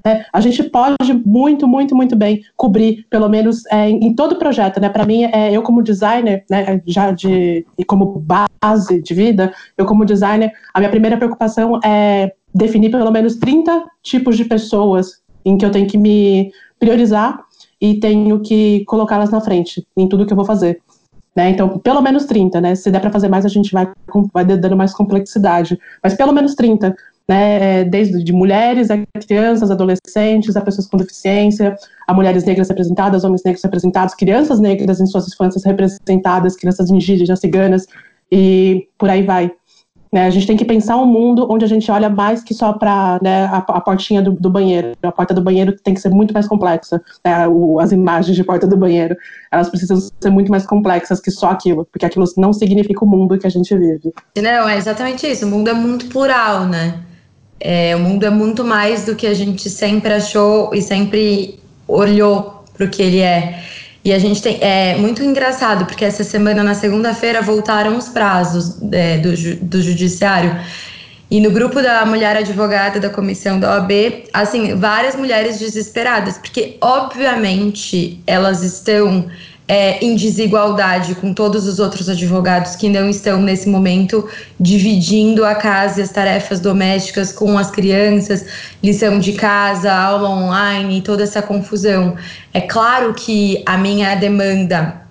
Né? 0.04 0.24
A 0.32 0.40
gente 0.40 0.62
pode 0.62 0.96
muito, 1.24 1.66
muito, 1.66 1.96
muito 1.96 2.16
bem 2.16 2.42
cobrir, 2.56 3.06
pelo 3.10 3.28
menos 3.28 3.64
é, 3.66 3.88
em, 3.88 4.06
em, 4.06 4.14
todo 4.14 4.32
o 4.32 4.38
projeto. 4.38 4.80
Né? 4.80 4.88
Para 4.88 5.06
mim, 5.06 5.24
é, 5.24 5.52
eu 5.52 5.62
como 5.62 5.82
designer, 5.82 6.44
né, 6.50 6.80
já 6.86 7.10
de 7.10 7.66
e 7.76 7.84
como 7.84 8.18
base 8.18 9.02
de 9.02 9.14
vida, 9.14 9.52
eu 9.76 9.86
como 9.86 10.04
designer, 10.04 10.52
a 10.72 10.80
minha 10.80 10.90
primeira 10.90 11.16
preocupação 11.16 11.80
é 11.84 12.32
definir 12.58 12.90
pelo 12.90 13.10
menos 13.10 13.36
30 13.36 13.86
tipos 14.02 14.36
de 14.36 14.44
pessoas 14.44 15.20
em 15.44 15.56
que 15.56 15.64
eu 15.64 15.70
tenho 15.70 15.86
que 15.86 15.96
me 15.96 16.52
priorizar 16.78 17.38
e 17.80 18.00
tenho 18.00 18.40
que 18.40 18.84
colocá-las 18.86 19.30
na 19.30 19.40
frente 19.40 19.86
em 19.96 20.08
tudo 20.08 20.26
que 20.26 20.32
eu 20.32 20.36
vou 20.36 20.44
fazer. 20.44 20.80
Né? 21.36 21.50
Então, 21.50 21.78
pelo 21.78 22.02
menos 22.02 22.24
30, 22.24 22.60
né? 22.60 22.74
Se 22.74 22.90
der 22.90 23.00
para 23.00 23.12
fazer 23.12 23.28
mais, 23.28 23.46
a 23.46 23.48
gente 23.48 23.72
vai, 23.72 23.88
vai 24.34 24.44
dando 24.44 24.76
mais 24.76 24.92
complexidade. 24.92 25.78
Mas 26.02 26.14
pelo 26.14 26.32
menos 26.32 26.56
30, 26.56 26.96
né? 27.28 27.80
É, 27.80 27.84
desde 27.84 28.24
de 28.24 28.32
mulheres 28.32 28.90
a 28.90 28.96
crianças, 29.24 29.70
adolescentes, 29.70 30.56
a 30.56 30.60
pessoas 30.60 30.88
com 30.88 30.96
deficiência, 30.96 31.76
a 32.08 32.12
mulheres 32.12 32.42
negras 32.44 32.68
representadas, 32.68 33.22
homens 33.22 33.44
negros 33.44 33.62
representados, 33.62 34.14
crianças 34.16 34.58
negras 34.58 35.00
em 35.00 35.06
suas 35.06 35.28
infâncias 35.28 35.64
representadas, 35.64 36.56
crianças 36.56 36.90
indígenas, 36.90 37.38
ciganas, 37.38 37.86
e 38.32 38.88
por 38.98 39.08
aí 39.08 39.22
vai. 39.22 39.52
Né, 40.12 40.26
a 40.26 40.30
gente 40.30 40.46
tem 40.46 40.56
que 40.56 40.64
pensar 40.64 40.96
um 40.96 41.04
mundo 41.04 41.46
onde 41.50 41.64
a 41.64 41.68
gente 41.68 41.90
olha 41.90 42.08
mais 42.08 42.42
que 42.42 42.54
só 42.54 42.72
para 42.72 43.18
né, 43.22 43.44
a, 43.46 43.58
a, 43.58 43.80
portinha 43.80 44.22
do, 44.22 44.32
do, 44.32 44.48
banheiro. 44.48 44.92
A 45.02 45.12
porta 45.12 45.34
do 45.34 45.42
banheiro 45.42 45.72
tem 45.72 45.92
que 45.92 46.00
ser 46.00 46.08
muito 46.08 46.32
mais 46.32 46.48
complexa. 46.48 47.00
Né, 47.24 47.46
o, 47.46 47.78
as 47.78 47.92
imagens 47.92 48.34
de 48.34 48.42
porta 48.42 48.66
do 48.66 48.76
banheiro, 48.76 49.16
elas 49.50 49.68
precisam 49.68 49.98
ser 49.98 50.30
muito 50.30 50.50
mais 50.50 50.66
complexas 50.66 51.20
que 51.20 51.30
só 51.30 51.50
aquilo, 51.50 51.86
porque 51.92 52.06
aquilo 52.06 52.24
não 52.36 52.52
significa 52.52 53.04
o 53.04 53.08
mundo 53.08 53.38
que 53.38 53.46
a 53.46 53.50
gente 53.50 53.76
vive. 53.76 54.12
Não, 54.36 54.68
é 54.68 54.76
exatamente 54.76 55.26
isso. 55.26 55.46
O 55.46 55.48
mundo 55.48 55.68
é 55.68 55.74
muito 55.74 56.06
plural, 56.06 56.64
né? 56.64 57.00
É, 57.60 57.94
o 57.96 57.98
mundo 57.98 58.24
é 58.24 58.30
muito 58.30 58.64
mais 58.64 59.04
do 59.04 59.16
que 59.16 59.26
a 59.26 59.34
gente 59.34 59.68
sempre 59.68 60.12
achou 60.12 60.72
e 60.72 60.80
sempre 60.80 61.60
olhou 61.86 62.64
para 62.74 62.86
o 62.86 62.88
que 62.88 63.02
ele 63.02 63.20
é. 63.20 63.60
E 64.04 64.12
a 64.12 64.18
gente 64.18 64.40
tem. 64.40 64.58
É 64.60 64.96
muito 64.96 65.22
engraçado, 65.22 65.84
porque 65.84 66.04
essa 66.04 66.24
semana, 66.24 66.62
na 66.62 66.74
segunda-feira, 66.74 67.42
voltaram 67.42 67.96
os 67.96 68.08
prazos 68.08 68.76
é, 68.92 69.18
do, 69.18 69.30
do 69.56 69.82
judiciário. 69.82 70.58
E 71.30 71.40
no 71.40 71.50
grupo 71.50 71.82
da 71.82 72.06
mulher 72.06 72.36
advogada 72.36 72.98
da 72.98 73.10
comissão 73.10 73.60
da 73.60 73.74
OAB, 73.74 73.90
assim, 74.32 74.74
várias 74.76 75.14
mulheres 75.14 75.58
desesperadas, 75.58 76.38
porque 76.38 76.78
obviamente 76.80 78.18
elas 78.26 78.62
estão 78.62 79.26
é, 79.68 80.02
em 80.02 80.16
desigualdade 80.16 81.14
com 81.14 81.34
todos 81.34 81.66
os 81.66 81.78
outros 81.78 82.08
advogados 82.08 82.74
que 82.74 82.88
não 82.88 83.08
estão 83.08 83.40
nesse 83.42 83.68
momento 83.68 84.26
dividindo 84.58 85.44
a 85.44 85.54
casa 85.54 86.00
e 86.00 86.02
as 86.02 86.10
tarefas 86.10 86.58
domésticas 86.58 87.30
com 87.30 87.58
as 87.58 87.70
crianças, 87.70 88.46
lição 88.82 89.18
de 89.18 89.34
casa, 89.34 89.92
aula 89.92 90.30
online, 90.30 91.02
toda 91.02 91.22
essa 91.22 91.42
confusão. 91.42 92.16
É 92.54 92.62
claro 92.62 93.12
que 93.12 93.62
a 93.66 93.76
minha 93.76 94.14
demanda 94.14 95.02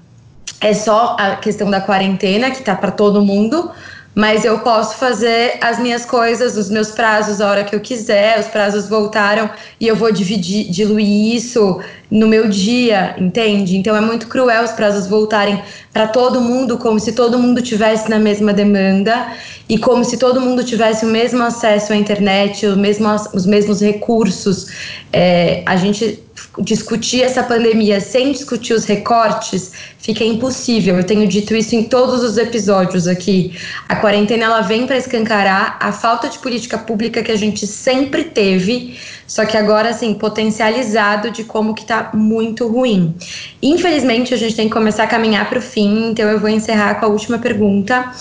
é 0.60 0.74
só 0.74 1.15
a 1.20 1.36
questão 1.36 1.70
da 1.70 1.80
quarentena, 1.80 2.50
que 2.50 2.58
está 2.58 2.76
para 2.76 2.89
todo 2.89 3.24
mundo, 3.24 3.72
mas 4.17 4.43
eu 4.43 4.58
posso 4.62 4.97
fazer 4.97 5.60
as 5.62 5.77
minhas 5.77 6.03
coisas, 6.03 6.58
os 6.58 6.71
meus 6.71 6.89
prazos 6.89 7.39
a 7.39 7.47
hora 7.47 7.63
que 7.63 7.75
eu 7.75 7.80
quiser, 7.80 8.39
os 8.39 8.47
prazos 8.47 8.89
voltaram 8.89 9.47
e 9.80 9.88
eu 9.88 9.95
vou 9.95 10.12
dividir, 10.12 10.71
diluir 10.71 11.36
isso 11.36 11.80
no 12.10 12.27
meu 12.27 12.49
dia, 12.49 13.15
entende? 13.19 13.77
Então 13.77 13.95
é 13.95 14.01
muito 14.01 14.25
cruel 14.25 14.63
os 14.63 14.71
prazos 14.71 15.06
voltarem 15.06 15.62
para 15.93 16.08
todo 16.08 16.41
mundo, 16.41 16.80
como 16.80 16.99
se 16.99 17.12
todo 17.12 17.38
mundo 17.38 17.62
tivesse 17.62 18.10
na 18.10 18.17
mesma 18.17 18.51
demanda 18.51 19.34
e 19.69 19.77
como 19.77 20.03
se 20.03 20.17
todo 20.17 20.41
mundo 20.41 20.63
tivesse 20.63 21.06
o 21.06 21.10
mesmo 21.10 21.43
acesso 21.43 21.93
à 21.93 21.95
internet, 21.95 22.65
o 22.65 22.75
mesmo, 22.75 23.08
os 23.36 23.45
mesmos 23.45 23.82
recursos. 23.82 24.65
É, 25.13 25.62
a 25.63 25.75
gente 25.75 26.23
discutir 26.60 27.22
essa 27.22 27.43
pandemia 27.43 28.00
sem 28.00 28.32
discutir 28.32 28.74
os 28.74 28.86
recortes 28.86 29.72
fica 30.00 30.24
impossível. 30.24 30.98
Eu 30.98 31.04
tenho 31.04 31.28
dito 31.28 31.56
isso 31.56 31.76
em 31.76 31.84
todos 31.84 32.24
os 32.24 32.38
episódios 32.38 33.08
aqui. 33.08 33.58
A 33.88 33.96
quarentena 33.96 34.46
ela 34.46 34.62
vem 34.62 34.88
para 34.88 34.98
escancarar 34.98 35.78
a 35.80 35.91
falta 35.91 36.30
de 36.30 36.39
política 36.39 36.78
pública 36.78 37.22
que 37.22 37.32
a 37.32 37.36
gente 37.36 37.67
sempre 37.67 38.24
teve, 38.24 38.98
só 39.28 39.46
que 39.46 39.58
agora 39.58 39.89
assim 39.89 40.13
potencializado 40.13 41.32
de 41.32 41.43
como 41.43 41.74
que 41.74 41.86
tá 41.86 42.12
muito 42.13 42.67
ruim. 42.67 43.15
Infelizmente 43.62 44.34
a 44.34 44.38
gente 44.38 44.56
tem 44.56 44.67
que 44.67 44.74
começar 44.74 45.04
a 45.04 45.08
caminhar 45.08 45.50
para 45.50 45.60
o 45.60 45.62
fim, 45.62 46.10
então 46.10 46.30
eu 46.30 46.39
vou 46.39 46.50
encerrar 46.50 46.96
com 46.96 47.06
a 47.06 47.10
última 47.10 47.38
pergunta, 47.38 48.12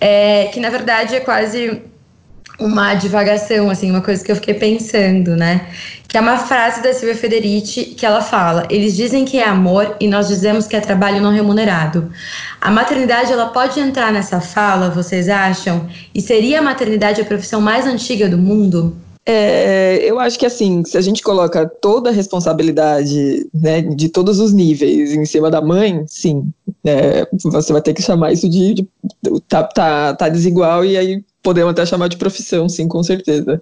é, 0.00 0.46
que 0.52 0.60
na 0.60 0.70
verdade 0.70 1.14
é 1.14 1.20
quase 1.20 1.82
uma 2.58 2.94
divagação, 2.94 3.68
assim, 3.70 3.90
uma 3.90 4.00
coisa 4.00 4.24
que 4.24 4.30
eu 4.30 4.36
fiquei 4.36 4.54
pensando, 4.54 5.36
né? 5.36 5.68
Que 6.06 6.16
é 6.16 6.20
uma 6.20 6.38
frase 6.38 6.82
da 6.82 6.92
Silvia 6.92 7.16
Federici 7.16 7.86
que 7.86 8.06
ela 8.06 8.20
fala: 8.20 8.66
eles 8.70 8.94
dizem 8.94 9.24
que 9.24 9.38
é 9.38 9.48
amor 9.48 9.96
e 10.00 10.06
nós 10.06 10.28
dizemos 10.28 10.66
que 10.66 10.76
é 10.76 10.80
trabalho 10.80 11.20
não 11.20 11.32
remunerado. 11.32 12.10
A 12.60 12.70
maternidade 12.70 13.32
ela 13.32 13.46
pode 13.46 13.80
entrar 13.80 14.12
nessa 14.12 14.40
fala, 14.40 14.90
vocês 14.90 15.28
acham? 15.28 15.88
E 16.14 16.20
seria 16.20 16.60
a 16.60 16.62
maternidade 16.62 17.20
a 17.20 17.24
profissão 17.24 17.60
mais 17.60 17.86
antiga 17.86 18.28
do 18.28 18.38
mundo? 18.38 18.96
É, 19.26 19.98
eu 20.02 20.20
acho 20.20 20.38
que 20.38 20.44
assim, 20.44 20.84
se 20.84 20.98
a 20.98 21.00
gente 21.00 21.22
coloca 21.22 21.66
toda 21.66 22.10
a 22.10 22.12
responsabilidade 22.12 23.48
né, 23.54 23.80
de 23.80 24.10
todos 24.10 24.38
os 24.38 24.52
níveis 24.52 25.14
em 25.14 25.24
cima 25.24 25.50
da 25.50 25.62
mãe, 25.62 26.04
sim, 26.06 26.52
é, 26.84 27.26
você 27.42 27.72
vai 27.72 27.80
ter 27.80 27.94
que 27.94 28.02
chamar 28.02 28.32
isso 28.32 28.48
de, 28.48 28.74
de 28.74 28.88
tá, 29.48 29.62
tá, 29.62 30.14
tá 30.14 30.28
desigual 30.28 30.84
e 30.84 30.98
aí 30.98 31.24
podemos 31.44 31.70
até 31.72 31.84
chamar 31.84 32.08
de 32.08 32.16
profissão, 32.16 32.68
sim, 32.68 32.88
com 32.88 33.02
certeza. 33.02 33.60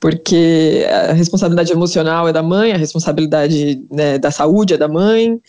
Porque 0.00 0.84
a 0.90 1.12
responsabilidade 1.12 1.72
emocional 1.72 2.28
é 2.28 2.32
da 2.32 2.42
mãe, 2.42 2.72
a 2.72 2.76
responsabilidade 2.76 3.82
né, 3.90 4.18
da 4.18 4.30
saúde 4.30 4.74
é 4.74 4.76
da 4.76 4.88
mãe, 4.88 5.40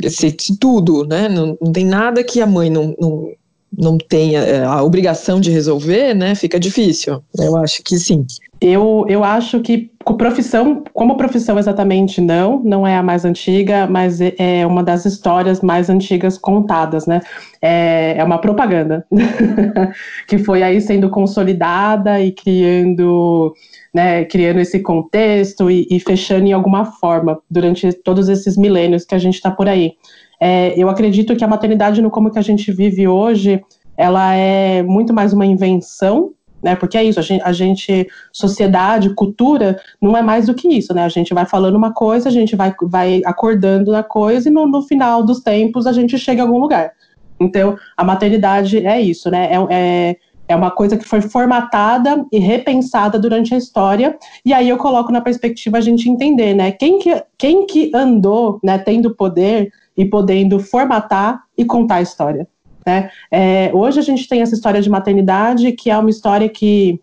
esse, 0.00 0.32
tudo, 0.58 1.04
né? 1.04 1.28
Não, 1.28 1.58
não 1.60 1.72
tem 1.72 1.84
nada 1.84 2.22
que 2.22 2.40
a 2.40 2.46
mãe 2.46 2.70
não, 2.70 2.94
não, 2.98 3.32
não 3.76 3.98
tenha 3.98 4.40
é, 4.40 4.64
a 4.64 4.80
obrigação 4.82 5.40
de 5.40 5.50
resolver, 5.50 6.14
né? 6.14 6.36
Fica 6.36 6.58
difícil. 6.58 7.20
Eu 7.36 7.56
acho 7.56 7.82
que 7.82 7.98
sim. 7.98 8.24
Eu, 8.60 9.06
eu 9.08 9.22
acho 9.22 9.60
que 9.60 9.90
profissão, 10.16 10.82
como 10.92 11.16
profissão 11.16 11.58
exatamente 11.58 12.20
não, 12.20 12.60
não 12.64 12.86
é 12.86 12.96
a 12.96 13.02
mais 13.02 13.24
antiga, 13.24 13.86
mas 13.86 14.20
é, 14.20 14.34
é 14.38 14.66
uma 14.66 14.82
das 14.82 15.04
histórias 15.04 15.60
mais 15.60 15.88
antigas 15.88 16.36
contadas, 16.36 17.06
né? 17.06 17.20
É, 17.62 18.16
é 18.16 18.24
uma 18.24 18.38
propaganda 18.38 19.06
que 20.26 20.38
foi 20.38 20.62
aí 20.62 20.80
sendo 20.80 21.08
consolidada 21.10 22.20
e 22.20 22.32
criando, 22.32 23.54
né, 23.94 24.24
criando 24.24 24.58
esse 24.60 24.80
contexto 24.80 25.70
e, 25.70 25.86
e 25.90 26.00
fechando 26.00 26.46
em 26.46 26.52
alguma 26.52 26.84
forma 26.84 27.40
durante 27.50 27.92
todos 27.92 28.28
esses 28.28 28.56
milênios 28.56 29.04
que 29.04 29.14
a 29.14 29.18
gente 29.18 29.34
está 29.34 29.50
por 29.50 29.68
aí. 29.68 29.92
É, 30.40 30.72
eu 30.76 30.88
acredito 30.88 31.34
que 31.36 31.44
a 31.44 31.48
maternidade 31.48 32.00
no 32.00 32.10
como 32.10 32.30
que 32.30 32.38
a 32.38 32.42
gente 32.42 32.72
vive 32.72 33.06
hoje, 33.06 33.62
ela 33.96 34.34
é 34.34 34.82
muito 34.82 35.12
mais 35.12 35.32
uma 35.32 35.46
invenção 35.46 36.32
né? 36.62 36.74
Porque 36.76 36.98
é 36.98 37.04
isso, 37.04 37.18
a 37.18 37.22
gente, 37.22 37.42
a 37.42 37.52
gente, 37.52 38.08
sociedade, 38.32 39.14
cultura, 39.14 39.80
não 40.00 40.16
é 40.16 40.22
mais 40.22 40.46
do 40.46 40.54
que 40.54 40.68
isso, 40.68 40.92
né? 40.94 41.04
A 41.04 41.08
gente 41.08 41.32
vai 41.32 41.46
falando 41.46 41.76
uma 41.76 41.92
coisa, 41.92 42.28
a 42.28 42.32
gente 42.32 42.56
vai, 42.56 42.74
vai 42.82 43.22
acordando 43.24 43.92
na 43.92 44.02
coisa 44.02 44.48
e 44.48 44.52
no, 44.52 44.66
no 44.66 44.82
final 44.82 45.22
dos 45.22 45.40
tempos 45.40 45.86
a 45.86 45.92
gente 45.92 46.18
chega 46.18 46.42
a 46.42 46.46
algum 46.46 46.58
lugar. 46.58 46.92
Então, 47.40 47.76
a 47.96 48.02
maternidade 48.02 48.84
é 48.84 49.00
isso, 49.00 49.30
né? 49.30 49.48
É, 49.52 49.56
é, 49.70 50.16
é 50.48 50.56
uma 50.56 50.70
coisa 50.70 50.96
que 50.96 51.04
foi 51.04 51.20
formatada 51.20 52.24
e 52.32 52.38
repensada 52.38 53.18
durante 53.18 53.54
a 53.54 53.58
história. 53.58 54.18
E 54.44 54.52
aí 54.52 54.68
eu 54.68 54.78
coloco 54.78 55.12
na 55.12 55.20
perspectiva 55.20 55.78
a 55.78 55.80
gente 55.80 56.08
entender, 56.08 56.54
né? 56.54 56.72
Quem 56.72 56.98
que, 56.98 57.22
quem 57.36 57.66
que 57.66 57.90
andou, 57.94 58.58
né, 58.64 58.78
tendo 58.78 59.14
poder 59.14 59.70
e 59.96 60.04
podendo 60.04 60.58
formatar 60.58 61.42
e 61.56 61.64
contar 61.64 61.96
a 61.96 62.02
história. 62.02 62.48
Né? 62.88 63.10
É, 63.30 63.70
hoje 63.74 64.00
a 64.00 64.02
gente 64.02 64.26
tem 64.26 64.40
essa 64.40 64.54
história 64.54 64.80
de 64.80 64.88
maternidade, 64.88 65.72
que 65.72 65.90
é 65.90 65.98
uma 65.98 66.08
história 66.08 66.48
que 66.48 66.98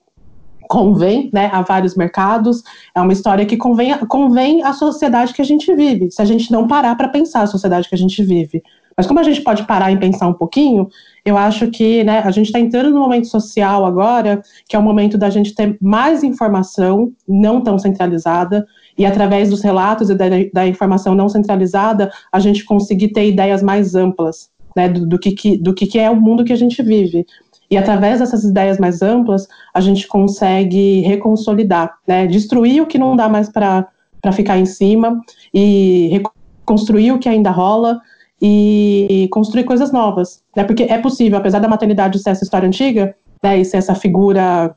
convém 0.68 1.30
né, 1.32 1.48
a 1.54 1.62
vários 1.62 1.96
mercados, 1.96 2.64
é 2.96 3.00
uma 3.00 3.14
história 3.14 3.46
que 3.46 3.56
convém, 3.56 3.96
convém 4.08 4.64
à 4.64 4.74
sociedade 4.74 5.32
que 5.32 5.44
a 5.44 5.46
gente 5.46 5.72
vive, 5.76 6.10
se 6.10 6.20
a 6.20 6.26
gente 6.26 6.52
não 6.52 6.68
parar 6.68 6.96
para 6.96 7.08
pensar 7.08 7.44
a 7.44 7.48
sociedade 7.48 7.88
que 7.88 7.94
a 7.94 7.98
gente 8.00 8.24
vive. 8.24 8.64
Mas 8.98 9.06
como 9.06 9.20
a 9.20 9.24
gente 9.24 9.42
pode 9.42 9.64
parar 9.68 9.92
e 9.92 9.98
pensar 9.98 10.28
um 10.28 10.34
pouquinho, 10.34 10.88
eu 11.24 11.38
acho 11.38 11.70
que 11.70 12.04
né, 12.04 12.24
a 12.26 12.32
gente 12.32 12.48
está 12.48 12.60
entrando 12.60 12.90
no 12.90 13.02
momento 13.02 13.28
social 13.28 13.86
agora, 13.86 14.42
que 14.68 14.76
é 14.76 14.80
o 14.80 14.82
momento 14.82 15.20
da 15.20 15.30
gente 15.30 15.54
ter 15.54 15.78
mais 15.80 16.24
informação, 16.24 17.12
não 17.28 17.62
tão 17.62 17.78
centralizada, 17.78 18.66
e 18.98 19.06
através 19.06 19.52
dos 19.52 19.62
relatos 19.62 20.10
e 20.10 20.16
da, 20.16 20.26
da 20.52 20.68
informação 20.68 21.14
não 21.14 21.30
centralizada, 21.30 22.12
a 22.32 22.40
gente 22.40 22.66
conseguir 22.66 23.10
ter 23.10 23.28
ideias 23.28 23.62
mais 23.62 23.94
amplas 23.94 24.55
né, 24.76 24.90
do, 24.90 25.06
do, 25.08 25.20
que, 25.20 25.32
que, 25.32 25.58
do 25.58 25.74
que, 25.74 25.88
que 25.88 26.00
é 26.00 26.10
o 26.10 26.20
mundo 26.20 26.44
que 26.44 26.54
a 26.54 26.58
gente 26.58 26.82
vive. 26.84 27.26
E 27.70 27.78
através 27.78 28.20
dessas 28.20 28.44
ideias 28.44 28.78
mais 28.78 29.02
amplas, 29.02 29.48
a 29.74 29.82
gente 29.82 30.08
consegue 30.08 31.02
reconsolidar, 31.02 31.96
né, 32.08 32.28
destruir 32.28 32.82
o 32.82 32.86
que 32.86 32.98
não 32.98 33.16
dá 33.16 33.28
mais 33.28 33.50
para 33.50 33.88
ficar 34.34 34.58
em 34.58 34.66
cima 34.66 35.20
e 35.54 36.10
reconstruir 36.12 37.12
o 37.12 37.20
que 37.20 37.30
ainda 37.30 37.50
rola 37.50 38.00
e 38.42 39.28
construir 39.32 39.64
coisas 39.64 39.92
novas, 39.92 40.44
né? 40.56 40.64
Porque 40.64 40.84
é 40.84 40.98
possível, 41.00 41.38
apesar 41.38 41.60
da 41.60 41.68
maternidade 41.68 42.20
ser 42.20 42.32
essa 42.32 42.44
história 42.44 42.68
antiga, 42.68 43.16
né, 43.42 43.60
e 43.60 43.66
ser 43.66 43.78
essa 43.78 43.96
figura, 43.96 44.76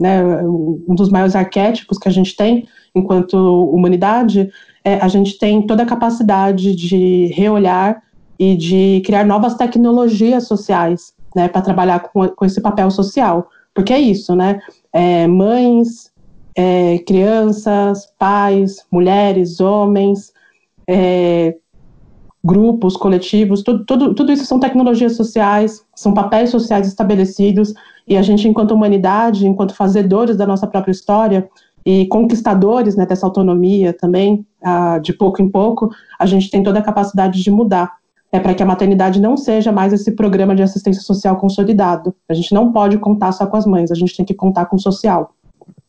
né, 0.00 0.22
um 0.42 0.94
dos 0.94 1.10
maiores 1.10 1.36
arquétipos 1.36 1.98
que 1.98 2.08
a 2.08 2.12
gente 2.12 2.34
tem 2.34 2.66
enquanto 2.94 3.34
humanidade, 3.70 4.50
é, 4.82 4.94
a 4.94 5.08
gente 5.08 5.38
tem 5.38 5.66
toda 5.66 5.82
a 5.82 5.86
capacidade 5.86 6.74
de 6.74 7.26
reolhar 7.34 8.02
e 8.38 8.56
de 8.56 9.02
criar 9.04 9.24
novas 9.24 9.54
tecnologias 9.54 10.46
sociais, 10.46 11.14
né, 11.34 11.48
para 11.48 11.62
trabalhar 11.62 12.00
com, 12.00 12.28
com 12.28 12.44
esse 12.44 12.60
papel 12.60 12.90
social, 12.90 13.48
porque 13.74 13.92
é 13.92 13.98
isso, 13.98 14.34
né? 14.34 14.58
É, 14.92 15.26
mães, 15.26 16.10
é, 16.56 16.98
crianças, 17.00 18.06
pais, 18.18 18.86
mulheres, 18.90 19.60
homens, 19.60 20.32
é, 20.88 21.54
grupos, 22.42 22.96
coletivos, 22.96 23.62
tudo, 23.62 23.84
tudo, 23.84 24.14
tudo 24.14 24.32
isso 24.32 24.46
são 24.46 24.60
tecnologias 24.60 25.16
sociais, 25.16 25.84
são 25.94 26.14
papéis 26.14 26.50
sociais 26.50 26.86
estabelecidos, 26.86 27.74
e 28.08 28.16
a 28.16 28.22
gente, 28.22 28.46
enquanto 28.48 28.70
humanidade, 28.70 29.46
enquanto 29.46 29.74
fazedores 29.74 30.36
da 30.36 30.46
nossa 30.46 30.66
própria 30.66 30.92
história 30.92 31.48
e 31.84 32.06
conquistadores 32.06 32.96
né, 32.96 33.04
dessa 33.04 33.26
autonomia 33.26 33.92
também, 33.92 34.46
ah, 34.62 34.98
de 34.98 35.12
pouco 35.12 35.42
em 35.42 35.48
pouco, 35.48 35.90
a 36.18 36.24
gente 36.24 36.50
tem 36.50 36.62
toda 36.62 36.78
a 36.78 36.82
capacidade 36.82 37.42
de 37.42 37.50
mudar. 37.50 37.96
É 38.32 38.40
para 38.40 38.54
que 38.54 38.62
a 38.62 38.66
maternidade 38.66 39.20
não 39.20 39.36
seja 39.36 39.70
mais 39.70 39.92
esse 39.92 40.12
programa 40.12 40.54
de 40.54 40.62
assistência 40.62 41.02
social 41.02 41.36
consolidado. 41.36 42.14
A 42.28 42.34
gente 42.34 42.52
não 42.52 42.72
pode 42.72 42.98
contar 42.98 43.32
só 43.32 43.46
com 43.46 43.56
as 43.56 43.66
mães, 43.66 43.90
a 43.90 43.94
gente 43.94 44.16
tem 44.16 44.26
que 44.26 44.34
contar 44.34 44.66
com 44.66 44.76
o 44.76 44.80
social. 44.80 45.32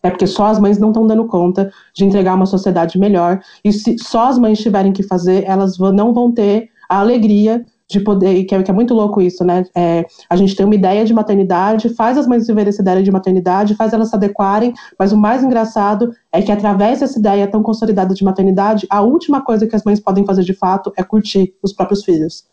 É 0.04 0.10
porque 0.10 0.28
só 0.28 0.46
as 0.46 0.60
mães 0.60 0.78
não 0.78 0.90
estão 0.90 1.06
dando 1.06 1.26
conta 1.26 1.72
de 1.94 2.06
entregar 2.06 2.36
uma 2.36 2.46
sociedade 2.46 2.98
melhor. 3.00 3.42
E 3.64 3.74
se 3.74 3.98
só 4.00 4.30
as 4.30 4.38
mães 4.38 4.60
tiverem 4.60 4.94
que 4.94 5.04
fazer, 5.04 5.44
elas 5.46 5.78
não 5.78 6.14
vão 6.14 6.32
ter 6.32 6.70
a 6.88 7.00
alegria 7.00 7.66
de 7.90 8.00
poder, 8.02 8.44
que 8.44 8.54
é, 8.54 8.62
que 8.62 8.70
é 8.70 8.74
muito 8.74 8.94
louco 8.94 9.22
isso, 9.22 9.44
né? 9.46 9.66
É, 9.76 10.06
a 10.30 10.36
gente 10.36 10.56
tem 10.56 10.66
uma 10.66 10.76
ideia 10.76 11.06
de 11.06 11.14
maternidade, 11.14 11.90
faz 11.90 12.18
as 12.18 12.28
mães 12.28 12.46
viverem 12.46 12.70
essa 12.70 12.82
ideia 12.82 13.02
de 13.02 13.12
maternidade, 13.12 13.76
faz 13.76 13.94
elas 13.94 14.10
se 14.10 14.16
adequarem, 14.16 14.74
mas 15.00 15.14
o 15.14 15.18
mais 15.18 15.44
engraçado 15.44 16.12
é 16.32 16.42
que 16.42 16.52
através 16.52 17.00
dessa 17.00 17.18
ideia 17.18 17.48
tão 17.48 17.64
consolidada 17.64 18.14
de 18.14 18.24
maternidade, 18.24 18.86
a 18.90 19.02
última 19.02 19.42
coisa 19.42 19.66
que 19.66 19.76
as 19.76 19.84
mães 19.84 20.00
podem 20.00 20.26
fazer 20.26 20.44
de 20.44 20.54
fato 20.54 20.92
é 20.98 21.04
curtir 21.04 21.54
os 21.64 21.72
próprios 21.72 22.04
filhos. 22.04 22.46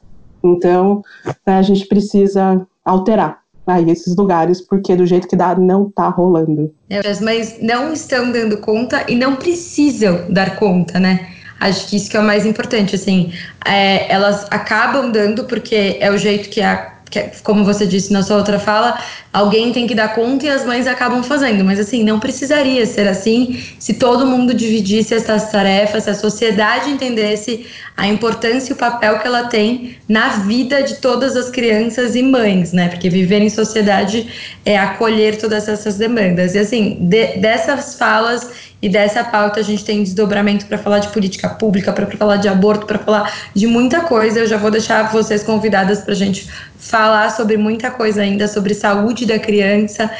Então, 0.43 1.03
né, 1.47 1.59
a 1.59 1.62
gente 1.62 1.87
precisa 1.87 2.64
alterar 2.85 3.45
aí 3.66 3.91
esses 3.91 4.14
lugares, 4.14 4.61
porque 4.61 4.95
do 4.95 5.07
jeito 5.07 5.26
que 5.26 5.37
dá, 5.37 5.55
não 5.55 5.91
tá 5.91 6.09
rolando. 6.09 6.72
É, 6.91 6.99
as 7.09 7.20
mães 7.20 7.59
não 7.61 7.93
estão 7.93 8.30
dando 8.30 8.59
conta 8.59 9.05
e 9.09 9.14
não 9.14 9.37
precisam 9.37 10.30
dar 10.30 10.57
conta, 10.57 11.01
né? 11.01 11.34
Acho 11.61 11.87
que 11.89 11.97
isso 11.97 12.11
que 12.11 12.17
é 12.17 12.21
o 12.21 12.25
mais 12.25 12.45
importante, 12.45 12.95
assim, 12.95 13.33
é, 13.65 14.13
elas 14.13 14.47
acabam 14.51 15.11
dando 15.11 15.45
porque 15.45 15.97
é 16.01 16.11
o 16.11 16.19
jeito 16.19 16.51
que 16.51 16.61
a 16.61 16.95
como 17.43 17.65
você 17.65 17.87
disse 17.87 18.13
na 18.13 18.23
sua 18.23 18.39
outra 18.39 18.59
fala, 18.59 18.99
alguém 19.33 19.73
tem 19.73 19.87
que 19.87 19.95
dar 19.95 20.15
conta 20.15 20.47
e 20.47 20.49
as 20.49 20.65
mães 20.65 20.87
acabam 20.87 21.23
fazendo. 21.23 21.65
Mas 21.65 21.79
assim, 21.79 22.03
não 22.03 22.19
precisaria 22.19 22.85
ser 22.87 23.07
assim 23.07 23.63
se 23.79 23.95
todo 23.95 24.27
mundo 24.27 24.55
dividisse 24.55 25.15
essas 25.15 25.51
tarefas, 25.51 26.05
se 26.05 26.11
a 26.11 26.15
sociedade 26.15 26.91
entendesse 26.91 27.67
a 27.97 28.07
importância 28.07 28.73
e 28.73 28.75
o 28.75 28.77
papel 28.77 29.19
que 29.21 29.27
ela 29.27 29.45
tem 29.45 29.97
na 30.09 30.29
vida 30.39 30.83
de 30.83 30.97
todas 30.97 31.37
as 31.37 31.51
crianças 31.51 32.17
e 32.17 32.23
mães, 32.23 32.73
né? 32.73 32.89
Porque 32.89 33.09
viver 33.09 33.41
em 33.41 33.51
sociedade 33.51 34.29
é 34.65 34.77
acolher 34.77 35.37
todas 35.37 35.69
essas 35.69 35.97
demandas. 35.97 36.55
E 36.55 36.59
assim, 36.59 36.97
de, 37.01 37.37
dessas 37.39 37.97
falas 37.97 38.51
e 38.85 38.89
dessa 38.91 39.24
pauta 39.24 39.61
a 39.61 39.62
gente 39.62 39.82
tem 39.82 40.03
desdobramento 40.03 40.66
para 40.66 40.76
falar 40.76 40.99
de 40.99 41.09
política 41.09 41.49
pública, 41.49 41.91
para 41.91 42.07
falar 42.07 42.37
de 42.37 42.49
aborto, 42.49 42.85
para 42.85 42.99
falar 42.99 43.32
de 43.55 43.66
muita 43.66 44.03
coisa. 44.03 44.41
Eu 44.41 44.47
já 44.47 44.59
vou 44.59 44.70
deixar 44.70 45.11
vocês 45.11 45.43
convidadas 45.43 46.03
para 46.03 46.12
a 46.12 46.14
gente 46.14 46.47
falar 46.76 47.30
sobre 47.30 47.57
muita 47.57 47.91
coisa 47.91 48.20
ainda, 48.20 48.47
sobre 48.47 48.74
saúde 48.74 49.24
da 49.24 49.39
criança 49.39 50.11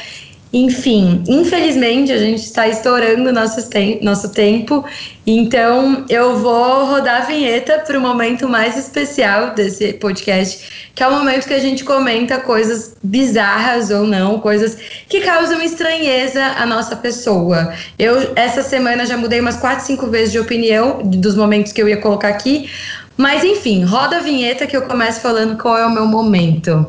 enfim, 0.55 1.20
infelizmente 1.26 2.12
a 2.12 2.16
gente 2.16 2.44
está 2.44 2.68
estourando 2.68 3.32
nosso, 3.32 3.68
te 3.68 3.98
nosso 4.00 4.28
tempo, 4.28 4.84
então 5.26 6.05
eu 6.09 6.38
vou 6.38 6.84
rodar 6.84 7.22
a 7.22 7.24
vinheta 7.24 7.80
para 7.80 7.98
o 7.98 8.00
momento 8.00 8.48
mais 8.48 8.76
especial 8.76 9.52
desse 9.52 9.94
podcast, 9.94 10.92
que 10.94 11.02
é 11.02 11.09
o 11.09 11.11
momento 11.11 11.48
que 11.48 11.55
a 11.55 11.59
gente 11.59 11.82
comenta 11.82 12.38
coisas 12.38 12.94
bizarras 13.02 13.90
ou 13.90 14.07
não, 14.07 14.38
coisas 14.38 14.78
que 15.09 15.22
causam 15.22 15.61
estranheza 15.61 16.44
à 16.44 16.64
nossa 16.64 16.94
pessoa. 16.94 17.74
Eu, 17.98 18.32
essa 18.36 18.62
semana, 18.62 19.05
já 19.07 19.16
mudei 19.16 19.40
umas 19.40 19.57
4, 19.57 19.84
5 19.84 20.07
vezes 20.07 20.30
de 20.30 20.38
opinião 20.38 21.02
dos 21.02 21.34
momentos 21.34 21.72
que 21.72 21.82
eu 21.82 21.88
ia 21.88 21.96
colocar 21.96 22.28
aqui, 22.28 22.70
mas 23.16 23.42
enfim, 23.42 23.82
roda 23.82 24.18
a 24.18 24.20
vinheta 24.20 24.68
que 24.68 24.76
eu 24.76 24.82
começo 24.82 25.20
falando 25.20 25.61
qual 25.61 25.76
é 25.76 25.84
o 25.84 25.90
meu 25.90 26.07
momento. 26.07 26.86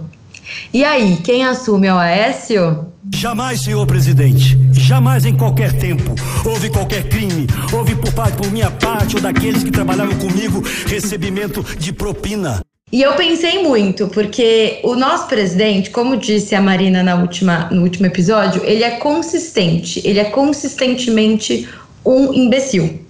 E 0.72 0.84
aí, 0.84 1.18
quem 1.24 1.43
assume 1.43 1.89
o 1.89 1.97
Aécio? 1.97 2.93
Jamais, 3.14 3.62
senhor 3.62 3.86
presidente, 3.86 4.58
jamais 4.72 5.26
em 5.26 5.36
qualquer 5.36 5.74
tempo 5.74 6.16
houve 6.45 6.70
qualquer 6.70 7.08
crime, 7.08 7.47
houve 7.72 7.95
por 7.95 8.12
parte 8.14 8.38
por 8.38 8.51
minha 8.51 8.72
parte 8.72 9.16
ou 9.16 9.22
daqueles 9.22 9.64
que 9.64 9.72
trabalhavam 9.72 10.18
comigo 10.18 10.64
recebimento 10.88 11.64
de 11.78 11.93
propina. 11.93 12.62
E 12.91 13.01
eu 13.01 13.14
pensei 13.14 13.64
muito, 13.64 14.08
porque 14.08 14.80
o 14.84 14.95
nosso 14.95 15.28
presidente, 15.28 15.89
como 15.89 16.18
disse 16.18 16.56
a 16.56 16.62
Marina 16.62 17.03
na 17.03 17.16
última, 17.16 17.70
no 17.72 17.84
último 17.84 18.06
episódio, 18.06 18.62
ele 18.64 18.84
é 18.84 18.91
consistente, 18.91 20.01
ele 20.06 20.20
é 20.20 20.26
consistentemente 20.26 21.68
um 22.06 22.34
imbecil. 22.34 23.01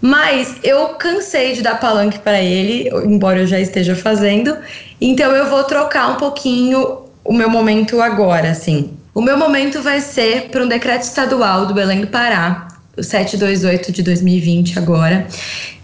Mas 0.00 0.56
eu 0.62 0.88
cansei 0.90 1.54
de 1.54 1.62
dar 1.62 1.80
palanque 1.80 2.18
para 2.18 2.40
ele, 2.42 2.90
embora 3.04 3.40
eu 3.40 3.46
já 3.46 3.58
esteja 3.58 3.96
fazendo, 3.96 4.56
então 5.00 5.32
eu 5.32 5.48
vou 5.48 5.64
trocar 5.64 6.10
um 6.10 6.16
pouquinho 6.16 7.06
o 7.24 7.32
meu 7.32 7.50
momento 7.50 8.00
agora, 8.00 8.50
assim. 8.50 8.96
O 9.16 9.22
meu 9.22 9.38
momento 9.38 9.80
vai 9.80 9.98
ser 10.02 10.50
para 10.50 10.62
um 10.62 10.68
decreto 10.68 11.04
estadual 11.04 11.64
do 11.64 11.72
Belém 11.72 12.02
do 12.02 12.06
Pará, 12.06 12.68
o 12.98 13.02
728 13.02 13.90
de 13.90 14.02
2020 14.02 14.78
agora, 14.78 15.26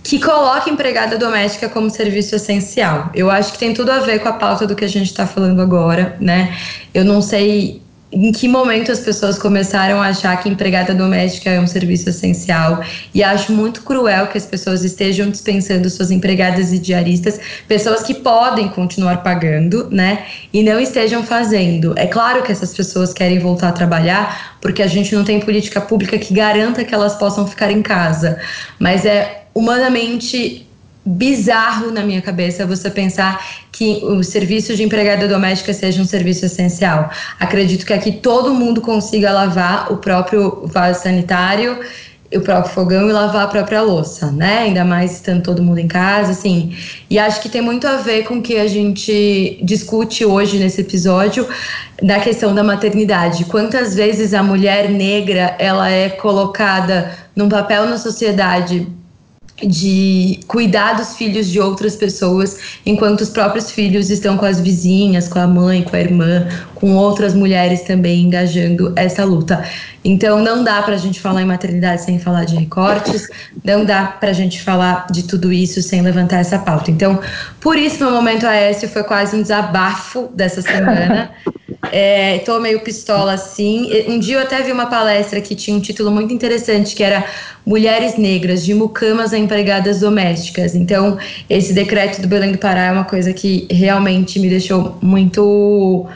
que 0.05 0.21
coloca 0.21 0.69
empregada 0.69 1.17
doméstica 1.17 1.67
como 1.67 1.89
serviço 1.89 2.37
essencial. 2.37 3.11
Eu 3.15 3.31
acho 3.31 3.55
que 3.55 3.59
tem 3.59 3.73
tudo 3.73 3.91
a 3.91 4.01
ver 4.01 4.19
com 4.19 4.29
a 4.29 4.35
pauta 4.35 4.67
do 4.67 4.77
que 4.77 4.85
a 4.85 4.89
gente 4.89 5.07
está 5.07 5.27
falando 5.27 5.63
agora, 5.63 6.15
né? 6.21 6.55
Eu 6.93 7.07
não 7.07 7.23
sei 7.23 7.81
em 8.13 8.31
que 8.31 8.47
momento 8.47 8.93
as 8.93 9.01
pessoas 9.01 9.39
começaram 9.39 10.01
a 10.01 10.09
achar 10.09 10.37
que 10.43 10.49
empregada 10.49 10.95
doméstica 10.95 11.49
é 11.49 11.59
um 11.59 11.67
serviço 11.67 12.11
essencial 12.11 12.83
e 13.15 13.23
acho 13.23 13.53
muito 13.53 13.83
cruel 13.83 14.27
que 14.27 14.37
as 14.37 14.45
pessoas 14.45 14.85
estejam 14.85 15.31
dispensando 15.31 15.89
suas 15.89 16.11
empregadas 16.11 16.73
e 16.73 16.79
diaristas, 16.79 17.41
pessoas 17.67 18.03
que 18.03 18.15
podem 18.15 18.69
continuar 18.69 19.23
pagando, 19.23 19.89
né, 19.91 20.27
e 20.53 20.63
não 20.63 20.79
estejam 20.79 21.23
fazendo. 21.23 21.95
É 21.97 22.07
claro 22.07 22.43
que 22.43 22.53
essas 22.53 22.75
pessoas 22.75 23.15
querem 23.15 23.39
voltar 23.39 23.69
a 23.69 23.73
trabalhar 23.73 24.59
porque 24.61 24.83
a 24.83 24.87
gente 24.87 25.15
não 25.15 25.25
tem 25.25 25.41
política 25.41 25.81
pública 25.81 26.19
que 26.19 26.35
garanta 26.35 26.85
que 26.85 26.95
elas 26.95 27.17
possam 27.17 27.47
ficar 27.47 27.71
em 27.71 27.83
casa, 27.83 28.39
mas 28.79 29.07
é 29.07 29.45
humanamente 29.55 30.67
bizarro 31.05 31.91
na 31.91 32.03
minha 32.03 32.23
cabeça 32.23 32.65
você 32.65 32.89
pensar 32.89 33.45
que 33.73 34.01
o 34.05 34.23
serviço 34.23 34.77
de 34.77 34.83
empregada 34.85 35.27
doméstica 35.27 35.73
seja 35.73 36.01
um 36.01 36.05
serviço 36.05 36.47
essencial. 36.47 37.11
Acredito 37.41 37.85
que 37.85 37.93
aqui 37.93 38.13
todo 38.13 38.55
mundo 38.55 38.81
consiga 38.81 39.33
lavar 39.33 39.93
o 39.93 39.97
próprio 39.97 40.67
vaso 40.67 41.03
sanitário, 41.03 41.81
o 42.35 42.41
próprio 42.41 42.73
fogão 42.73 43.09
e 43.09 43.13
lavar 43.13 43.45
a 43.45 43.49
própria 43.49 43.83
louça, 43.83 44.31
né? 44.31 44.61
Ainda 44.61 44.85
mais 44.85 45.13
estando 45.13 45.43
todo 45.43 45.63
mundo 45.63 45.79
em 45.79 45.89
casa, 45.89 46.33
assim. 46.33 46.75
E 47.11 47.19
acho 47.19 47.43
que 47.43 47.49
tem 47.49 47.61
muito 47.61 47.87
a 47.87 47.97
ver 47.97 48.25
com 48.25 48.35
o 48.35 48.43
que 48.43 48.57
a 48.57 48.67
gente 48.67 49.59
discute 49.63 50.25
hoje 50.25 50.59
nesse 50.59 50.81
episódio 50.81 51.47
da 52.03 52.21
questão 52.21 52.55
da 52.55 52.63
maternidade. 52.63 53.45
Quantas 53.47 53.95
vezes 53.95 54.33
a 54.33 54.43
mulher 54.43 54.89
negra 54.89 55.57
ela 55.59 55.91
é 55.91 56.09
colocada 56.09 57.13
num 57.35 57.49
papel 57.49 57.87
na 57.87 57.99
sociedade 57.99 58.87
de 59.65 60.41
cuidar 60.47 60.95
dos 60.95 61.17
filhos 61.17 61.49
de 61.49 61.61
outras 61.61 61.97
pessoas, 61.97 62.59
enquanto 62.85 63.21
os 63.21 63.31
próprios 63.31 63.71
filhos 63.71 64.11
estão 64.11 64.37
com 64.37 64.45
as 64.45 64.61
vizinhas, 64.61 65.29
com 65.29 65.39
a 65.39 65.47
mãe, 65.47 65.83
com 65.83 65.97
a 65.97 66.01
irmã, 66.01 66.49
com 66.75 66.95
outras 66.97 67.35
mulheres 67.35 67.83
também 67.83 68.23
engajando 68.23 68.93
essa 68.97 69.25
luta. 69.25 69.65
Então 70.05 70.41
não 70.41 70.65
dá 70.65 70.83
para 70.83 70.95
a 70.95 70.99
gente 70.99 71.21
falar 71.21 71.43
em 71.43 71.47
maternidade 71.47 72.03
sem 72.03 72.19
falar 72.19 72.45
de 72.45 72.57
recortes, 72.57 73.29
não 73.65 73.85
dá 73.85 74.07
para 74.07 74.31
a 74.31 74.33
gente 74.33 74.61
falar 74.61 75.07
de 75.11 75.25
tudo 75.25 75.53
isso 75.53 75.81
sem 75.81 76.03
levantar 76.03 76.39
essa 76.39 76.59
pauta. 76.59 76.91
Então, 76.91 77.21
por 77.61 77.77
isso 77.77 78.03
meu 78.03 78.11
momento 78.11 78.47
Aécio 78.47 78.89
foi 78.89 79.05
quase 79.05 79.37
um 79.37 79.43
desabafo 79.43 80.29
dessa 80.35 80.63
semana. 80.63 81.31
É, 81.91 82.39
tô 82.39 82.61
meio 82.61 82.81
pistola 82.81 83.33
assim. 83.33 83.91
Um 84.09 84.19
dia 84.19 84.37
eu 84.37 84.43
até 84.43 84.63
vi 84.63 84.71
uma 84.71 84.87
palestra 84.87 85.41
que 85.41 85.55
tinha 85.55 85.77
um 85.77 85.81
título 85.81 86.13
muito 86.13 86.33
interessante 86.33 86.95
que 86.95 87.03
era 87.03 87.25
Mulheres 87.67 88.17
Negras, 88.17 88.65
de 88.65 88.73
mucamas 88.73 89.33
a 89.33 89.39
empregadas 89.39 90.01
domésticas. 90.01 90.77
Então, 90.77 91.19
esse 91.51 91.73
decreto 91.73 92.23
do 92.23 92.29
Belém 92.29 92.53
do 92.53 92.59
Pará 92.59 92.85
é 92.85 92.93
uma 92.93 93.05
coisa 93.05 93.33
que 93.33 93.67
realmente 93.69 94.39
me 94.39 94.49
deixou 94.49 94.97
muito 95.03 96.09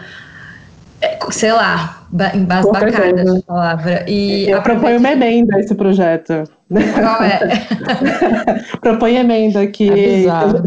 é, 1.00 1.18
sei 1.30 1.52
lá, 1.52 2.05
embasbacada 2.34 3.20
essa 3.20 3.42
palavra. 3.42 4.04
E 4.08 4.48
eu 4.48 4.62
proponho 4.62 4.98
uma 4.98 5.12
emenda 5.12 5.56
a 5.56 5.60
esse 5.60 5.74
projeto. 5.74 6.44
Qual 6.68 7.22
é? 7.22 7.38
Propõe 8.82 9.16
emenda 9.16 9.64
que 9.68 9.88
é 9.88 10.24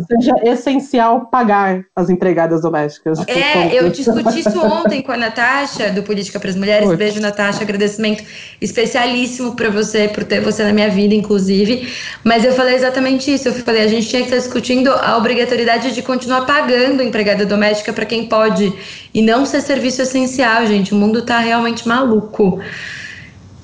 seja 0.07 0.33
essencial 0.43 1.25
pagar 1.25 1.83
as 1.93 2.09
empregadas 2.09 2.61
domésticas. 2.61 3.19
É, 3.27 3.77
eu 3.77 3.89
discuti 3.89 4.39
isso 4.39 4.65
ontem 4.65 5.01
com 5.01 5.11
a 5.11 5.17
Natasha, 5.17 5.89
do 5.89 6.01
Política 6.01 6.39
para 6.39 6.49
as 6.49 6.55
Mulheres. 6.55 6.89
Beijo, 6.95 7.19
Natasha. 7.19 7.63
Agradecimento 7.63 8.23
especialíssimo 8.61 9.55
para 9.55 9.69
você, 9.69 10.07
por 10.07 10.23
ter 10.23 10.39
você 10.39 10.63
na 10.63 10.71
minha 10.71 10.89
vida, 10.89 11.13
inclusive. 11.13 11.91
Mas 12.23 12.45
eu 12.45 12.53
falei 12.53 12.75
exatamente 12.75 13.33
isso. 13.33 13.49
Eu 13.49 13.53
falei, 13.53 13.83
a 13.83 13.87
gente 13.87 14.07
tinha 14.07 14.21
que 14.21 14.29
estar 14.29 14.37
discutindo 14.37 14.89
a 14.93 15.17
obrigatoriedade 15.17 15.93
de 15.93 16.01
continuar 16.01 16.45
pagando 16.45 17.01
a 17.01 17.03
empregada 17.03 17.45
doméstica 17.45 17.91
para 17.91 18.05
quem 18.05 18.25
pode 18.25 18.71
e 19.13 19.21
não 19.21 19.45
ser 19.45 19.59
serviço 19.59 20.01
essencial, 20.01 20.65
gente. 20.65 20.93
O 20.93 20.97
mundo 20.97 21.19
está 21.19 21.39
realmente 21.39 21.85
maluco. 21.85 22.61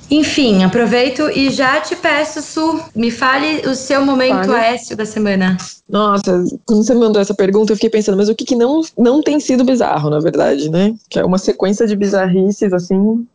Enfim, 0.10 0.64
aproveito 0.64 1.30
e 1.30 1.50
já 1.50 1.82
te 1.82 1.96
peço, 1.96 2.42
Su, 2.42 2.80
me 2.96 3.10
fale 3.10 3.68
o 3.68 3.74
seu 3.74 4.06
momento 4.06 4.48
vale. 4.48 4.54
Aécio 4.54 4.96
da 4.96 5.06
semana. 5.06 5.58
Nossa, 5.90 6.44
quando 6.66 6.84
você 6.84 6.94
me 6.94 7.00
mandou 7.00 7.22
essa 7.22 7.34
pergunta, 7.34 7.72
eu 7.72 7.76
fiquei 7.76 7.90
pensando, 7.90 8.18
mas 8.18 8.30
o 8.30 8.36
que, 8.36 8.46
que 8.46 8.56
não, 8.56 8.82
não 8.98 9.22
tem 9.22 9.40
sido 9.40 9.64
bizarro, 9.64 10.10
na 10.10 10.20
verdade, 10.20 10.70
né? 10.70 10.96
Que 11.10 11.20
é 11.20 11.26
uma 11.26 11.40
sequência 11.40 11.88
de 11.88 11.96
bizarrices, 11.96 12.72
assim, 12.72 13.26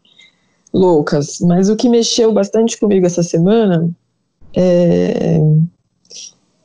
loucas. 0.72 1.40
Mas 1.40 1.68
o 1.68 1.76
que 1.76 1.88
mexeu 1.88 2.32
bastante 2.32 2.78
comigo 2.78 3.06
essa 3.06 3.22
semana 3.22 3.90
é... 4.56 5.38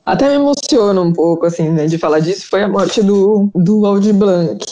Até 0.06 0.30
me 0.30 0.36
emociona 0.36 1.02
um 1.02 1.12
pouco, 1.12 1.48
assim, 1.48 1.68
né, 1.70 1.88
de 1.88 1.98
falar 1.98 2.20
disso, 2.20 2.48
foi 2.48 2.62
a 2.62 2.68
morte 2.68 3.02
do, 3.02 3.50
do 3.56 3.84
Aldi 3.88 4.14
Blanc. 4.14 4.64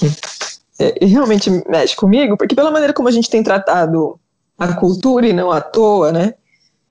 É, 0.77 1.05
realmente 1.05 1.49
mexe 1.67 1.95
comigo, 1.95 2.38
porque 2.38 2.53
pela 2.53 2.69
maneira 2.69 2.93
como 2.93 3.07
a 3.07 3.11
gente 3.11 3.31
tem 3.31 3.41
tratado 3.41 4.19
a 4.58 4.74
cultura 4.74 5.28
e 5.28 5.34
não 5.34 5.51
à 5.51 5.62
toa, 5.62 6.12
né? 6.12 6.34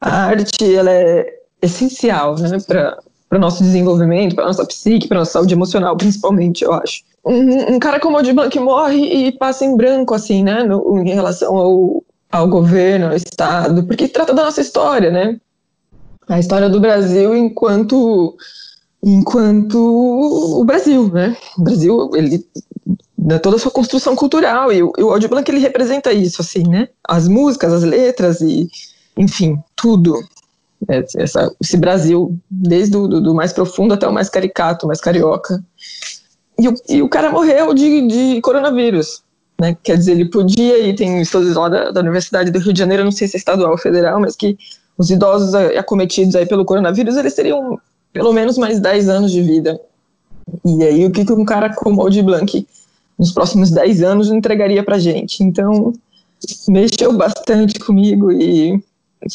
A 0.00 0.24
arte 0.24 0.74
ela 0.74 0.90
é 0.90 1.26
essencial, 1.60 2.36
né, 2.36 2.58
para 2.66 2.98
para 3.32 3.38
nosso 3.38 3.62
desenvolvimento, 3.62 4.34
para 4.34 4.44
nossa 4.44 4.66
psique, 4.66 5.08
para 5.08 5.20
nossa 5.20 5.32
saúde 5.32 5.54
emocional, 5.54 5.96
principalmente, 5.96 6.64
eu 6.64 6.74
acho. 6.74 7.02
Um, 7.24 7.76
um 7.76 7.78
cara 7.78 7.98
como 7.98 8.18
o 8.18 8.22
de 8.22 8.30
Blanc 8.30 8.58
morre 8.58 8.98
e 8.98 9.32
passa 9.32 9.64
em 9.64 9.74
branco, 9.74 10.12
assim, 10.12 10.44
né, 10.44 10.62
no, 10.64 10.98
em 10.98 11.14
relação 11.14 11.56
ao, 11.56 12.04
ao 12.30 12.46
governo, 12.46 13.06
ao 13.06 13.14
Estado, 13.14 13.84
porque 13.84 14.06
trata 14.06 14.34
da 14.34 14.44
nossa 14.44 14.60
história, 14.60 15.10
né? 15.10 15.40
A 16.28 16.38
história 16.38 16.68
do 16.68 16.78
Brasil 16.78 17.34
enquanto 17.34 18.36
enquanto 19.02 19.78
o 19.78 20.62
Brasil, 20.66 21.10
né? 21.10 21.34
O 21.56 21.62
Brasil, 21.62 22.10
ele 22.14 22.46
né, 23.24 23.38
toda 23.38 23.56
a 23.56 23.58
sua 23.58 23.70
construção 23.70 24.16
cultural. 24.16 24.72
E 24.72 24.82
o, 24.82 24.92
o 24.98 25.10
Audio 25.10 25.28
Blanc 25.28 25.50
ele 25.50 25.60
representa 25.60 26.12
isso 26.12 26.40
assim 26.40 26.66
né? 26.68 26.88
As 27.06 27.28
músicas 27.28 27.72
as 27.72 27.82
letras 27.82 28.40
e 28.40 28.68
enfim 29.16 29.58
tudo. 29.76 30.18
É, 30.88 31.04
essa, 31.16 31.54
esse 31.60 31.76
Brasil 31.76 32.36
desde 32.50 32.96
o 32.96 33.06
do, 33.06 33.20
do, 33.20 33.34
mais 33.34 33.52
profundo 33.52 33.94
até 33.94 34.08
o 34.08 34.12
mais 34.12 34.28
caricato 34.28 34.86
mais 34.86 35.00
carioca. 35.00 35.62
E 36.58 36.68
o, 36.68 36.74
e 36.88 37.02
o 37.02 37.08
cara 37.08 37.30
morreu 37.30 37.72
de, 37.72 38.06
de 38.06 38.40
coronavírus 38.40 39.22
né? 39.60 39.76
Quer 39.80 39.96
dizer 39.96 40.12
ele 40.12 40.28
podia 40.28 40.78
e 40.78 40.94
tem 40.94 41.20
estudos 41.20 41.54
lá 41.54 41.68
da, 41.68 41.90
da 41.92 42.00
Universidade 42.00 42.50
do 42.50 42.58
Rio 42.58 42.72
de 42.72 42.78
Janeiro 42.80 43.04
não 43.04 43.12
sei 43.12 43.28
se 43.28 43.36
é 43.36 43.38
estadual 43.38 43.70
ou 43.70 43.78
federal 43.78 44.20
mas 44.20 44.34
que 44.34 44.58
os 44.98 45.08
idosos 45.08 45.54
acometidos 45.54 46.34
aí 46.34 46.46
pelo 46.46 46.64
coronavírus 46.64 47.16
eles 47.16 47.34
teriam 47.34 47.78
pelo 48.12 48.32
menos 48.32 48.58
mais 48.58 48.80
10 48.80 49.08
anos 49.08 49.32
de 49.32 49.40
vida. 49.40 49.80
E 50.66 50.82
aí 50.82 51.06
o 51.06 51.10
que, 51.10 51.24
que 51.24 51.32
um 51.32 51.44
cara 51.44 51.72
como 51.74 52.04
o 52.04 52.22
Blanc 52.22 52.66
nos 53.18 53.32
próximos 53.32 53.70
10 53.70 54.02
anos 54.02 54.30
entregaria 54.30 54.82
para 54.82 54.98
gente. 54.98 55.42
Então, 55.42 55.92
mexeu 56.68 57.12
bastante 57.12 57.78
comigo 57.78 58.32
e 58.32 58.82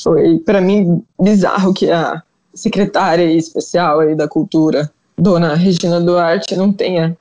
foi, 0.02 0.40
para 0.40 0.62
mim, 0.62 1.04
bizarro 1.20 1.74
que 1.74 1.90
a 1.90 2.22
secretária 2.54 3.32
especial 3.32 4.00
aí 4.00 4.16
da 4.16 4.28
cultura, 4.28 4.92
dona 5.18 5.56
Regina 5.56 6.02
Duarte, 6.02 6.56
não 6.56 6.74
tenha 6.74 7.16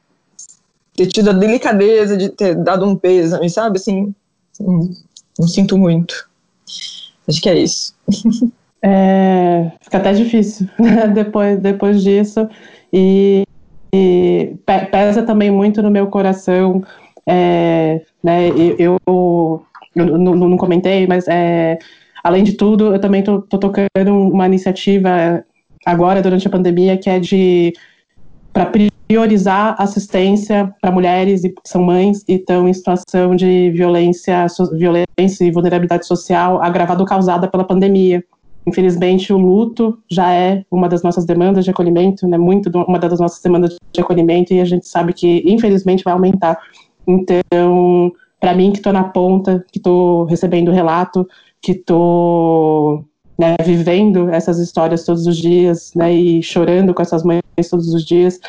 ter 0.97 1.07
tido 1.07 1.31
a 1.31 1.35
delicadeza 1.35 2.17
de 2.17 2.31
ter 2.31 2.55
dado 2.55 2.87
um 2.87 2.97
peso, 2.97 3.39
sabe? 3.51 3.77
Assim, 3.77 4.15
não, 4.59 4.91
não 5.39 5.47
sinto 5.47 5.77
muito. 5.77 6.29
Acho 7.29 7.41
que 7.41 7.49
é 7.49 7.59
isso. 7.59 7.95
É, 8.83 9.73
fica 9.81 9.99
até 9.99 10.13
difícil 10.13 10.69
né? 10.79 11.09
depois, 11.09 11.59
depois 11.61 12.03
disso. 12.03 12.49
E 12.93 13.45
e 13.93 14.57
pesa 14.91 15.22
também 15.22 15.51
muito 15.51 15.82
no 15.82 15.91
meu 15.91 16.07
coração, 16.09 16.82
é, 17.26 18.03
né, 18.22 18.49
eu, 18.49 18.99
eu, 19.07 19.66
eu 19.95 20.18
não, 20.18 20.34
não, 20.34 20.57
comentei, 20.57 21.07
mas 21.07 21.26
é, 21.28 21.78
além 22.22 22.45
de 22.45 22.53
tudo, 22.53 22.95
eu 22.95 23.01
também 23.01 23.20
estou 23.20 23.43
tocando 23.43 24.14
uma 24.14 24.47
iniciativa 24.47 25.45
agora, 25.84 26.22
durante 26.22 26.47
a 26.47 26.51
pandemia, 26.51 26.97
que 26.97 27.09
é 27.09 27.18
de 27.18 27.72
para 28.53 28.72
priorizar 29.07 29.76
assistência 29.78 30.74
para 30.80 30.91
mulheres 30.91 31.43
que 31.43 31.55
são 31.64 31.82
mães 31.82 32.24
e 32.26 32.37
estão 32.37 32.66
em 32.66 32.72
situação 32.72 33.37
de 33.37 33.70
violência, 33.70 34.47
violência 34.72 35.45
e 35.45 35.51
vulnerabilidade 35.51 36.07
social 36.07 36.62
agravada 36.62 37.01
ou 37.01 37.07
causada 37.07 37.47
pela 37.49 37.64
pandemia. 37.64 38.24
Infelizmente, 38.67 39.33
o 39.33 39.39
luto 39.39 39.97
já 40.11 40.33
é 40.33 40.64
uma 40.71 40.89
das 40.89 41.03
nossas 41.03 41.25
demandas 41.25 41.64
de 41.64 41.71
acolhimento, 41.71 42.27
né, 42.27 42.37
muito 42.37 42.69
uma 42.87 42.99
das 42.99 43.21
nossas 43.21 43.41
demandas 43.41 43.77
de 43.93 44.01
acolhimento, 44.01 44.53
e 44.53 44.61
a 44.61 44.64
gente 44.64 44.89
sabe 44.89 45.12
que, 45.12 45.43
infelizmente, 45.47 46.03
vai 46.03 46.12
aumentar. 46.12 46.59
Então, 47.07 48.12
para 48.41 48.55
mim, 48.55 48.73
que 48.73 48.79
estou 48.79 48.93
na 48.93 49.05
ponta, 49.05 49.64
que 49.71 49.79
estou 49.79 50.25
recebendo 50.25 50.73
relato, 50.73 51.29
que 51.62 51.73
estou 51.73 53.05
né, 53.39 53.55
vivendo 53.64 54.29
essas 54.31 54.59
histórias 54.59 55.05
todos 55.05 55.29
os 55.29 55.37
dias, 55.37 55.93
né, 55.95 56.12
e 56.12 56.43
chorando 56.43 56.93
com 56.93 57.03
essas 57.03 57.23
mães 57.23 57.43
todos 57.71 57.95
os 57.95 58.05
dias, 58.05 58.41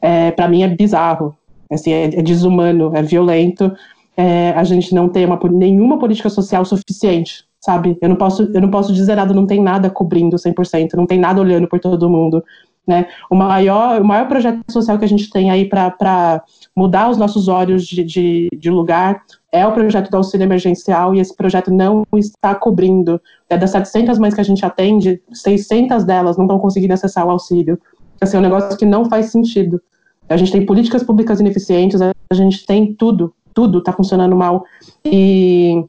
é, 0.00 0.30
para 0.30 0.48
mim 0.48 0.62
é 0.62 0.68
bizarro, 0.68 1.36
assim, 1.70 1.92
é, 1.92 2.04
é 2.04 2.22
desumano, 2.22 2.96
é 2.96 3.02
violento, 3.02 3.70
é, 4.16 4.50
a 4.56 4.64
gente 4.64 4.94
não 4.94 5.10
tem 5.10 5.26
uma, 5.26 5.38
nenhuma 5.50 5.98
política 5.98 6.30
social 6.30 6.64
suficiente 6.64 7.44
sabe? 7.66 7.98
Eu 8.00 8.08
não 8.08 8.14
posso, 8.14 8.44
eu 8.54 8.60
não 8.60 8.70
posso 8.70 8.92
dizer 8.92 9.16
nada, 9.16 9.34
não 9.34 9.44
tem 9.44 9.60
nada 9.60 9.90
cobrindo 9.90 10.36
100%, 10.36 10.94
não 10.94 11.04
tem 11.04 11.18
nada 11.18 11.40
olhando 11.40 11.66
por 11.66 11.80
todo 11.80 12.08
mundo, 12.08 12.44
né? 12.86 13.08
O 13.28 13.34
maior, 13.34 14.00
o 14.00 14.04
maior 14.04 14.28
projeto 14.28 14.60
social 14.70 14.96
que 14.96 15.04
a 15.04 15.08
gente 15.08 15.28
tem 15.28 15.50
aí 15.50 15.68
para 15.68 16.44
mudar 16.76 17.10
os 17.10 17.18
nossos 17.18 17.48
olhos 17.48 17.84
de, 17.84 18.04
de, 18.04 18.48
de, 18.56 18.70
lugar 18.70 19.20
é 19.50 19.66
o 19.66 19.72
projeto 19.72 20.08
do 20.08 20.16
auxílio 20.16 20.44
emergencial 20.44 21.12
e 21.12 21.18
esse 21.18 21.34
projeto 21.34 21.72
não 21.72 22.04
está 22.14 22.54
cobrindo. 22.54 23.20
É 23.50 23.58
das 23.58 23.70
700 23.70 24.16
mães 24.20 24.32
que 24.32 24.40
a 24.40 24.44
gente 24.44 24.64
atende, 24.64 25.20
600 25.32 26.04
delas 26.04 26.36
não 26.36 26.44
estão 26.44 26.60
conseguindo 26.60 26.94
acessar 26.94 27.26
o 27.26 27.30
auxílio. 27.30 27.80
Assim, 28.20 28.36
é 28.36 28.38
um 28.38 28.44
negócio 28.44 28.78
que 28.78 28.86
não 28.86 29.06
faz 29.06 29.32
sentido. 29.32 29.82
A 30.28 30.36
gente 30.36 30.52
tem 30.52 30.64
políticas 30.64 31.02
públicas 31.02 31.40
ineficientes, 31.40 32.00
a 32.00 32.12
gente 32.32 32.64
tem 32.64 32.94
tudo, 32.94 33.34
tudo 33.52 33.78
está 33.78 33.92
funcionando 33.92 34.36
mal. 34.36 34.64
E 35.04 35.84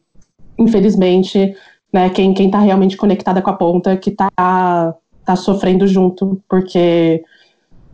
infelizmente, 0.57 1.55
né, 1.91 2.09
quem, 2.09 2.33
quem 2.33 2.49
tá 2.49 2.59
realmente 2.59 2.97
conectada 2.97 3.41
com 3.41 3.49
a 3.49 3.53
ponta 3.53 3.95
que 3.97 4.11
tá, 4.11 4.29
tá 5.25 5.35
sofrendo 5.35 5.87
junto, 5.87 6.41
porque 6.49 7.23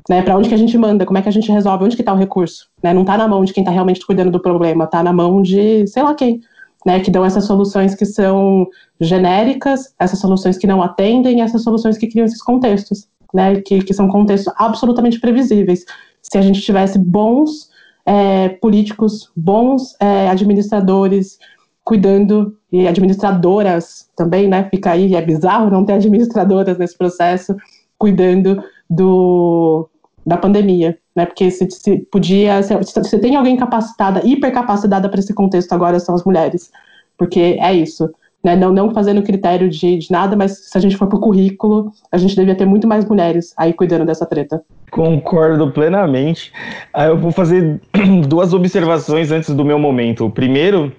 né, 0.09 0.21
para 0.21 0.35
onde 0.37 0.49
que 0.49 0.55
a 0.55 0.57
gente 0.57 0.77
manda, 0.77 1.05
como 1.05 1.17
é 1.17 1.21
que 1.21 1.29
a 1.29 1.31
gente 1.31 1.51
resolve, 1.51 1.85
onde 1.85 1.95
que 1.95 2.03
tá 2.03 2.13
o 2.13 2.17
recurso, 2.17 2.67
né, 2.81 2.93
não 2.93 3.05
tá 3.05 3.17
na 3.17 3.27
mão 3.27 3.43
de 3.43 3.53
quem 3.53 3.63
tá 3.63 3.71
realmente 3.71 4.05
cuidando 4.05 4.31
do 4.31 4.41
problema, 4.41 4.87
tá 4.87 5.01
na 5.03 5.13
mão 5.13 5.41
de, 5.41 5.87
sei 5.87 6.03
lá 6.03 6.13
quem, 6.13 6.41
né, 6.85 6.99
que 6.99 7.11
dão 7.11 7.23
essas 7.23 7.45
soluções 7.45 7.95
que 7.95 8.05
são 8.05 8.67
genéricas, 8.99 9.93
essas 9.97 10.19
soluções 10.19 10.57
que 10.57 10.67
não 10.67 10.81
atendem, 10.81 11.41
essas 11.41 11.63
soluções 11.63 11.97
que 11.97 12.07
criam 12.07 12.25
esses 12.25 12.41
contextos, 12.41 13.07
né, 13.33 13.61
que, 13.61 13.81
que 13.81 13.93
são 13.93 14.07
contextos 14.07 14.53
absolutamente 14.57 15.19
previsíveis. 15.19 15.85
Se 16.21 16.37
a 16.37 16.41
gente 16.41 16.61
tivesse 16.61 16.99
bons 16.99 17.69
é, 18.05 18.49
políticos, 18.49 19.31
bons 19.35 19.95
é, 19.99 20.29
administradores, 20.29 21.37
cuidando 21.83 22.57
e 22.71 22.87
administradoras 22.87 24.09
também, 24.15 24.47
né? 24.47 24.67
Fica 24.69 24.91
aí, 24.91 25.15
é 25.15 25.21
bizarro 25.21 25.69
não 25.69 25.85
ter 25.85 25.93
administradoras 25.93 26.77
nesse 26.77 26.97
processo, 26.97 27.55
cuidando 27.97 28.63
do, 28.89 29.89
da 30.25 30.37
pandemia, 30.37 30.97
né? 31.15 31.25
Porque 31.25 31.51
se, 31.51 31.69
se 31.69 31.99
podia, 32.11 32.63
se, 32.63 32.73
se 33.03 33.19
tem 33.19 33.35
alguém 33.35 33.57
capacitada, 33.57 34.25
hipercapacitada 34.25 35.09
para 35.09 35.19
esse 35.19 35.33
contexto 35.33 35.73
agora 35.73 35.99
são 35.99 36.15
as 36.15 36.23
mulheres, 36.23 36.71
porque 37.17 37.57
é 37.59 37.73
isso. 37.73 38.09
Né, 38.43 38.57
não, 38.57 38.73
não 38.73 38.93
fazendo 38.93 39.23
critério 39.23 39.69
de, 39.69 39.99
de 39.99 40.11
nada, 40.11 40.35
mas 40.35 40.69
se 40.69 40.77
a 40.77 40.81
gente 40.81 40.97
for 40.97 41.07
pro 41.07 41.17
currículo, 41.17 41.93
a 42.11 42.17
gente 42.17 42.35
devia 42.35 42.53
ter 42.53 42.65
muito 42.65 42.85
mais 42.85 43.05
mulheres 43.05 43.53
aí 43.55 43.71
cuidando 43.71 44.05
dessa 44.05 44.25
treta. 44.25 44.61
Concordo 44.91 45.71
plenamente. 45.71 46.51
Aí 46.93 47.07
eu 47.07 47.17
vou 47.17 47.31
fazer 47.31 47.79
duas 48.27 48.53
observações 48.53 49.31
antes 49.31 49.55
do 49.55 49.63
meu 49.63 49.79
momento. 49.79 50.25
O 50.25 50.29
primeiro, 50.29 50.91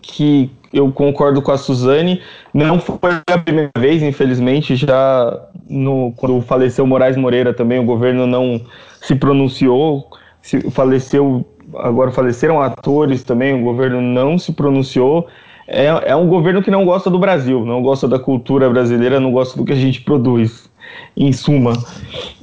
que 0.00 0.50
eu 0.72 0.90
concordo 0.90 1.42
com 1.42 1.52
a 1.52 1.58
Suzane, 1.58 2.20
não 2.52 2.80
foi 2.80 2.98
a 3.26 3.38
primeira 3.38 3.70
vez, 3.76 4.02
infelizmente, 4.02 4.74
já 4.74 5.38
no, 5.68 6.12
quando 6.16 6.40
faleceu 6.40 6.86
Moraes 6.86 7.16
Moreira 7.16 7.52
também, 7.52 7.78
o 7.78 7.84
governo 7.84 8.26
não 8.26 8.60
se 9.00 9.14
pronunciou, 9.14 10.08
se 10.40 10.70
faleceu, 10.70 11.46
agora 11.76 12.10
faleceram 12.10 12.60
atores 12.60 13.22
também, 13.22 13.54
o 13.54 13.64
governo 13.64 14.00
não 14.00 14.38
se 14.38 14.52
pronunciou, 14.52 15.28
é, 15.66 15.86
é 15.86 16.16
um 16.16 16.26
governo 16.26 16.62
que 16.62 16.70
não 16.70 16.84
gosta 16.84 17.10
do 17.10 17.18
Brasil, 17.18 17.64
não 17.64 17.82
gosta 17.82 18.08
da 18.08 18.18
cultura 18.18 18.68
brasileira, 18.68 19.20
não 19.20 19.32
gosta 19.32 19.56
do 19.56 19.64
que 19.64 19.72
a 19.72 19.76
gente 19.76 20.00
produz, 20.00 20.70
em 21.16 21.32
suma. 21.32 21.72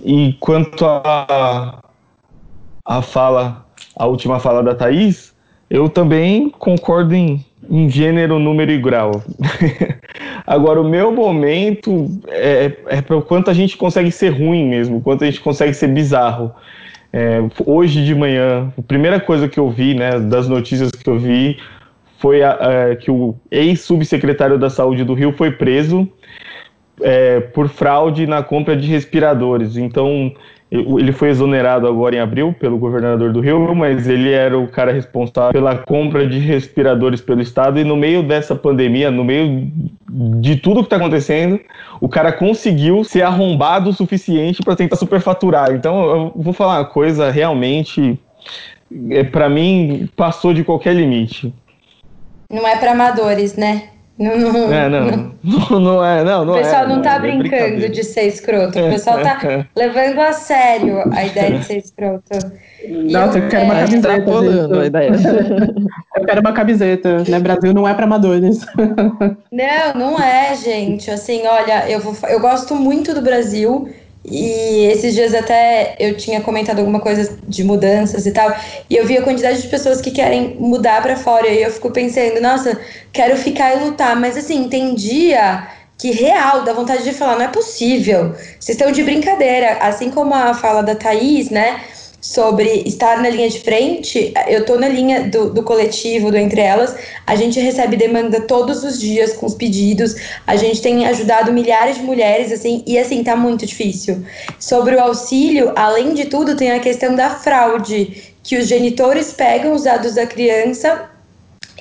E 0.04 0.34
quanto 0.39 0.86
a, 0.86 1.80
a 2.86 3.02
fala, 3.02 3.66
a 3.95 4.06
última 4.06 4.39
fala 4.39 4.64
da 4.64 4.74
Thaís, 4.74 5.34
eu 5.70 5.88
também 5.88 6.49
concordo 6.49 7.13
em, 7.13 7.43
em 7.70 7.89
gênero, 7.89 8.39
número 8.39 8.72
e 8.72 8.78
grau. 8.78 9.24
Agora, 10.45 10.82
o 10.82 10.89
meu 10.89 11.11
momento 11.11 12.09
é, 12.28 12.72
é 12.88 13.01
para 13.01 13.15
o 13.15 13.22
quanto 13.22 13.51
a 13.51 13.53
gente 13.53 13.78
consegue 13.78 14.11
ser 14.11 14.30
ruim 14.30 14.67
mesmo, 14.67 14.97
o 14.97 15.01
quanto 15.01 15.24
a 15.24 15.28
gente 15.28 15.41
consegue 15.41 15.74
ser 15.74 15.88
bizarro. 15.88 16.51
É, 17.11 17.39
hoje 17.65 18.03
de 18.03 18.13
manhã, 18.13 18.72
a 18.78 18.82
primeira 18.82 19.20
coisa 19.20 19.47
que 19.47 19.59
eu 19.59 19.70
vi, 19.70 19.93
né, 19.93 20.20
das 20.20 20.47
notícias 20.47 20.91
que 20.91 21.09
eu 21.09 21.17
vi, 21.17 21.57
foi 22.17 22.43
a, 22.43 22.51
a, 22.51 22.95
que 22.95 23.09
o 23.09 23.36
ex-subsecretário 23.49 24.57
da 24.57 24.70
Saúde 24.70 25.03
do 25.03 25.13
Rio 25.13 25.32
foi 25.32 25.51
preso 25.51 26.07
é, 27.01 27.39
por 27.39 27.70
fraude 27.70 28.28
na 28.28 28.43
compra 28.43 28.76
de 28.76 28.88
respiradores. 28.88 29.78
Então, 29.78 30.34
ele 30.72 31.11
foi 31.11 31.30
exonerado 31.30 31.88
agora 31.88 32.15
em 32.15 32.20
abril 32.20 32.53
pelo 32.53 32.78
governador 32.78 33.34
do 33.34 33.39
Rio, 33.39 33.74
mas 33.74 34.07
ele 34.07 34.32
era 34.32 34.57
o 34.57 34.67
cara 34.67 34.91
responsável 34.91 35.51
pela 35.51 35.78
compra 35.80 36.28
de 36.28 36.38
respiradores 36.38 37.20
pelo 37.22 37.41
Estado. 37.41 37.80
E 37.80 37.84
no 37.84 37.95
meio 37.95 38.22
dessa 38.22 38.55
pandemia, 38.55 39.09
no 39.09 39.24
meio 39.24 39.72
de 40.39 40.57
tudo 40.57 40.82
que 40.82 40.86
está 40.86 40.97
acontecendo, 40.97 41.59
o 41.99 42.07
cara 42.07 42.32
conseguiu 42.32 43.03
ser 43.03 43.24
arrombado 43.24 43.89
o 43.89 43.93
suficiente 43.93 44.61
para 44.61 44.76
tentar 44.76 44.95
superfaturar. 44.95 45.72
Então, 45.72 46.01
eu 46.01 46.34
vou 46.36 46.53
falar 46.53 46.80
uma 46.80 46.86
coisa 46.86 47.32
realmente, 47.32 48.20
é, 49.09 49.24
para 49.24 49.49
mim, 49.49 50.07
passou 50.15 50.53
de 50.53 50.63
qualquer 50.63 50.93
limite. 50.93 51.51
Não 52.51 52.67
é 52.67 52.78
para 52.78 52.91
amadores, 52.91 53.55
né? 53.55 53.89
Não, 54.20 54.38
não, 54.38 54.74
é, 54.74 54.89
não, 54.89 55.34
não, 55.41 55.80
não 55.80 56.05
é, 56.05 56.24
não, 56.26 56.43
não 56.43 56.53
O 56.55 56.57
pessoal 56.57 56.84
é, 56.84 56.88
não, 56.88 57.01
tá 57.01 57.15
é, 57.15 57.20
brincando 57.20 57.86
é 57.86 57.88
de 57.88 58.03
ser 58.03 58.24
escroto. 58.24 58.78
O 58.78 58.89
pessoal 58.91 59.22
tá 59.22 59.65
levando 59.74 60.20
a 60.20 60.34
sério 60.34 61.01
a 61.13 61.26
ideia 61.26 61.57
de 61.57 61.63
ser 61.65 61.78
escroto. 61.78 62.38
Nossa, 63.09 63.38
eu, 63.38 63.43
eu 63.43 63.49
quero 63.49 63.63
uma 63.63 63.80
é, 63.80 63.86
camiseta. 63.86 64.67
Tá 64.67 64.82
a 64.82 64.86
ideia. 64.86 65.11
eu 66.17 66.26
quero 66.26 66.41
uma 66.41 66.51
camiseta, 66.51 67.24
né? 67.30 67.39
Brasil 67.39 67.74
não 67.74 67.88
é 67.88 67.93
para 67.93 68.03
amadores. 68.03 68.65
Não, 69.49 69.93
não 69.95 70.20
é, 70.20 70.53
gente. 70.53 71.09
Assim, 71.09 71.47
olha, 71.47 71.89
eu, 71.89 72.01
vou, 72.01 72.13
eu 72.28 72.41
gosto 72.41 72.76
muito 72.76 73.13
do 73.13 73.22
Brasil. 73.22 73.89
E 74.24 74.86
esses 74.91 75.13
dias 75.13 75.34
até 75.34 75.95
eu 75.97 76.15
tinha 76.17 76.41
comentado 76.41 76.80
alguma 76.80 76.99
coisa 76.99 77.38
de 77.47 77.63
mudanças 77.63 78.26
e 78.26 78.32
tal, 78.32 78.53
e 78.89 78.95
eu 78.95 79.05
vi 79.05 79.17
a 79.17 79.22
quantidade 79.22 79.61
de 79.61 79.67
pessoas 79.70 80.01
que 80.01 80.11
querem 80.11 80.55
mudar 80.59 81.01
para 81.01 81.15
fora, 81.15 81.47
e 81.47 81.63
eu 81.63 81.72
fico 81.72 81.89
pensando, 81.91 82.41
nossa, 82.41 82.78
quero 83.13 83.38
ficar 83.38 83.76
e 83.78 83.86
lutar, 83.86 84.15
mas 84.20 84.36
assim, 84.36 84.67
tem 84.67 84.93
dia 84.93 85.67
que 85.97 86.11
real 86.11 86.63
dá 86.63 86.74
vontade 86.74 87.03
de 87.03 87.11
falar, 87.13 87.36
não 87.36 87.45
é 87.45 87.47
possível. 87.49 88.34
Vocês 88.59 88.78
estão 88.78 88.91
de 88.91 89.03
brincadeira, 89.03 89.78
assim 89.82 90.09
como 90.09 90.34
a 90.34 90.53
fala 90.53 90.82
da 90.82 90.95
Thaís, 90.95 91.49
né? 91.49 91.82
Sobre 92.22 92.84
estar 92.86 93.22
na 93.22 93.30
linha 93.30 93.49
de 93.49 93.59
frente, 93.61 94.34
eu 94.47 94.61
estou 94.61 94.80
na 94.80 94.88
linha 94.88 95.30
do, 95.30 95.49
do, 95.51 95.63
coletivo, 95.63 96.32
do 96.32 96.38
Entre 96.38 96.59
Elas, 96.59 96.95
a 97.26 97.36
gente 97.36 97.59
recebe 97.59 97.95
demanda 97.95 98.41
todos 98.41 98.84
os 98.84 98.99
dias 98.99 99.34
com 99.34 99.45
os 99.45 99.55
pedidos, 99.55 100.15
a 100.45 100.55
gente 100.55 100.82
tem 100.82 101.07
ajudado 101.07 101.53
milhares 101.53 101.97
de 101.97 102.03
mulheres, 102.03 102.51
assim, 102.51 102.84
e 102.86 102.97
assim, 102.97 103.24
tá 103.24 103.36
muito 103.36 103.65
difícil. 103.65 104.24
Sobre 104.59 104.95
o 104.95 104.99
auxílio, 104.99 105.72
além 105.76 106.13
de 106.13 106.26
tudo, 106.26 106.55
tem 106.55 106.72
a 106.72 106.80
questão 106.80 107.15
da 107.15 107.30
fraude, 107.30 108.34
que 108.43 108.57
os 108.57 108.67
genitores 108.67 109.32
pegam 109.32 109.74
os 109.74 109.84
dados 109.84 110.15
da 110.15 110.26
criança 110.26 111.09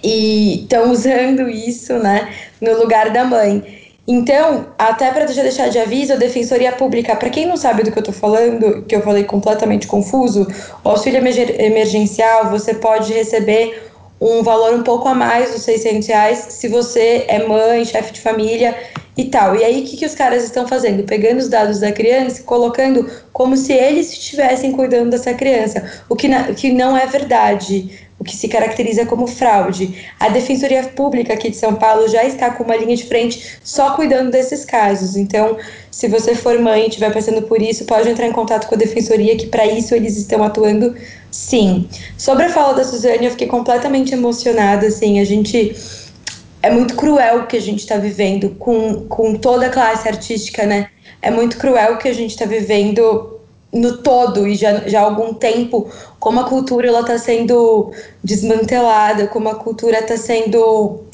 e 0.03 0.62
estão 0.62 0.93
usando 0.93 1.49
isso, 1.49 1.95
né, 1.95 2.32
no 2.61 2.78
lugar 2.78 3.11
da 3.11 3.24
mãe. 3.24 3.78
Então, 4.11 4.68
até 4.78 5.11
para 5.12 5.26
já 5.26 5.42
deixar 5.42 5.68
de 5.68 5.78
aviso, 5.78 6.14
a 6.14 6.16
Defensoria 6.16 6.72
Pública, 6.72 7.14
para 7.14 7.28
quem 7.28 7.46
não 7.46 7.59
sabe 7.59 7.82
do 7.82 7.92
que 7.92 7.98
eu 7.98 8.00
estou 8.00 8.14
falando, 8.14 8.82
que 8.84 8.96
eu 8.96 9.02
falei 9.02 9.24
completamente 9.24 9.86
confuso, 9.86 10.48
o 10.82 10.88
auxílio 10.88 11.18
emergencial 11.18 12.48
você 12.48 12.72
pode 12.72 13.12
receber 13.12 13.86
um 14.18 14.42
valor 14.42 14.74
um 14.74 14.82
pouco 14.82 15.06
a 15.09 15.14
mais 15.14 15.52
dos 15.52 15.62
600 15.62 16.09
reais 16.09 16.38
se 16.48 16.68
você 16.68 17.26
é 17.28 17.46
mãe, 17.46 17.84
chefe 17.84 18.14
de 18.14 18.22
família 18.22 18.74
e 19.14 19.26
tal. 19.26 19.54
E 19.54 19.62
aí, 19.62 19.82
o 19.82 19.84
que, 19.84 19.98
que 19.98 20.06
os 20.06 20.14
caras 20.14 20.42
estão 20.42 20.66
fazendo? 20.66 21.02
Pegando 21.02 21.38
os 21.38 21.48
dados 21.48 21.78
da 21.78 21.92
criança 21.92 22.40
e 22.40 22.44
colocando 22.44 23.11
como 23.30 23.59
se 23.59 23.74
eles 23.74 24.11
estivessem 24.11 24.72
cuidando 24.72 25.11
dessa 25.11 25.34
criança, 25.34 25.84
o 26.09 26.16
que, 26.16 26.28
na, 26.28 26.44
que 26.54 26.72
não 26.72 26.96
é 26.96 27.06
verdade 27.06 28.07
o 28.19 28.25
que 28.25 28.35
se 28.35 28.49
caracteriza 28.49 29.07
como 29.07 29.27
fraude. 29.27 30.07
A 30.19 30.29
Defensoria 30.29 30.83
Pública 30.85 31.35
aqui 31.35 31.51
de 31.51 31.57
São 31.57 31.77
Paulo 31.77 32.09
já 32.09 32.25
está 32.25 32.51
com 32.51 32.64
uma 32.64 32.77
linha 32.77 32.97
de 32.97 33.05
frente 33.05 33.59
só 33.62 33.95
cuidando 33.95 34.31
desses 34.31 34.64
casos. 34.64 35.16
Então, 35.16 35.57
se 35.91 36.09
você 36.09 36.35
for 36.35 36.59
mãe 36.59 36.85
e 36.85 36.89
estiver 36.89 37.12
passando 37.12 37.43
por 37.43 37.62
isso, 37.62 37.85
pode 37.85 38.09
entrar 38.09 38.27
em 38.27 38.33
contato 38.33 38.66
com 38.66 38.75
a 38.75 38.79
Defensoria, 38.79 39.37
que 39.37 39.47
para 39.47 39.66
isso 39.66 39.95
eles 39.95 40.16
estão 40.16 40.43
atuando 40.43 40.97
sim. 41.31 41.89
Sobre 42.16 42.47
a 42.47 42.51
fala 42.51 42.75
da 42.75 42.85
Suzane, 42.85 43.27
eu 43.27 43.31
fiquei 43.31 43.47
completamente 43.47 44.12
emocionada, 44.12 44.89
assim, 44.89 45.21
a 45.21 45.25
gente 45.25 45.77
é 46.61 46.71
muito 46.71 46.97
cruel 46.97 47.41
o 47.41 47.47
que 47.47 47.57
a 47.57 47.61
gente 47.61 47.81
está 47.81 47.97
vivendo 47.97 48.51
com, 48.59 49.07
com 49.07 49.35
toda 49.37 49.66
a 49.66 49.71
classe 49.71 50.09
artística, 50.09 50.66
né? 50.66 50.89
É 51.23 51.31
muito 51.31 51.57
cruel 51.57 51.95
o 51.95 51.99
que 51.99 52.09
a 52.09 52.12
gente 52.12 52.31
está 52.31 52.45
vivendo 52.45 53.38
no 53.73 53.99
todo 53.99 54.47
e 54.47 54.55
já, 54.55 54.89
já 54.89 55.01
há 55.01 55.05
algum 55.05 55.35
tempo 55.35 55.91
como 56.19 56.41
a 56.41 56.45
cultura 56.45 56.89
ela 56.89 57.01
está 57.01 57.19
sendo 57.19 57.93
desmantelada, 58.25 59.27
como 59.27 59.49
a 59.49 59.55
cultura 59.55 59.99
está 59.99 60.16
sendo 60.16 61.05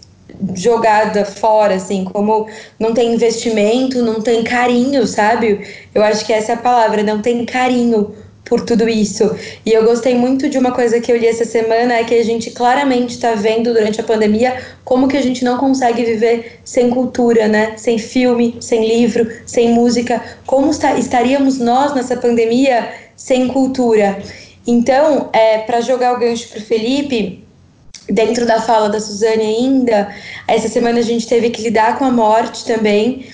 jogada 0.55 1.25
fora, 1.25 1.75
assim, 1.75 2.05
como 2.05 2.49
não 2.79 2.93
tem 2.93 3.15
investimento, 3.15 4.03
não 4.03 4.21
tem 4.21 4.43
carinho, 4.43 5.07
sabe? 5.07 5.67
Eu 5.95 6.03
acho 6.03 6.25
que 6.25 6.33
essa 6.33 6.53
é 6.53 6.55
a 6.55 6.59
palavra, 6.59 7.03
não 7.03 7.21
tem 7.21 7.45
carinho 7.45 8.15
por 8.45 8.61
tudo 8.61 8.89
isso. 8.89 9.35
E 9.65 9.73
eu 9.73 9.85
gostei 9.85 10.15
muito 10.15 10.49
de 10.49 10.59
uma 10.59 10.73
coisa 10.73 11.01
que 11.01 11.11
eu 11.11 11.17
li 11.17 11.27
essa 11.27 11.45
semana, 11.45 11.95
é 11.95 12.05
que 12.05 12.15
a 12.15 12.25
gente 12.25 12.51
claramente 12.51 13.11
está 13.11 13.35
vendo 13.35 13.73
durante 13.73 14.01
a 14.01 14.05
pandemia 14.05 14.57
como 14.85 15.09
que 15.09 15.17
a 15.17 15.23
gente 15.23 15.45
não 15.45 15.57
consegue 15.57 16.05
viver 16.05 16.61
sem 16.65 16.91
cultura, 16.91 17.49
né? 17.49 17.75
Sem 17.77 17.99
filme, 17.99 18.57
sem 18.61 18.87
livro, 18.87 19.31
sem 19.47 19.71
música. 19.71 20.23
Como 20.47 20.71
está, 20.71 20.99
estaríamos 20.99 21.59
nós 21.59 21.95
nessa 21.95 22.17
pandemia 22.17 22.93
sem 23.17 23.49
cultura? 23.49 24.23
Então, 24.67 25.31
é, 25.33 25.59
para 25.59 25.81
jogar 25.81 26.15
o 26.15 26.19
gancho 26.19 26.49
para 26.49 26.59
o 26.59 26.63
Felipe, 26.63 27.45
dentro 28.09 28.47
da 28.47 28.61
fala 28.61 28.89
da 28.89 29.01
Suzane 29.01 29.43
ainda, 29.43 30.15
essa 30.47 30.69
semana 30.69 30.99
a 30.99 31.03
gente 31.03 31.27
teve 31.27 31.51
que 31.51 31.63
lidar 31.63 31.99
com 31.99 32.05
a 32.05 32.11
morte 32.11 32.65
também 32.65 33.27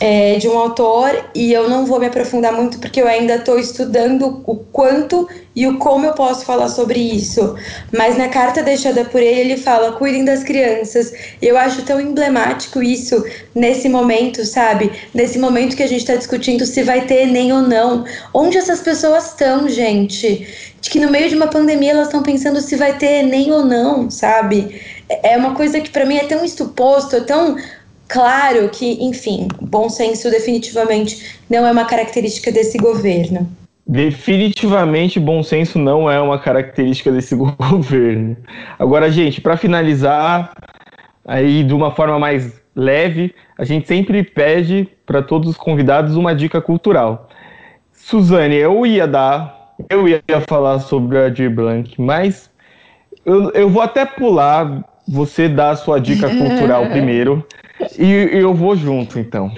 é, 0.00 0.36
de 0.36 0.48
um 0.48 0.58
autor 0.58 1.30
e 1.34 1.52
eu 1.52 1.68
não 1.68 1.86
vou 1.86 1.98
me 1.98 2.06
aprofundar 2.06 2.52
muito 2.52 2.78
porque 2.78 3.00
eu 3.00 3.08
ainda 3.08 3.36
estou 3.36 3.58
estudando 3.58 4.42
o 4.46 4.56
quanto 4.56 5.28
e 5.54 5.66
o 5.66 5.78
como 5.78 6.04
eu 6.04 6.12
posso 6.12 6.44
falar 6.44 6.68
sobre 6.68 7.00
isso. 7.00 7.56
Mas 7.96 8.18
na 8.18 8.28
carta 8.28 8.62
deixada 8.62 9.04
por 9.06 9.22
ele, 9.22 9.52
ele 9.52 9.56
fala: 9.56 9.92
cuidem 9.92 10.24
das 10.24 10.44
crianças. 10.44 11.12
Eu 11.40 11.56
acho 11.56 11.82
tão 11.82 11.98
emblemático 11.98 12.82
isso 12.82 13.24
nesse 13.54 13.88
momento, 13.88 14.44
sabe? 14.44 14.92
Nesse 15.14 15.38
momento 15.38 15.74
que 15.74 15.82
a 15.82 15.88
gente 15.88 16.00
está 16.00 16.14
discutindo 16.14 16.66
se 16.66 16.82
vai 16.82 17.06
ter 17.06 17.22
Enem 17.22 17.52
ou 17.52 17.62
não. 17.62 18.04
Onde 18.34 18.58
essas 18.58 18.80
pessoas 18.80 19.28
estão, 19.28 19.66
gente? 19.68 20.74
De 20.80 20.90
que 20.90 21.00
no 21.00 21.10
meio 21.10 21.30
de 21.30 21.36
uma 21.36 21.48
pandemia 21.48 21.92
elas 21.92 22.08
estão 22.08 22.22
pensando 22.22 22.60
se 22.60 22.76
vai 22.76 22.98
ter 22.98 23.24
Enem 23.24 23.50
ou 23.50 23.64
não, 23.64 24.10
sabe? 24.10 24.78
É 25.22 25.38
uma 25.38 25.54
coisa 25.54 25.80
que 25.80 25.88
para 25.88 26.04
mim 26.04 26.16
é 26.16 26.24
tão 26.24 26.44
estuposto, 26.44 27.16
é 27.16 27.20
tão 27.20 27.56
Claro 28.08 28.68
que, 28.68 29.04
enfim, 29.04 29.48
bom 29.60 29.88
senso 29.88 30.30
definitivamente 30.30 31.40
não 31.50 31.66
é 31.66 31.72
uma 31.72 31.84
característica 31.84 32.52
desse 32.52 32.78
governo. 32.78 33.48
Definitivamente, 33.86 35.20
bom 35.20 35.42
senso 35.42 35.78
não 35.78 36.10
é 36.10 36.20
uma 36.20 36.38
característica 36.38 37.10
desse 37.10 37.34
governo. 37.36 38.36
Agora, 38.78 39.10
gente, 39.10 39.40
para 39.40 39.56
finalizar, 39.56 40.52
aí 41.24 41.62
de 41.62 41.72
uma 41.72 41.90
forma 41.90 42.18
mais 42.18 42.60
leve, 42.74 43.34
a 43.56 43.64
gente 43.64 43.86
sempre 43.86 44.22
pede 44.22 44.88
para 45.06 45.22
todos 45.22 45.50
os 45.50 45.56
convidados 45.56 46.16
uma 46.16 46.34
dica 46.34 46.60
cultural. 46.60 47.28
Suzane, 47.92 48.56
eu 48.56 48.84
ia 48.84 49.06
dar, 49.06 49.74
eu 49.88 50.06
ia 50.06 50.22
falar 50.48 50.80
sobre 50.80 51.18
a 51.18 51.28
Dir 51.28 51.50
Blanc, 51.50 52.00
mas 52.00 52.50
eu, 53.24 53.50
eu 53.52 53.68
vou 53.68 53.82
até 53.82 54.04
pular, 54.04 54.84
você 55.06 55.48
dá 55.48 55.70
a 55.70 55.76
sua 55.76 56.00
dica 56.00 56.28
cultural 56.28 56.86
primeiro, 56.90 57.44
e 57.98 58.10
eu 58.32 58.54
vou 58.54 58.74
junto, 58.76 59.18
então. 59.18 59.50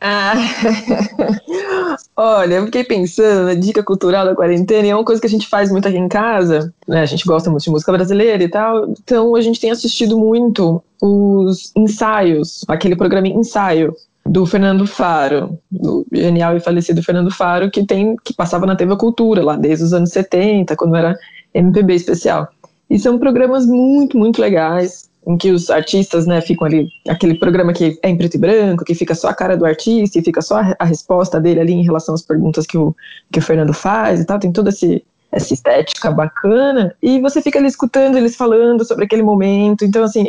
Ah. 0.00 0.34
Olha, 2.16 2.56
eu 2.56 2.64
fiquei 2.66 2.84
pensando 2.84 3.46
na 3.46 3.54
dica 3.54 3.82
cultural 3.82 4.24
da 4.24 4.34
quarentena, 4.34 4.86
e 4.86 4.90
é 4.90 4.94
uma 4.94 5.04
coisa 5.04 5.20
que 5.20 5.26
a 5.26 5.30
gente 5.30 5.48
faz 5.48 5.70
muito 5.70 5.86
aqui 5.86 5.96
em 5.96 6.08
casa, 6.08 6.74
né? 6.88 7.00
A 7.00 7.06
gente 7.06 7.24
gosta 7.24 7.48
muito 7.50 7.62
de 7.62 7.70
música 7.70 7.92
brasileira 7.92 8.42
e 8.42 8.48
tal, 8.48 8.90
então 8.90 9.34
a 9.36 9.40
gente 9.40 9.60
tem 9.60 9.70
assistido 9.70 10.18
muito 10.18 10.82
os 11.00 11.72
ensaios, 11.76 12.64
aquele 12.68 12.96
programa 12.96 13.28
ensaio 13.28 13.94
do 14.24 14.46
Fernando 14.46 14.86
Faro, 14.86 15.58
do 15.70 16.06
genial 16.12 16.56
e 16.56 16.60
falecido 16.60 17.02
Fernando 17.02 17.30
Faro, 17.30 17.70
que 17.70 17.84
tem 17.84 18.16
que 18.24 18.34
passava 18.34 18.66
na 18.66 18.76
TV 18.76 18.96
Cultura 18.96 19.42
lá 19.42 19.56
desde 19.56 19.84
os 19.84 19.92
anos 19.92 20.10
70, 20.10 20.76
quando 20.76 20.96
era 20.96 21.16
MPB 21.54 21.94
especial. 21.94 22.48
E 22.92 22.98
são 22.98 23.18
programas 23.18 23.64
muito, 23.64 24.18
muito 24.18 24.38
legais, 24.38 25.08
em 25.26 25.38
que 25.38 25.50
os 25.50 25.70
artistas, 25.70 26.26
né, 26.26 26.42
ficam 26.42 26.66
ali, 26.66 26.88
aquele 27.08 27.34
programa 27.34 27.72
que 27.72 27.98
é 28.02 28.10
em 28.10 28.18
preto 28.18 28.34
e 28.34 28.38
branco, 28.38 28.84
que 28.84 28.94
fica 28.94 29.14
só 29.14 29.28
a 29.28 29.34
cara 29.34 29.56
do 29.56 29.64
artista 29.64 30.18
e 30.18 30.22
fica 30.22 30.42
só 30.42 30.56
a, 30.60 30.76
a 30.78 30.84
resposta 30.84 31.40
dele 31.40 31.60
ali 31.60 31.72
em 31.72 31.82
relação 31.82 32.14
às 32.14 32.20
perguntas 32.20 32.66
que 32.66 32.76
o, 32.76 32.94
que 33.32 33.38
o 33.38 33.42
Fernando 33.42 33.72
faz 33.72 34.20
e 34.20 34.26
tal, 34.26 34.38
tem 34.38 34.52
toda 34.52 34.68
essa 34.68 35.54
estética 35.54 36.10
bacana, 36.10 36.94
e 37.02 37.18
você 37.18 37.40
fica 37.40 37.58
ali 37.58 37.68
escutando 37.68 38.18
eles 38.18 38.36
falando 38.36 38.84
sobre 38.84 39.06
aquele 39.06 39.22
momento, 39.22 39.86
então 39.86 40.04
assim, 40.04 40.26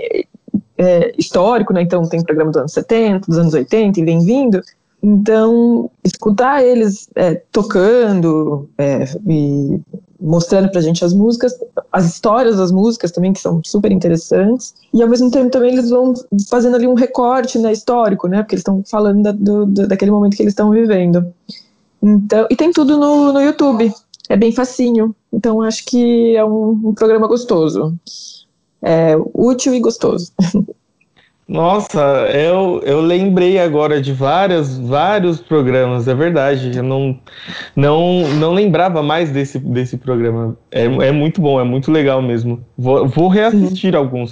é, 0.77 1.13
histórico, 1.17 1.73
né, 1.73 1.81
então 1.81 2.07
tem 2.07 2.23
programa 2.23 2.51
dos 2.51 2.61
anos 2.61 2.71
70, 2.71 3.27
dos 3.27 3.37
anos 3.37 3.53
80 3.53 3.99
e 3.99 4.05
vem 4.05 4.25
vindo, 4.25 4.61
então, 5.05 5.91
escutar 6.01 6.63
eles 6.63 7.09
é, 7.13 7.35
tocando 7.51 8.69
é, 8.77 9.03
e 9.27 9.81
mostrando 10.23 10.71
pra 10.71 10.79
gente 10.79 11.03
as 11.03 11.13
músicas, 11.13 11.53
as 11.91 12.05
histórias 12.05 12.55
das 12.55 12.71
músicas 12.71 13.11
também, 13.11 13.33
que 13.33 13.41
são 13.41 13.61
super 13.63 13.91
interessantes, 13.91 14.73
e 14.93 15.03
ao 15.03 15.09
mesmo 15.09 15.29
tempo 15.29 15.49
também 15.49 15.73
eles 15.73 15.89
vão 15.89 16.13
fazendo 16.49 16.75
ali 16.75 16.87
um 16.87 16.93
recorte 16.93 17.59
né, 17.59 17.73
histórico, 17.73 18.27
né, 18.27 18.41
porque 18.41 18.55
eles 18.55 18.61
estão 18.61 18.81
falando 18.89 19.21
da, 19.21 19.31
do, 19.33 19.65
daquele 19.65 20.11
momento 20.11 20.37
que 20.37 20.41
eles 20.41 20.53
estão 20.53 20.71
vivendo. 20.71 21.25
Então, 22.01 22.47
e 22.49 22.55
tem 22.55 22.71
tudo 22.71 22.97
no, 22.97 23.33
no 23.33 23.41
YouTube, 23.41 23.93
é 24.29 24.37
bem 24.37 24.53
facinho, 24.53 25.13
então 25.31 25.61
acho 25.61 25.83
que 25.85 26.35
é 26.35 26.45
um, 26.45 26.69
um 26.85 26.93
programa 26.93 27.27
gostoso, 27.27 27.93
é 28.81 29.15
útil 29.33 29.73
e 29.73 29.79
gostoso. 29.81 30.31
Nossa, 31.53 31.99
eu, 32.33 32.81
eu 32.83 32.99
lembrei 32.99 33.59
agora 33.59 34.01
de 34.01 34.11
várias, 34.11 34.75
vários 34.75 35.39
programas, 35.39 36.07
é 36.07 36.15
verdade. 36.15 36.75
Eu 36.75 36.81
não, 36.81 37.19
não, 37.75 38.27
não 38.39 38.53
lembrava 38.53 39.03
mais 39.03 39.29
desse, 39.29 39.59
desse 39.59 39.95
programa. 39.97 40.57
É, 40.71 40.85
é 40.85 41.11
muito 41.11 41.39
bom, 41.39 41.61
é 41.61 41.63
muito 41.63 41.91
legal 41.91 42.23
mesmo. 42.23 42.59
Vou, 42.75 43.07
vou 43.07 43.27
reassistir 43.27 43.95
alguns. 43.95 44.31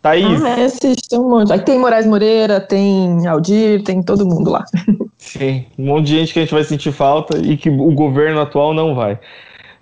Thaís. 0.00 0.42
Ah, 0.42 0.64
assista 0.64 1.20
um 1.20 1.28
monte. 1.28 1.58
Tem 1.64 1.78
Moraes 1.78 2.06
Moreira, 2.06 2.58
tem 2.58 3.26
Aldir, 3.26 3.82
tem 3.82 4.02
todo 4.02 4.24
mundo 4.24 4.50
lá. 4.50 4.64
Sim, 5.18 5.66
um 5.78 5.84
monte 5.84 6.06
de 6.06 6.18
gente 6.18 6.32
que 6.32 6.38
a 6.38 6.42
gente 6.42 6.54
vai 6.54 6.64
sentir 6.64 6.92
falta 6.92 7.36
e 7.36 7.58
que 7.58 7.68
o 7.68 7.92
governo 7.92 8.40
atual 8.40 8.72
não 8.72 8.94
vai. 8.94 9.18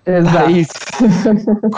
Exato. 0.05 0.37
Thaís, 0.37 0.69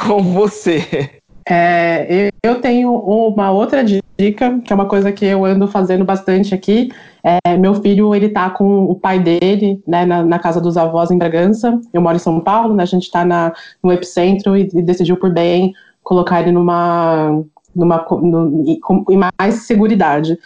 com 0.06 0.22
você. 0.22 1.10
É, 1.46 2.30
eu 2.42 2.60
tenho 2.60 2.94
uma 2.94 3.50
outra 3.50 3.84
dica, 3.84 4.58
que 4.60 4.72
é 4.72 4.74
uma 4.74 4.86
coisa 4.86 5.12
que 5.12 5.24
eu 5.26 5.44
ando 5.44 5.68
fazendo 5.68 6.04
bastante 6.04 6.54
aqui. 6.54 6.90
É, 7.22 7.56
meu 7.56 7.74
filho, 7.74 8.14
ele 8.14 8.30
tá 8.30 8.48
com 8.50 8.84
o 8.84 8.94
pai 8.94 9.18
dele, 9.18 9.82
né, 9.86 10.06
na, 10.06 10.22
na, 10.22 10.38
casa 10.38 10.60
dos 10.60 10.76
avós 10.76 11.10
em 11.10 11.18
Bragança. 11.18 11.78
Eu 11.92 12.00
moro 12.00 12.16
em 12.16 12.20
São 12.20 12.40
Paulo, 12.40 12.74
né, 12.74 12.82
a 12.82 12.86
gente 12.86 13.10
tá 13.10 13.24
na, 13.24 13.52
no 13.82 13.92
epicentro 13.92 14.56
e, 14.56 14.70
e 14.72 14.82
decidiu 14.82 15.16
por 15.16 15.30
bem 15.32 15.74
colocar 16.02 16.40
ele 16.40 16.52
numa, 16.52 17.42
numa 17.74 18.06
no, 18.22 18.64
em 19.10 19.20
mais 19.38 19.66
seguridade. 19.66 20.38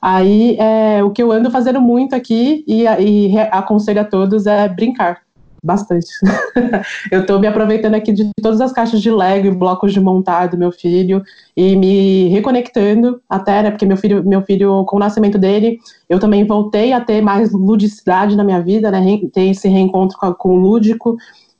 Aí, 0.00 0.56
é, 0.58 1.02
o 1.02 1.10
que 1.10 1.22
eu 1.22 1.32
ando 1.32 1.50
fazendo 1.50 1.80
muito 1.80 2.14
aqui 2.14 2.64
e, 2.68 2.84
e 3.00 3.38
aconselho 3.50 4.02
a 4.02 4.04
todos 4.04 4.46
é 4.46 4.68
brincar 4.68 5.24
bastante. 5.64 6.06
eu 7.10 7.22
estou 7.22 7.40
me 7.40 7.46
aproveitando 7.46 7.94
aqui 7.94 8.12
de 8.12 8.30
todas 8.42 8.60
as 8.60 8.72
caixas 8.72 9.00
de 9.00 9.10
Lego 9.10 9.46
e 9.46 9.50
blocos 9.50 9.92
de 9.92 10.00
montar 10.00 10.48
do 10.48 10.58
meu 10.58 10.70
filho 10.70 11.22
e 11.56 11.74
me 11.74 12.28
reconectando 12.28 13.20
até, 13.28 13.62
né, 13.62 13.70
porque 13.70 13.86
meu 13.86 13.96
filho, 13.96 14.22
meu 14.24 14.42
filho, 14.42 14.84
com 14.84 14.96
o 14.96 15.00
nascimento 15.00 15.38
dele, 15.38 15.78
eu 16.08 16.20
também 16.20 16.46
voltei 16.46 16.92
a 16.92 17.00
ter 17.00 17.22
mais 17.22 17.52
ludicidade 17.52 18.36
na 18.36 18.44
minha 18.44 18.60
vida, 18.60 18.90
né, 18.90 19.00
ter 19.32 19.48
esse 19.48 19.68
reencontro 19.68 20.18
com, 20.18 20.34
com 20.34 20.48
o 20.50 20.56
lúdico 20.56 21.16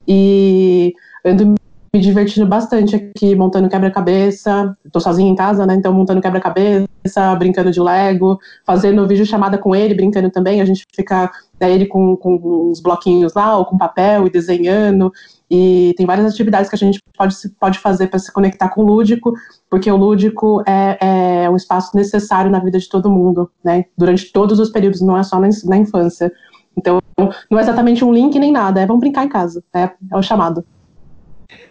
e 0.07 0.93
ando 1.25 1.55
me 1.95 2.01
divertindo 2.01 2.45
bastante 2.45 2.97
aqui, 2.97 3.37
montando 3.37 3.69
quebra-cabeça. 3.69 4.77
Tô 4.91 4.99
sozinha 4.99 5.31
em 5.31 5.37
casa, 5.37 5.65
né? 5.65 5.75
Então, 5.77 5.93
montando 5.93 6.21
quebra-cabeça, 6.21 7.37
brincando 7.39 7.71
de 7.71 7.81
Lego, 7.81 8.37
fazendo 8.67 9.07
vídeo 9.07 9.25
chamada 9.25 9.57
com 9.57 9.77
ele, 9.77 9.95
brincando 9.95 10.29
também. 10.29 10.61
A 10.61 10.65
gente 10.65 10.85
fica 10.93 11.31
né, 11.65 11.73
ele 11.73 11.87
com, 11.87 12.17
com 12.17 12.37
uns 12.71 12.81
bloquinhos 12.81 13.35
lá, 13.35 13.57
ou 13.57 13.65
com 13.65 13.79
papel 13.79 14.27
e 14.27 14.31
desenhando. 14.31 15.13
E 15.51 15.95
tem 15.97 16.07
várias 16.07 16.33
atividades 16.33 16.69
que 16.69 16.77
a 16.77 16.79
gente 16.79 17.01
pode, 17.17 17.35
pode 17.61 17.79
fazer 17.79 18.09
para 18.09 18.19
se 18.19 18.33
conectar 18.33 18.69
com 18.69 18.83
o 18.83 18.87
lúdico, 18.87 19.35
porque 19.71 19.91
o 19.91 19.97
lúdico 19.97 20.63
é, 20.67 21.45
é 21.45 21.51
um 21.51 21.57
espaço 21.57 21.97
necessário 21.97 22.51
na 22.51 22.59
vida 22.59 22.79
de 22.79 22.89
todo 22.89 23.11
mundo, 23.11 23.51
né? 23.63 23.85
Durante 23.97 24.33
todos 24.33 24.59
os 24.59 24.71
períodos, 24.71 25.01
não 25.01 25.17
é 25.17 25.23
só 25.23 25.39
na, 25.39 25.49
na 25.65 25.77
infância. 25.77 26.33
Então, 26.77 27.01
não 27.51 27.59
é 27.59 27.63
exatamente 27.63 28.05
um 28.05 28.13
link 28.13 28.39
nem 28.39 28.51
nada, 28.51 28.81
é 28.81 28.87
vamos 28.87 29.01
brincar 29.01 29.25
em 29.25 29.29
casa, 29.29 29.63
é, 29.75 29.91
é 30.11 30.17
o 30.17 30.23
chamado. 30.23 30.65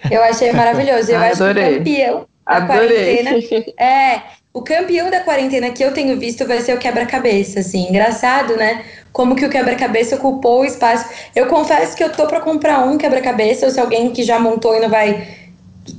Eu 0.09 0.23
achei 0.23 0.51
maravilhoso. 0.53 1.11
Eu 1.11 1.19
acho 1.21 1.43
Adorei. 1.43 1.65
que 1.65 1.69
o 1.73 1.77
campeão 1.77 2.25
da 2.45 2.55
Adorei. 2.55 3.23
quarentena. 3.23 3.73
É, 3.83 4.21
o 4.53 4.61
campeão 4.61 5.09
da 5.09 5.21
quarentena 5.21 5.71
que 5.71 5.83
eu 5.83 5.93
tenho 5.93 6.17
visto 6.19 6.45
vai 6.45 6.61
ser 6.61 6.75
o 6.75 6.79
quebra-cabeça, 6.79 7.59
assim. 7.59 7.89
Engraçado, 7.89 8.55
né? 8.55 8.85
Como 9.13 9.35
que 9.35 9.45
o 9.45 9.49
quebra-cabeça 9.49 10.15
ocupou 10.15 10.61
o 10.61 10.65
espaço. 10.65 11.07
Eu 11.35 11.45
confesso 11.45 11.95
que 11.95 12.03
eu 12.03 12.11
tô 12.11 12.27
para 12.27 12.41
comprar 12.41 12.79
um 12.79 12.97
quebra-cabeça, 12.97 13.67
ou 13.67 13.71
se 13.71 13.79
alguém 13.79 14.11
que 14.11 14.23
já 14.23 14.39
montou 14.39 14.75
e 14.75 14.81
não 14.81 14.89
vai 14.89 15.25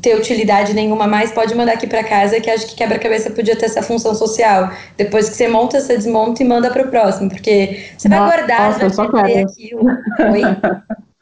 ter 0.03 0.17
utilidade 0.17 0.75
nenhuma 0.75 1.07
mais, 1.07 1.31
pode 1.31 1.55
mandar 1.55 1.75
aqui 1.75 1.87
para 1.87 2.03
casa, 2.03 2.41
que 2.41 2.51
acho 2.51 2.67
que 2.67 2.75
quebra-cabeça 2.75 3.31
podia 3.31 3.57
ter 3.57 3.67
essa 3.67 3.83
função 3.83 4.15
social. 4.15 4.71
Depois 4.97 5.29
que 5.29 5.37
você 5.37 5.47
monta, 5.47 5.81
você 5.81 5.97
desmonta 5.97 6.43
e 6.43 6.47
manda 6.47 6.71
para 6.71 6.83
o 6.83 6.89
próximo, 6.89 7.31
porque 7.31 7.87
você 7.97 8.09
vai 8.09 8.19
Nossa, 8.19 8.37
guardar, 8.37 8.83
eu 8.83 8.91
só 8.91 9.07
vai 9.09 9.25
ter 9.25 9.33
quero. 9.33 9.49
aquilo. 9.49 9.87
Oi? 10.33 10.43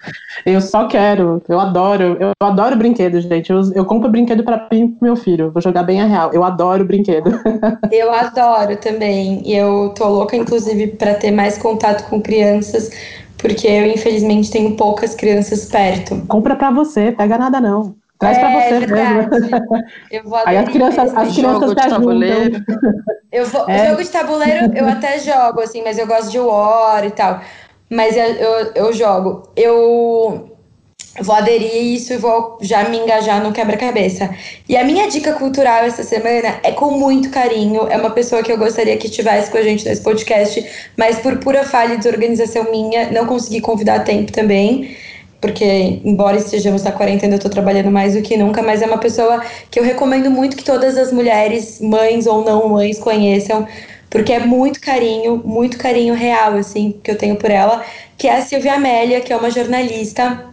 Eu 0.45 0.61
só 0.61 0.89
quero, 0.89 1.43
eu 1.49 1.61
adoro, 1.61 2.17
eu 2.19 2.33
adoro 2.41 2.77
brinquedo, 2.77 3.21
gente. 3.21 3.51
Eu, 3.51 3.61
eu 3.75 3.85
compro 3.85 4.11
brinquedo 4.11 4.43
para 4.43 4.69
mim 4.71 4.85
e 4.85 4.89
pro 4.89 4.99
meu 5.01 5.17
filho. 5.17 5.51
Vou 5.53 5.63
jogar 5.63 5.83
bem 5.83 6.01
a 6.01 6.07
real. 6.07 6.33
Eu 6.33 6.43
adoro 6.43 6.85
brinquedo. 6.85 7.31
Eu 7.91 8.13
adoro 8.13 8.77
também. 8.77 9.43
E 9.45 9.55
eu 9.55 9.93
tô 9.97 10.09
louca, 10.09 10.35
inclusive, 10.35 10.89
para 10.89 11.15
ter 11.15 11.31
mais 11.31 11.59
contato 11.59 12.09
com 12.09 12.23
crianças, 12.23 12.91
porque 13.37 13.67
eu, 13.69 13.87
infelizmente, 13.87 14.51
tenho 14.51 14.77
poucas 14.77 15.15
crianças 15.15 15.67
perto. 15.67 16.17
Compra 16.27 16.57
para 16.57 16.71
você, 16.71 17.13
pega 17.13 17.37
nada 17.37 17.61
não. 17.61 17.95
Traz 18.19 18.39
para 18.39 18.51
É 18.51 18.69
você 18.71 18.87
verdade. 18.87 19.29
mesmo. 19.29 19.61
Eu 20.11 20.23
vou 20.25 20.39
Aí 20.47 20.57
as 20.57 20.69
crianças, 20.69 21.17
as 21.17 21.35
Jogo 21.35 21.35
crianças 21.35 21.75
de 21.75 21.83
se 21.83 21.89
tabuleiro. 21.91 22.65
Eu 23.33 23.47
vou, 23.47 23.69
É. 23.69 23.89
Jogo 23.89 24.03
de 24.03 24.11
tabuleiro 24.11 24.73
eu 24.77 24.87
até 24.87 25.19
jogo, 25.19 25.61
assim, 25.61 25.83
mas 25.83 25.97
eu 25.99 26.07
gosto 26.07 26.31
de 26.31 26.39
War 26.39 27.05
e 27.05 27.11
tal. 27.11 27.41
Mas 27.93 28.17
eu, 28.17 28.25
eu, 28.25 28.73
eu 28.75 28.93
jogo. 28.95 29.49
Eu 29.55 30.49
vou 31.21 31.35
aderir 31.35 31.75
isso 31.75 32.15
e 32.15 32.17
vou 32.17 32.57
já 32.63 32.89
me 32.89 32.99
engajar 32.99 33.45
no 33.45 33.53
quebra-cabeça. 33.53 34.35
E 34.67 34.79
a 34.79 34.83
minha 34.83 35.09
dica 35.09 35.35
cultural 35.35 35.85
essa 35.85 36.03
semana 36.03 36.59
é 36.63 36.73
com 36.73 36.93
muito 36.93 37.29
carinho. 37.29 37.87
É 37.89 37.99
uma 37.99 38.09
pessoa 38.09 38.43
que 38.43 38.51
eu 38.51 38.57
gostaria 38.57 38.97
que 38.97 39.09
estivesse 39.09 39.51
com 39.51 39.59
a 39.59 39.63
gente 39.63 39.85
nesse 39.85 40.01
podcast, 40.01 40.67
mas 40.97 41.19
por 41.19 41.37
pura 41.37 41.65
falha 41.65 41.99
de 41.99 42.09
organização 42.09 42.71
minha, 42.71 43.11
não 43.11 43.27
consegui 43.27 43.61
convidar 43.61 43.97
a 43.97 44.01
tempo 44.01 44.33
também. 44.33 44.97
Porque, 45.39 46.01
embora 46.03 46.39
estejamos 46.39 46.83
na 46.85 46.93
quarentena, 46.93 47.35
eu 47.35 47.41
tô 47.41 47.51
trabalhando 47.51 47.91
mais 47.91 48.15
do 48.15 48.23
que 48.23 48.39
nunca, 48.39 48.63
mas 48.63 48.81
é 48.81 48.87
uma 48.87 48.99
pessoa 48.99 49.45
que 49.71 49.79
eu 49.79 49.85
recomendo 49.85 50.31
muito 50.31 50.57
que 50.57 50.65
todas 50.65 50.97
as 50.97 51.13
mulheres, 51.13 51.79
mães 51.79 52.27
ou 52.27 52.43
não 52.43 52.69
mães, 52.69 52.99
conheçam, 52.99 53.67
porque 54.13 54.31
é 54.31 54.41
muito 54.41 54.79
carinho, 54.79 55.43
muito 55.43 55.79
carinho 55.79 56.13
real, 56.13 56.53
assim, 56.57 57.01
que 57.03 57.11
eu 57.11 57.17
tenho 57.17 57.37
por 57.37 57.51
ela, 57.51 57.83
que 58.19 58.29
é 58.29 58.37
a 58.37 58.43
Silvia 58.43 58.75
Amélia, 58.75 59.23
que 59.23 59.33
é 59.33 59.37
uma 59.37 59.51
jornalista 59.51 60.53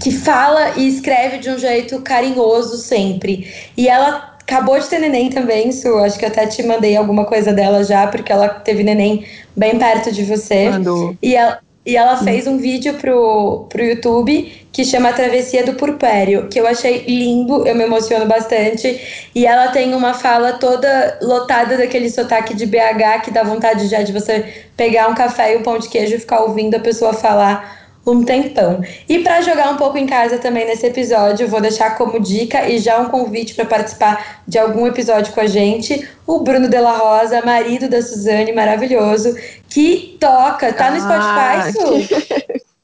que 0.00 0.12
fala 0.12 0.74
e 0.76 0.86
escreve 0.86 1.38
de 1.38 1.50
um 1.50 1.58
jeito 1.58 2.00
carinhoso 2.02 2.76
sempre. 2.76 3.52
E 3.76 3.88
ela 3.88 4.36
acabou 4.40 4.78
de 4.78 4.86
ter 4.86 5.00
neném 5.00 5.28
também, 5.28 5.72
Su, 5.72 5.98
acho 5.98 6.16
que 6.16 6.24
eu 6.24 6.28
até 6.28 6.46
te 6.46 6.62
mandei 6.62 6.96
alguma 6.96 7.24
coisa 7.24 7.52
dela 7.52 7.82
já, 7.82 8.06
porque 8.06 8.30
ela 8.30 8.48
teve 8.48 8.84
neném 8.84 9.26
bem 9.56 9.76
perto 9.76 10.12
de 10.12 10.22
você. 10.22 10.70
Mandou. 10.70 11.16
E 11.20 11.34
ela, 11.34 11.58
e 11.86 11.96
ela 11.96 12.16
fez 12.16 12.46
um 12.46 12.56
vídeo 12.56 12.94
pro, 12.94 13.66
pro 13.68 13.84
YouTube 13.84 14.66
que 14.72 14.84
chama 14.84 15.12
Travessia 15.12 15.64
do 15.64 15.74
Purpério, 15.74 16.48
que 16.48 16.58
eu 16.58 16.66
achei 16.66 17.04
lindo, 17.06 17.66
eu 17.66 17.74
me 17.76 17.84
emociono 17.84 18.26
bastante. 18.26 19.28
E 19.34 19.46
ela 19.46 19.68
tem 19.68 19.94
uma 19.94 20.14
fala 20.14 20.54
toda 20.54 21.18
lotada 21.22 21.76
daquele 21.76 22.10
sotaque 22.10 22.54
de 22.54 22.66
BH 22.66 23.22
que 23.22 23.30
dá 23.30 23.44
vontade 23.44 23.86
já 23.86 24.02
de 24.02 24.12
você 24.12 24.64
pegar 24.76 25.08
um 25.08 25.14
café 25.14 25.54
e 25.54 25.58
um 25.58 25.62
pão 25.62 25.78
de 25.78 25.88
queijo 25.88 26.16
e 26.16 26.18
ficar 26.18 26.40
ouvindo 26.40 26.74
a 26.74 26.80
pessoa 26.80 27.12
falar 27.12 27.83
um 28.06 28.22
tempão. 28.22 28.82
E 29.08 29.20
para 29.20 29.40
jogar 29.40 29.70
um 29.70 29.76
pouco 29.76 29.96
em 29.96 30.06
casa 30.06 30.38
também 30.38 30.66
nesse 30.66 30.86
episódio, 30.86 31.48
vou 31.48 31.60
deixar 31.60 31.96
como 31.96 32.20
dica 32.20 32.68
e 32.68 32.78
já 32.78 33.00
um 33.00 33.06
convite 33.06 33.54
para 33.54 33.64
participar 33.64 34.42
de 34.46 34.58
algum 34.58 34.86
episódio 34.86 35.32
com 35.32 35.40
a 35.40 35.46
gente, 35.46 36.08
o 36.26 36.40
Bruno 36.40 36.68
Della 36.68 36.96
Rosa, 36.96 37.42
marido 37.44 37.88
da 37.88 38.02
Suzane, 38.02 38.52
maravilhoso, 38.52 39.34
que 39.68 40.16
toca, 40.20 40.72
tá 40.72 40.90
no 40.90 40.98
Ah, 41.02 41.70
Spotify, 41.70 42.08
Su? 42.08 42.64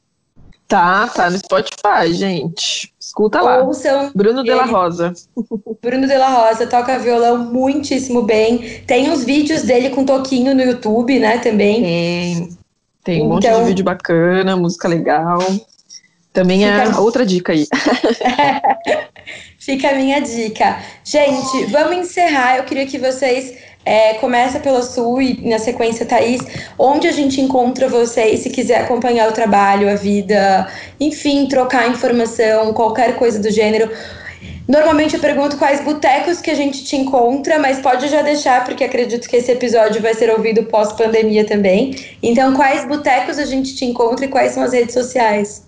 Tá, 0.70 1.08
tá 1.08 1.28
no 1.28 1.36
Spotify, 1.36 2.12
gente. 2.12 2.94
Escuta 3.00 3.40
lá. 3.40 3.64
Ouçam 3.64 4.12
Bruno 4.14 4.44
Della. 4.44 4.66
Rosa. 4.66 5.12
Bruno 5.82 6.06
Della 6.06 6.28
Rosa 6.28 6.64
toca 6.64 6.96
violão 6.96 7.38
muitíssimo 7.38 8.22
bem. 8.22 8.80
Tem 8.86 9.10
uns 9.10 9.24
vídeos 9.24 9.62
dele 9.62 9.90
com 9.90 10.04
toquinho 10.04 10.54
no 10.54 10.62
YouTube, 10.62 11.18
né, 11.18 11.38
também. 11.38 11.82
Tem, 11.82 12.58
tem 13.04 13.22
um 13.22 13.28
monte 13.28 13.46
Então- 13.46 13.60
de 13.62 13.68
vídeo 13.68 13.84
bacana, 13.84 14.56
música 14.56 14.88
legal. 14.88 15.38
Também 16.32 16.64
é 16.68 16.86
Fica- 16.86 17.00
outra 17.00 17.26
dica 17.26 17.52
aí. 17.52 17.66
Fica 19.58 19.90
a 19.90 19.94
minha 19.94 20.20
dica. 20.20 20.78
Gente, 21.04 21.66
vamos 21.66 21.96
encerrar. 21.96 22.56
Eu 22.58 22.64
queria 22.64 22.86
que 22.86 22.98
vocês 22.98 23.54
é, 23.84 24.14
comecem 24.14 24.60
pela 24.60 24.82
Sul 24.82 25.20
e 25.20 25.48
na 25.48 25.58
sequência, 25.58 26.06
Thaís, 26.06 26.40
onde 26.78 27.08
a 27.08 27.12
gente 27.12 27.40
encontra 27.40 27.88
vocês, 27.88 28.40
se 28.40 28.50
quiser 28.50 28.82
acompanhar 28.82 29.28
o 29.28 29.32
trabalho, 29.32 29.90
a 29.90 29.94
vida, 29.94 30.68
enfim, 30.98 31.46
trocar 31.46 31.88
informação, 31.88 32.72
qualquer 32.72 33.16
coisa 33.16 33.38
do 33.38 33.50
gênero. 33.50 33.90
Normalmente 34.70 35.16
eu 35.16 35.20
pergunto 35.20 35.56
quais 35.56 35.82
botecos 35.82 36.40
que 36.40 36.48
a 36.48 36.54
gente 36.54 36.84
te 36.84 36.94
encontra, 36.94 37.58
mas 37.58 37.80
pode 37.80 38.06
já 38.06 38.22
deixar, 38.22 38.64
porque 38.64 38.84
acredito 38.84 39.28
que 39.28 39.34
esse 39.34 39.50
episódio 39.50 40.00
vai 40.00 40.14
ser 40.14 40.30
ouvido 40.30 40.62
pós-pandemia 40.66 41.44
também. 41.44 41.96
Então, 42.22 42.54
quais 42.54 42.86
botecos 42.86 43.36
a 43.36 43.44
gente 43.44 43.74
te 43.74 43.84
encontra 43.84 44.26
e 44.26 44.28
quais 44.28 44.52
são 44.52 44.62
as 44.62 44.72
redes 44.72 44.94
sociais? 44.94 45.64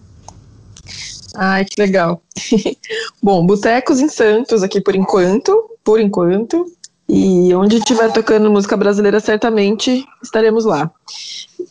Ai, 1.35 1.65
que 1.65 1.83
legal. 1.83 2.23
Bom, 3.21 3.45
Botecos 3.45 3.99
em 3.99 4.09
Santos 4.09 4.63
aqui 4.63 4.81
por 4.81 4.95
enquanto, 4.95 5.53
por 5.83 5.99
enquanto. 5.99 6.65
E 7.09 7.53
onde 7.57 7.79
estiver 7.79 8.13
tocando 8.13 8.53
música 8.53 8.77
brasileira, 8.77 9.19
certamente 9.19 10.07
estaremos 10.23 10.65
lá. 10.65 10.89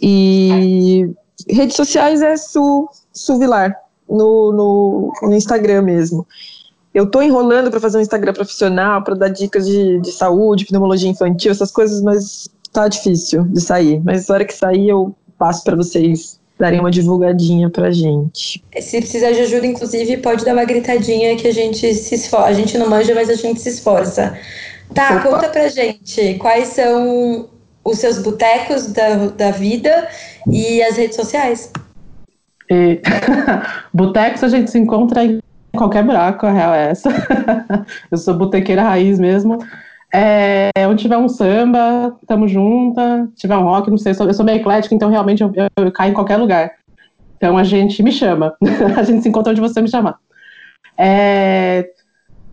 E 0.01 1.09
redes 1.47 1.77
sociais 1.77 2.21
é 2.21 2.35
Su, 2.35 2.89
Su 3.13 3.39
Vilar, 3.39 3.73
no, 4.09 4.51
no, 4.51 5.13
no 5.21 5.33
Instagram 5.33 5.83
mesmo. 5.83 6.27
Eu 6.93 7.05
tô 7.09 7.21
enrolando 7.21 7.71
para 7.71 7.79
fazer 7.79 7.97
um 7.97 8.01
Instagram 8.01 8.33
profissional, 8.33 9.01
para 9.03 9.15
dar 9.15 9.29
dicas 9.29 9.65
de, 9.65 9.99
de 9.99 10.11
saúde, 10.11 10.65
pneumologia 10.65 11.09
infantil, 11.09 11.51
essas 11.51 11.71
coisas, 11.71 12.01
mas 12.01 12.49
tá 12.71 12.87
difícil 12.87 13.43
de 13.43 13.61
sair. 13.61 14.01
Mas 14.03 14.27
na 14.27 14.35
hora 14.35 14.45
que 14.45 14.53
sair, 14.53 14.89
eu 14.89 15.15
passo 15.37 15.63
para 15.63 15.75
vocês 15.75 16.39
darem 16.59 16.79
uma 16.79 16.91
divulgadinha 16.91 17.69
pra 17.69 17.91
gente. 17.91 18.63
Se 18.79 18.99
precisar 18.99 19.31
de 19.31 19.39
ajuda, 19.39 19.65
inclusive, 19.65 20.17
pode 20.17 20.45
dar 20.45 20.53
uma 20.53 20.65
gritadinha 20.65 21.35
que 21.35 21.47
a 21.47 21.53
gente 21.53 21.93
se 21.95 22.15
esforça. 22.15 22.45
A 22.45 22.53
gente 22.53 22.77
não 22.77 22.87
manja, 22.87 23.15
mas 23.15 23.29
a 23.29 23.35
gente 23.35 23.59
se 23.59 23.69
esforça. 23.69 24.37
Tá, 24.93 25.15
Opa. 25.15 25.29
conta 25.29 25.49
pra 25.49 25.69
gente 25.69 26.35
quais 26.35 26.67
são 26.67 27.49
os 27.83 27.97
seus 27.97 28.19
botecos 28.19 28.87
da, 28.87 29.27
da 29.29 29.51
vida 29.51 30.07
e 30.47 30.83
as 30.83 30.97
redes 30.97 31.15
sociais. 31.15 31.71
E... 32.69 33.01
Botecos 33.93 34.43
a 34.43 34.49
gente 34.49 34.69
se 34.69 34.77
encontra 34.77 35.25
em 35.25 35.41
qualquer 35.77 36.03
buraco, 36.03 36.45
a 36.45 36.51
real 36.51 36.73
é 36.73 36.91
essa. 36.91 37.09
eu 38.11 38.17
sou 38.17 38.33
botequeira 38.33 38.83
raiz 38.83 39.19
mesmo. 39.19 39.57
É, 40.13 40.69
onde 40.89 41.03
tiver 41.03 41.17
um 41.17 41.29
samba, 41.29 42.15
tamo 42.27 42.47
junta. 42.47 43.27
Se 43.35 43.41
tiver 43.41 43.57
um 43.57 43.63
rock, 43.63 43.89
não 43.89 43.97
sei, 43.97 44.11
eu 44.11 44.15
sou, 44.15 44.27
eu 44.27 44.33
sou 44.33 44.45
meio 44.45 44.57
eclética, 44.57 44.93
então 44.93 45.09
realmente 45.09 45.41
eu, 45.41 45.51
eu, 45.55 45.85
eu 45.85 45.91
caio 45.91 46.11
em 46.11 46.15
qualquer 46.15 46.37
lugar. 46.37 46.71
Então 47.37 47.57
a 47.57 47.63
gente 47.63 48.03
me 48.03 48.11
chama. 48.11 48.55
a 48.97 49.03
gente 49.03 49.23
se 49.23 49.29
encontra 49.29 49.51
onde 49.51 49.61
você 49.61 49.81
me 49.81 49.89
chamar. 49.89 50.17
É, 50.97 51.89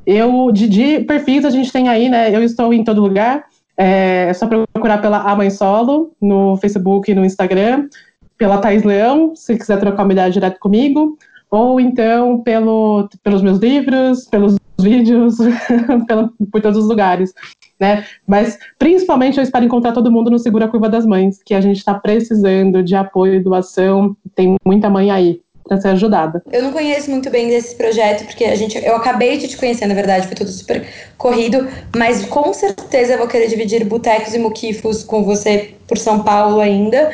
eu, 0.07 0.51
de, 0.53 1.01
perfis 1.01 1.45
a 1.45 1.51
gente 1.51 1.73
tem 1.73 1.89
aí, 1.89 2.09
né? 2.09 2.35
Eu 2.35 2.43
estou 2.43 2.73
em 2.73 2.85
todo 2.85 3.03
lugar. 3.03 3.45
É, 3.77 4.27
é 4.29 4.33
só 4.33 4.47
procurar 4.47 4.99
pela 4.99 5.19
A 5.19 5.37
Mãe 5.37 5.51
Solo 5.51 6.13
no 6.21 6.57
Facebook 6.57 7.11
e 7.11 7.15
no 7.15 7.25
Instagram, 7.25 7.89
pela 8.37 8.59
Thais 8.59 8.83
Leão, 8.83 9.37
se 9.37 9.57
quiser 9.57 9.79
trocar 9.79 10.05
uma 10.05 10.13
ideia 10.13 10.31
direto 10.31 10.59
comigo, 10.59 11.19
ou 11.51 11.81
então 11.81 12.43
pelo, 12.43 13.09
pelos 13.23 13.43
meus 13.43 13.59
livros, 13.59 14.27
pelos 14.27 14.57
vídeos, 14.81 15.37
por 16.53 16.61
todos 16.61 16.79
os 16.79 16.89
lugares. 16.89 17.33
Né? 17.81 18.05
Mas 18.27 18.59
principalmente 18.79 19.39
eu 19.39 19.43
espero 19.43 19.65
encontrar 19.65 19.93
todo 19.93 20.11
mundo 20.11 20.31
no 20.31 20.39
Segura 20.39 20.69
Curva 20.69 20.89
das 20.89 21.07
Mães, 21.07 21.43
que 21.43 21.55
a 21.55 21.61
gente 21.61 21.79
está 21.79 21.95
precisando 21.95 22.83
de 22.83 22.95
apoio 22.95 23.35
e 23.35 23.41
doação. 23.41 24.17
Tem 24.35 24.57
muita 24.65 24.91
mãe 24.91 25.11
aí 25.11 25.41
para 25.69 25.81
ser 25.81 25.89
ajudada. 25.89 26.43
Eu 26.51 26.63
não 26.63 26.73
conheço 26.73 27.11
muito 27.11 27.31
bem 27.31 27.49
desse 27.49 27.77
projeto, 27.77 28.25
porque 28.25 28.45
a 28.45 28.57
gente, 28.57 28.83
eu 28.85 28.97
acabei 28.97 29.37
de 29.37 29.47
te 29.47 29.57
conhecer, 29.57 29.87
na 29.87 29.95
verdade, 29.95 30.27
foi 30.27 30.35
tudo 30.35 30.51
super 30.51 30.87
corrido, 31.17 31.69
mas 31.95 32.25
com 32.25 32.53
certeza 32.53 33.13
eu 33.13 33.19
vou 33.19 33.29
querer 33.29 33.47
dividir 33.47 33.85
botecos 33.85 34.35
e 34.35 34.39
muquifos 34.39 35.05
com 35.05 35.23
você 35.23 35.75
por 35.87 35.99
São 35.99 36.23
Paulo 36.23 36.61
ainda. 36.61 37.13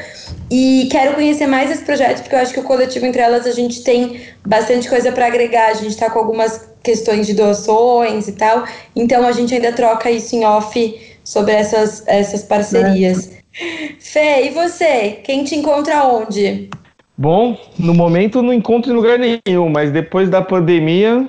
E 0.51 0.89
quero 0.91 1.15
conhecer 1.15 1.47
mais 1.47 1.71
esse 1.71 1.83
projeto, 1.83 2.23
porque 2.23 2.35
eu 2.35 2.39
acho 2.39 2.53
que 2.53 2.61
o 2.61 2.65
coletivo 2.65 3.07
Entre 3.07 3.21
Elas 3.21 3.47
a 3.47 3.53
gente 3.53 3.83
tem 3.83 4.21
bastante 4.47 4.89
coisa 4.89 5.11
para 5.11 5.27
agregar. 5.27 5.69
A 5.69 5.75
gente 5.75 5.91
está 5.91 6.09
com 6.09 6.19
algumas 6.19 6.69
questões 6.83 7.27
de 7.27 7.35
doações 7.35 8.29
e 8.29 8.33
tal, 8.33 8.65
então 8.95 9.27
a 9.27 9.33
gente 9.33 9.55
ainda 9.55 9.73
troca 9.73 10.11
isso 10.11 10.37
em 10.37 10.45
off 10.45 11.17
sobre 11.25 11.55
essas, 11.55 12.03
essas 12.07 12.43
parcerias. 12.43 13.31
É. 13.31 13.45
Fê, 13.99 14.47
e 14.47 14.51
você? 14.51 15.21
Quem 15.25 15.45
te 15.45 15.55
encontra 15.55 16.05
onde? 16.05 16.69
Bom, 17.17 17.57
no 17.79 17.95
momento 17.95 18.43
não 18.43 18.53
encontro 18.53 18.93
em 18.93 18.97
lugar 18.97 19.19
nenhum, 19.19 19.69
mas 19.69 19.93
depois 19.93 20.29
da 20.29 20.43
pandemia, 20.43 21.29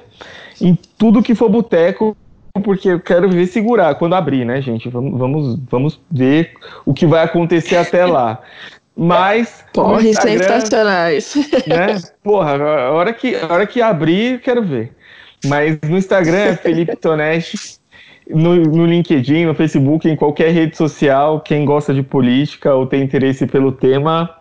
em 0.59 0.77
tudo 0.97 1.21
que 1.21 1.36
for 1.36 1.47
boteco, 1.47 2.17
porque 2.63 2.89
eu 2.89 2.99
quero 2.99 3.29
ver 3.29 3.45
segurar 3.47 3.95
quando 3.95 4.15
abrir, 4.15 4.45
né, 4.45 4.61
gente? 4.61 4.89
Vamos, 4.89 5.19
vamos, 5.19 5.59
vamos 5.69 6.01
ver 6.09 6.53
o 6.86 6.93
que 6.93 7.05
vai 7.05 7.23
acontecer 7.23 7.75
até 7.75 8.05
lá. 8.05 8.41
Mas. 8.95 9.63
Porre 9.73 10.13
sensacionais. 10.13 11.36
Né? 11.67 12.01
Porra, 12.23 12.55
a 12.55 12.91
hora, 12.91 13.13
que, 13.13 13.36
a 13.36 13.53
hora 13.53 13.67
que 13.67 13.81
abrir, 13.81 14.39
quero 14.39 14.63
ver. 14.63 14.91
Mas 15.45 15.77
no 15.81 15.97
Instagram 15.97 16.38
é 16.38 16.55
Felipe 16.55 16.95
Toneste. 16.97 17.77
No, 18.27 18.55
no 18.55 18.88
LinkedIn, 18.88 19.45
no 19.45 19.53
Facebook, 19.53 20.09
em 20.09 20.15
qualquer 20.15 20.49
rede 20.49 20.75
social, 20.75 21.41
quem 21.41 21.63
gosta 21.63 21.93
de 21.93 22.01
política 22.01 22.73
ou 22.73 22.88
tem 22.88 23.03
interesse 23.03 23.45
pelo 23.45 23.71
tema, 23.71 24.31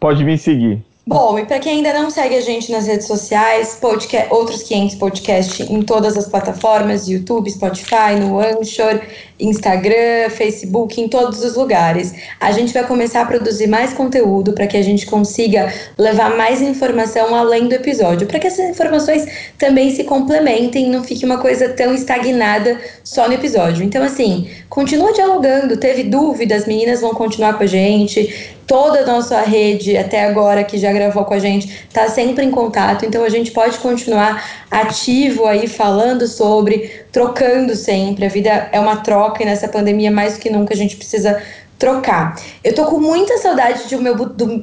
pode 0.00 0.24
me 0.24 0.36
seguir. 0.36 0.82
Bom, 1.08 1.38
e 1.38 1.46
para 1.46 1.58
quem 1.58 1.76
ainda 1.76 1.94
não 1.94 2.10
segue 2.10 2.36
a 2.36 2.40
gente 2.42 2.70
nas 2.70 2.86
redes 2.86 3.06
sociais, 3.06 3.78
podcast, 3.80 4.28
outros 4.30 4.62
500 4.62 4.94
podcast 4.96 5.62
em 5.62 5.80
todas 5.80 6.18
as 6.18 6.28
plataformas, 6.28 7.08
YouTube, 7.08 7.50
Spotify, 7.50 8.14
no 8.20 8.38
Anchor, 8.38 9.00
Instagram, 9.40 10.28
Facebook, 10.28 11.00
em 11.00 11.08
todos 11.08 11.42
os 11.42 11.56
lugares. 11.56 12.12
A 12.38 12.52
gente 12.52 12.74
vai 12.74 12.86
começar 12.86 13.22
a 13.22 13.24
produzir 13.24 13.68
mais 13.68 13.94
conteúdo 13.94 14.52
para 14.52 14.66
que 14.66 14.76
a 14.76 14.82
gente 14.82 15.06
consiga 15.06 15.72
levar 15.96 16.36
mais 16.36 16.60
informação 16.60 17.34
além 17.34 17.68
do 17.68 17.74
episódio, 17.74 18.26
para 18.26 18.38
que 18.38 18.46
essas 18.46 18.68
informações 18.68 19.24
também 19.56 19.90
se 19.90 20.04
complementem, 20.04 20.90
não 20.90 21.02
fique 21.02 21.24
uma 21.24 21.38
coisa 21.38 21.70
tão 21.70 21.94
estagnada 21.94 22.78
só 23.02 23.26
no 23.26 23.32
episódio. 23.32 23.82
Então, 23.82 24.02
assim, 24.02 24.46
continua 24.68 25.14
dialogando, 25.14 25.78
teve 25.78 26.02
dúvidas, 26.02 26.66
meninas 26.66 27.00
vão 27.00 27.14
continuar 27.14 27.56
com 27.56 27.64
a 27.64 27.66
gente, 27.66 28.57
toda 28.68 29.00
a 29.00 29.06
nossa 29.06 29.40
rede 29.40 29.96
até 29.96 30.24
agora 30.24 30.62
que 30.62 30.76
já 30.76 30.92
gravou 30.92 31.24
com 31.24 31.32
a 31.32 31.38
gente 31.38 31.86
está 31.88 32.06
sempre 32.08 32.44
em 32.44 32.50
contato, 32.50 33.06
então 33.06 33.24
a 33.24 33.28
gente 33.30 33.50
pode 33.50 33.78
continuar 33.78 34.44
ativo 34.70 35.46
aí 35.46 35.66
falando 35.66 36.28
sobre, 36.28 37.04
trocando 37.10 37.74
sempre. 37.74 38.26
A 38.26 38.28
vida 38.28 38.68
é 38.70 38.78
uma 38.78 38.96
troca 38.96 39.42
e 39.42 39.46
nessa 39.46 39.66
pandemia 39.66 40.10
mais 40.10 40.34
do 40.34 40.40
que 40.40 40.50
nunca 40.50 40.74
a 40.74 40.76
gente 40.76 40.96
precisa 40.96 41.42
trocar. 41.78 42.38
Eu 42.62 42.74
tô 42.74 42.84
com 42.84 42.98
muita 42.98 43.38
saudade 43.38 43.88
de 43.88 43.96
meu, 43.96 44.14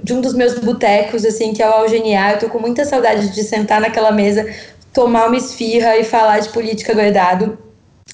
de 0.04 0.14
um 0.14 0.22
dos 0.22 0.34
meus 0.36 0.60
botecos, 0.60 1.26
assim, 1.26 1.54
que 1.54 1.64
é 1.64 1.68
o 1.68 1.74
Algeniar. 1.74 2.34
Eu 2.34 2.40
tô 2.40 2.50
com 2.50 2.60
muita 2.60 2.86
saudade 2.86 3.30
de 3.30 3.44
sentar 3.44 3.82
naquela 3.82 4.12
mesa, 4.12 4.46
tomar 4.94 5.28
uma 5.28 5.38
esfirra 5.38 5.98
e 5.98 6.04
falar 6.04 6.40
de 6.40 6.50
política 6.50 6.94
do 6.94 7.02
Edado. 7.02 7.58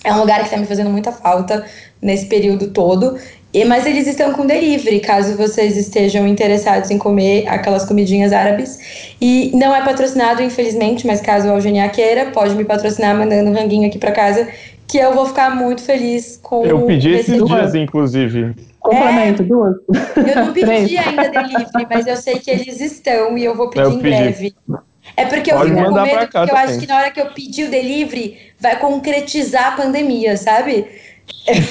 É 0.03 0.13
um 0.13 0.19
lugar 0.19 0.43
que 0.43 0.49
tá 0.49 0.57
me 0.57 0.65
fazendo 0.65 0.89
muita 0.89 1.11
falta 1.11 1.65
nesse 2.01 2.27
período 2.27 2.69
todo. 2.69 3.19
E, 3.53 3.65
mas 3.65 3.85
eles 3.85 4.07
estão 4.07 4.31
com 4.31 4.45
delivery, 4.45 5.01
caso 5.01 5.35
vocês 5.35 5.75
estejam 5.75 6.25
interessados 6.25 6.89
em 6.89 6.97
comer 6.97 7.45
aquelas 7.47 7.83
comidinhas 7.85 8.31
árabes. 8.31 9.13
E 9.19 9.51
não 9.53 9.75
é 9.75 9.83
patrocinado, 9.83 10.41
infelizmente, 10.41 11.05
mas 11.05 11.19
caso 11.19 11.47
o 11.47 11.51
Algenia 11.51 11.89
queira, 11.89 12.27
pode 12.27 12.55
me 12.55 12.63
patrocinar 12.63 13.15
mandando 13.17 13.49
um 13.49 13.53
ranguinho 13.53 13.87
aqui 13.87 13.97
para 13.97 14.11
casa, 14.11 14.47
que 14.87 14.97
eu 14.97 15.13
vou 15.13 15.25
ficar 15.25 15.53
muito 15.55 15.81
feliz 15.81 16.39
com 16.41 16.65
Eu 16.65 16.81
pedi 16.83 17.11
esses 17.11 17.35
esse 17.35 17.43
dias, 17.45 17.75
inclusive. 17.75 18.55
Complemento, 18.79 19.43
duas. 19.43 19.75
Eu 20.15 20.35
não 20.45 20.53
Três. 20.53 20.83
pedi 20.83 20.97
ainda 20.97 21.29
delivery, 21.29 21.87
mas 21.89 22.07
eu 22.07 22.15
sei 22.15 22.39
que 22.39 22.49
eles 22.49 22.79
estão 22.79 23.37
e 23.37 23.43
eu 23.43 23.55
vou 23.55 23.69
pedir 23.69 23.83
Eu 23.83 23.91
em 23.91 23.99
pedi. 23.99 24.15
breve. 24.17 24.55
É 25.17 25.25
porque 25.25 25.51
eu 25.51 25.57
Pode 25.57 25.71
fico 25.71 25.83
com 25.83 26.01
medo, 26.01 26.27
cá 26.29 26.39
porque 26.39 26.51
eu 26.51 26.57
acho 26.57 26.79
que 26.79 26.87
na 26.87 26.97
hora 26.97 27.11
que 27.11 27.19
eu 27.19 27.25
pedir 27.27 27.65
o 27.65 27.69
delivery, 27.71 28.37
vai 28.59 28.79
concretizar 28.79 29.73
a 29.73 29.75
pandemia, 29.75 30.37
sabe? 30.37 30.87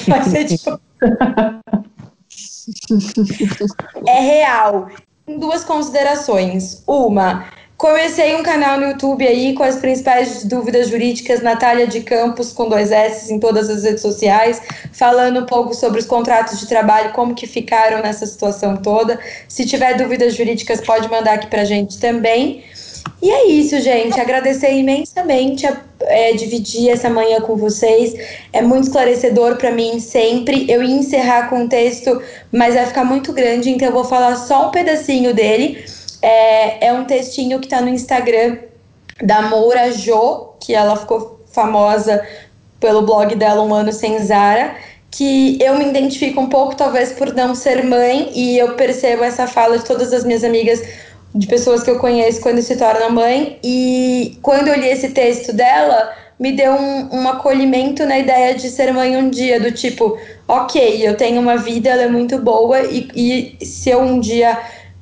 Vai 0.07 0.23
ser 0.23 0.45
tipo. 0.45 0.79
é 4.07 4.19
real. 4.19 4.89
Duas 5.27 5.63
considerações. 5.63 6.83
Uma, 6.85 7.45
comecei 7.77 8.35
um 8.35 8.43
canal 8.43 8.79
no 8.79 8.87
YouTube 8.87 9.25
aí 9.25 9.53
com 9.53 9.63
as 9.63 9.77
principais 9.77 10.43
dúvidas 10.43 10.89
jurídicas, 10.89 11.41
Natália 11.41 11.87
de 11.87 12.01
Campos, 12.01 12.53
com 12.53 12.69
dois 12.69 12.91
S 12.91 13.33
em 13.33 13.39
todas 13.39 13.69
as 13.69 13.83
redes 13.83 14.01
sociais, 14.01 14.61
falando 14.91 15.39
um 15.39 15.45
pouco 15.45 15.73
sobre 15.73 15.99
os 15.99 16.05
contratos 16.05 16.59
de 16.59 16.67
trabalho, 16.67 17.13
como 17.13 17.33
que 17.33 17.47
ficaram 17.47 18.01
nessa 18.01 18.25
situação 18.25 18.77
toda. 18.77 19.19
Se 19.47 19.65
tiver 19.65 19.95
dúvidas 19.95 20.35
jurídicas, 20.35 20.81
pode 20.81 21.09
mandar 21.09 21.33
aqui 21.33 21.47
pra 21.47 21.63
gente 21.63 21.99
também. 21.99 22.63
E 23.21 23.29
é 23.29 23.47
isso, 23.47 23.79
gente. 23.79 24.19
Agradecer 24.19 24.73
imensamente 24.73 25.67
a 25.67 25.77
é, 26.01 26.33
dividir 26.33 26.89
essa 26.89 27.09
manhã 27.09 27.39
com 27.41 27.55
vocês. 27.55 28.15
É 28.51 28.61
muito 28.61 28.85
esclarecedor 28.85 29.57
para 29.57 29.71
mim 29.71 29.99
sempre. 29.99 30.65
Eu 30.69 30.81
ia 30.81 30.95
encerrar 30.95 31.49
com 31.49 31.65
o 31.65 31.69
texto, 31.69 32.21
mas 32.51 32.73
vai 32.73 32.85
ficar 32.85 33.03
muito 33.03 33.31
grande, 33.31 33.69
então 33.69 33.87
eu 33.87 33.93
vou 33.93 34.03
falar 34.03 34.35
só 34.35 34.67
um 34.67 34.71
pedacinho 34.71 35.33
dele. 35.33 35.83
É, 36.21 36.87
é 36.87 36.93
um 36.93 37.05
textinho 37.05 37.59
que 37.59 37.67
está 37.67 37.81
no 37.81 37.89
Instagram 37.89 38.57
da 39.21 39.43
Moura 39.43 39.91
Jo, 39.91 40.53
que 40.59 40.73
ela 40.73 40.95
ficou 40.95 41.39
famosa 41.51 42.25
pelo 42.79 43.03
blog 43.03 43.35
dela 43.35 43.61
Um 43.61 43.73
Ano 43.73 43.93
Sem 43.93 44.17
Zara, 44.19 44.75
que 45.11 45.61
eu 45.61 45.77
me 45.77 45.85
identifico 45.89 46.41
um 46.41 46.49
pouco, 46.49 46.75
talvez 46.75 47.11
por 47.11 47.33
não 47.33 47.53
ser 47.53 47.83
mãe, 47.83 48.31
e 48.33 48.57
eu 48.57 48.75
percebo 48.75 49.23
essa 49.23 49.45
fala 49.45 49.77
de 49.77 49.85
todas 49.85 50.11
as 50.13 50.23
minhas 50.23 50.43
amigas 50.43 50.81
de 51.33 51.47
pessoas 51.47 51.83
que 51.83 51.89
eu 51.89 51.99
conheço 51.99 52.41
quando 52.41 52.61
se 52.61 52.75
tornam 52.75 53.11
mãe. 53.11 53.59
E 53.63 54.37
quando 54.41 54.67
eu 54.67 54.75
li 54.75 54.87
esse 54.87 55.09
texto 55.09 55.53
dela, 55.53 56.11
me 56.39 56.51
deu 56.51 56.73
um, 56.73 57.21
um 57.21 57.29
acolhimento 57.29 58.05
na 58.05 58.17
ideia 58.17 58.55
de 58.55 58.69
ser 58.69 58.93
mãe 58.93 59.15
um 59.15 59.29
dia, 59.29 59.59
do 59.59 59.71
tipo, 59.71 60.17
ok, 60.47 61.07
eu 61.07 61.15
tenho 61.15 61.39
uma 61.39 61.57
vida, 61.57 61.89
ela 61.89 62.03
é 62.03 62.09
muito 62.09 62.37
boa, 62.39 62.81
e, 62.81 63.57
e 63.59 63.65
se 63.65 63.89
eu 63.89 64.01
um 64.01 64.19
dia 64.19 64.57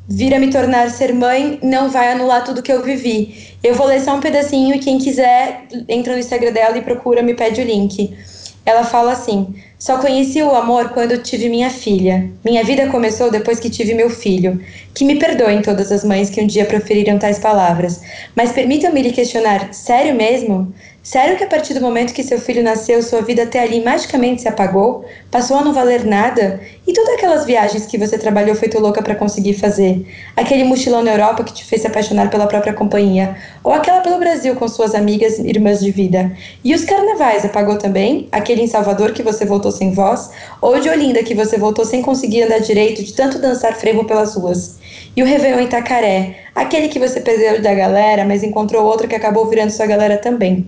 vir 0.08 0.34
a 0.34 0.40
me 0.40 0.50
tornar 0.50 0.90
ser 0.90 1.14
mãe, 1.14 1.60
não 1.62 1.90
vai 1.90 2.12
anular 2.12 2.44
tudo 2.44 2.64
que 2.64 2.72
eu 2.72 2.82
vivi. 2.82 3.56
Eu 3.64 3.76
vou 3.76 3.86
ler 3.86 4.02
só 4.02 4.16
um 4.16 4.20
pedacinho 4.20 4.76
e 4.76 4.80
quem 4.80 4.98
quiser 4.98 5.68
entra 5.88 6.14
no 6.14 6.20
Instagram 6.20 6.52
dela 6.52 6.78
e 6.78 6.82
procura, 6.82 7.22
me 7.22 7.36
pede 7.36 7.62
o 7.62 7.64
link. 7.64 8.18
Ela 8.66 8.84
fala 8.84 9.12
assim: 9.12 9.54
Só 9.80 9.98
conheci 9.98 10.44
o 10.44 10.54
amor 10.54 10.90
quando 10.90 11.24
tive 11.24 11.48
minha 11.48 11.70
filha. 11.70 12.30
Minha 12.44 12.66
vida 12.66 12.88
começou 12.88 13.32
depois 13.32 13.62
que 13.62 13.70
tive 13.70 13.94
meu 13.94 14.10
filho. 14.10 14.62
Que 14.94 15.06
me 15.06 15.18
perdoem 15.18 15.62
todas 15.62 15.90
as 15.90 16.04
mães 16.04 16.30
que 16.30 16.42
um 16.42 16.46
dia 16.48 16.66
proferiram 16.66 17.18
tais 17.18 17.40
palavras. 17.40 18.02
Mas 18.36 18.52
permitam-me 18.52 19.02
lhe 19.02 19.14
questionar: 19.14 19.74
sério 19.74 20.14
mesmo? 20.16 20.74
Sério 21.10 21.38
que 21.38 21.44
a 21.44 21.48
partir 21.48 21.74
do 21.74 21.82
momento 21.82 22.14
que 22.14 22.22
seu 22.22 22.40
filho 22.40 22.62
nasceu, 22.62 23.02
sua 23.02 23.24
vida 23.24 23.42
até 23.42 23.64
ali 23.64 23.84
magicamente 23.84 24.44
se 24.44 24.48
apagou? 24.48 25.04
Passou 25.32 25.58
a 25.58 25.64
não 25.64 25.74
valer 25.74 26.06
nada? 26.06 26.62
E 26.86 26.94
todas 26.94 27.16
aquelas 27.16 27.46
viagens 27.46 27.88
que 27.88 27.98
você 27.98 28.16
trabalhou 28.16 28.56
feito 28.56 28.80
louca 28.80 29.02
para 29.02 29.16
conseguir 29.16 29.56
fazer? 29.56 30.06
Aquele 30.38 30.66
mochilão 30.66 31.02
na 31.02 31.10
Europa 31.10 31.44
que 31.44 31.52
te 31.52 31.66
fez 31.66 31.82
se 31.82 31.88
apaixonar 31.88 32.30
pela 32.30 32.46
própria 32.46 32.74
companhia? 32.74 33.36
Ou 33.64 33.74
aquela 33.74 34.02
pelo 34.02 34.20
Brasil 34.20 34.56
com 34.56 34.68
suas 34.68 34.94
amigas 34.94 35.40
e 35.40 35.50
irmãs 35.50 35.80
de 35.80 35.90
vida? 35.90 36.32
E 36.64 36.76
os 36.76 36.86
carnavais 36.86 37.44
apagou 37.44 37.80
também? 37.80 38.28
Aquele 38.32 38.62
em 38.62 38.68
Salvador 38.68 39.12
que 39.12 39.24
você 39.24 39.46
voltou 39.46 39.72
sem 39.72 39.92
voz? 39.92 40.30
Ou 40.62 40.80
de 40.80 40.90
Olinda 40.90 41.24
que 41.24 41.34
você 41.34 41.58
voltou 41.58 41.86
sem 41.86 42.04
conseguir 42.04 42.44
andar 42.44 42.60
direito 42.60 43.04
de 43.04 43.14
tanto 43.14 43.40
dançar 43.40 43.74
frevo 43.74 44.06
pelas 44.06 44.36
ruas? 44.36 44.78
E 45.18 45.24
o 45.24 45.26
Réveillon 45.26 45.62
em 45.62 45.66
Itacaré? 45.66 46.36
Aquele 46.60 46.90
que 46.90 47.00
você 47.00 47.22
perdeu 47.22 47.62
da 47.62 47.74
galera, 47.74 48.26
mas 48.26 48.44
encontrou 48.44 48.84
outro 48.84 49.08
que 49.08 49.16
acabou 49.16 49.48
virando 49.48 49.70
sua 49.70 49.86
galera 49.86 50.18
também? 50.18 50.68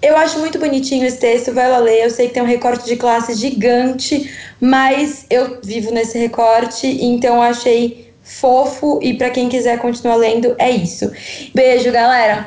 Eu 0.00 0.16
acho 0.16 0.38
muito 0.38 0.58
bonitinho 0.58 1.04
esse 1.04 1.18
texto, 1.18 1.52
vai 1.52 1.70
lá 1.70 1.78
ler. 1.78 2.04
Eu 2.04 2.10
sei 2.10 2.28
que 2.28 2.34
tem 2.34 2.42
um 2.42 2.46
recorte 2.46 2.86
de 2.86 2.96
classe 2.96 3.34
gigante, 3.34 4.32
mas 4.58 5.26
eu 5.28 5.58
vivo 5.62 5.92
nesse 5.92 6.18
recorte, 6.18 6.86
então 6.86 7.36
eu 7.36 7.42
achei 7.42 8.10
fofo. 8.22 8.98
E 9.02 9.14
para 9.14 9.28
quem 9.28 9.50
quiser 9.50 9.78
continuar 9.78 10.16
lendo, 10.16 10.54
é 10.56 10.70
isso. 10.70 11.10
Beijo, 11.54 11.92
galera. 11.92 12.46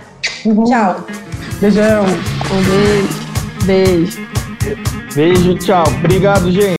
Tchau. 0.68 1.06
Beijão. 1.60 2.04
Um 2.04 3.66
beijo. 3.66 4.18
Beijo. 4.18 4.28
Beijo, 5.14 5.56
tchau. 5.60 5.84
Obrigado, 6.00 6.52
gente. 6.52 6.66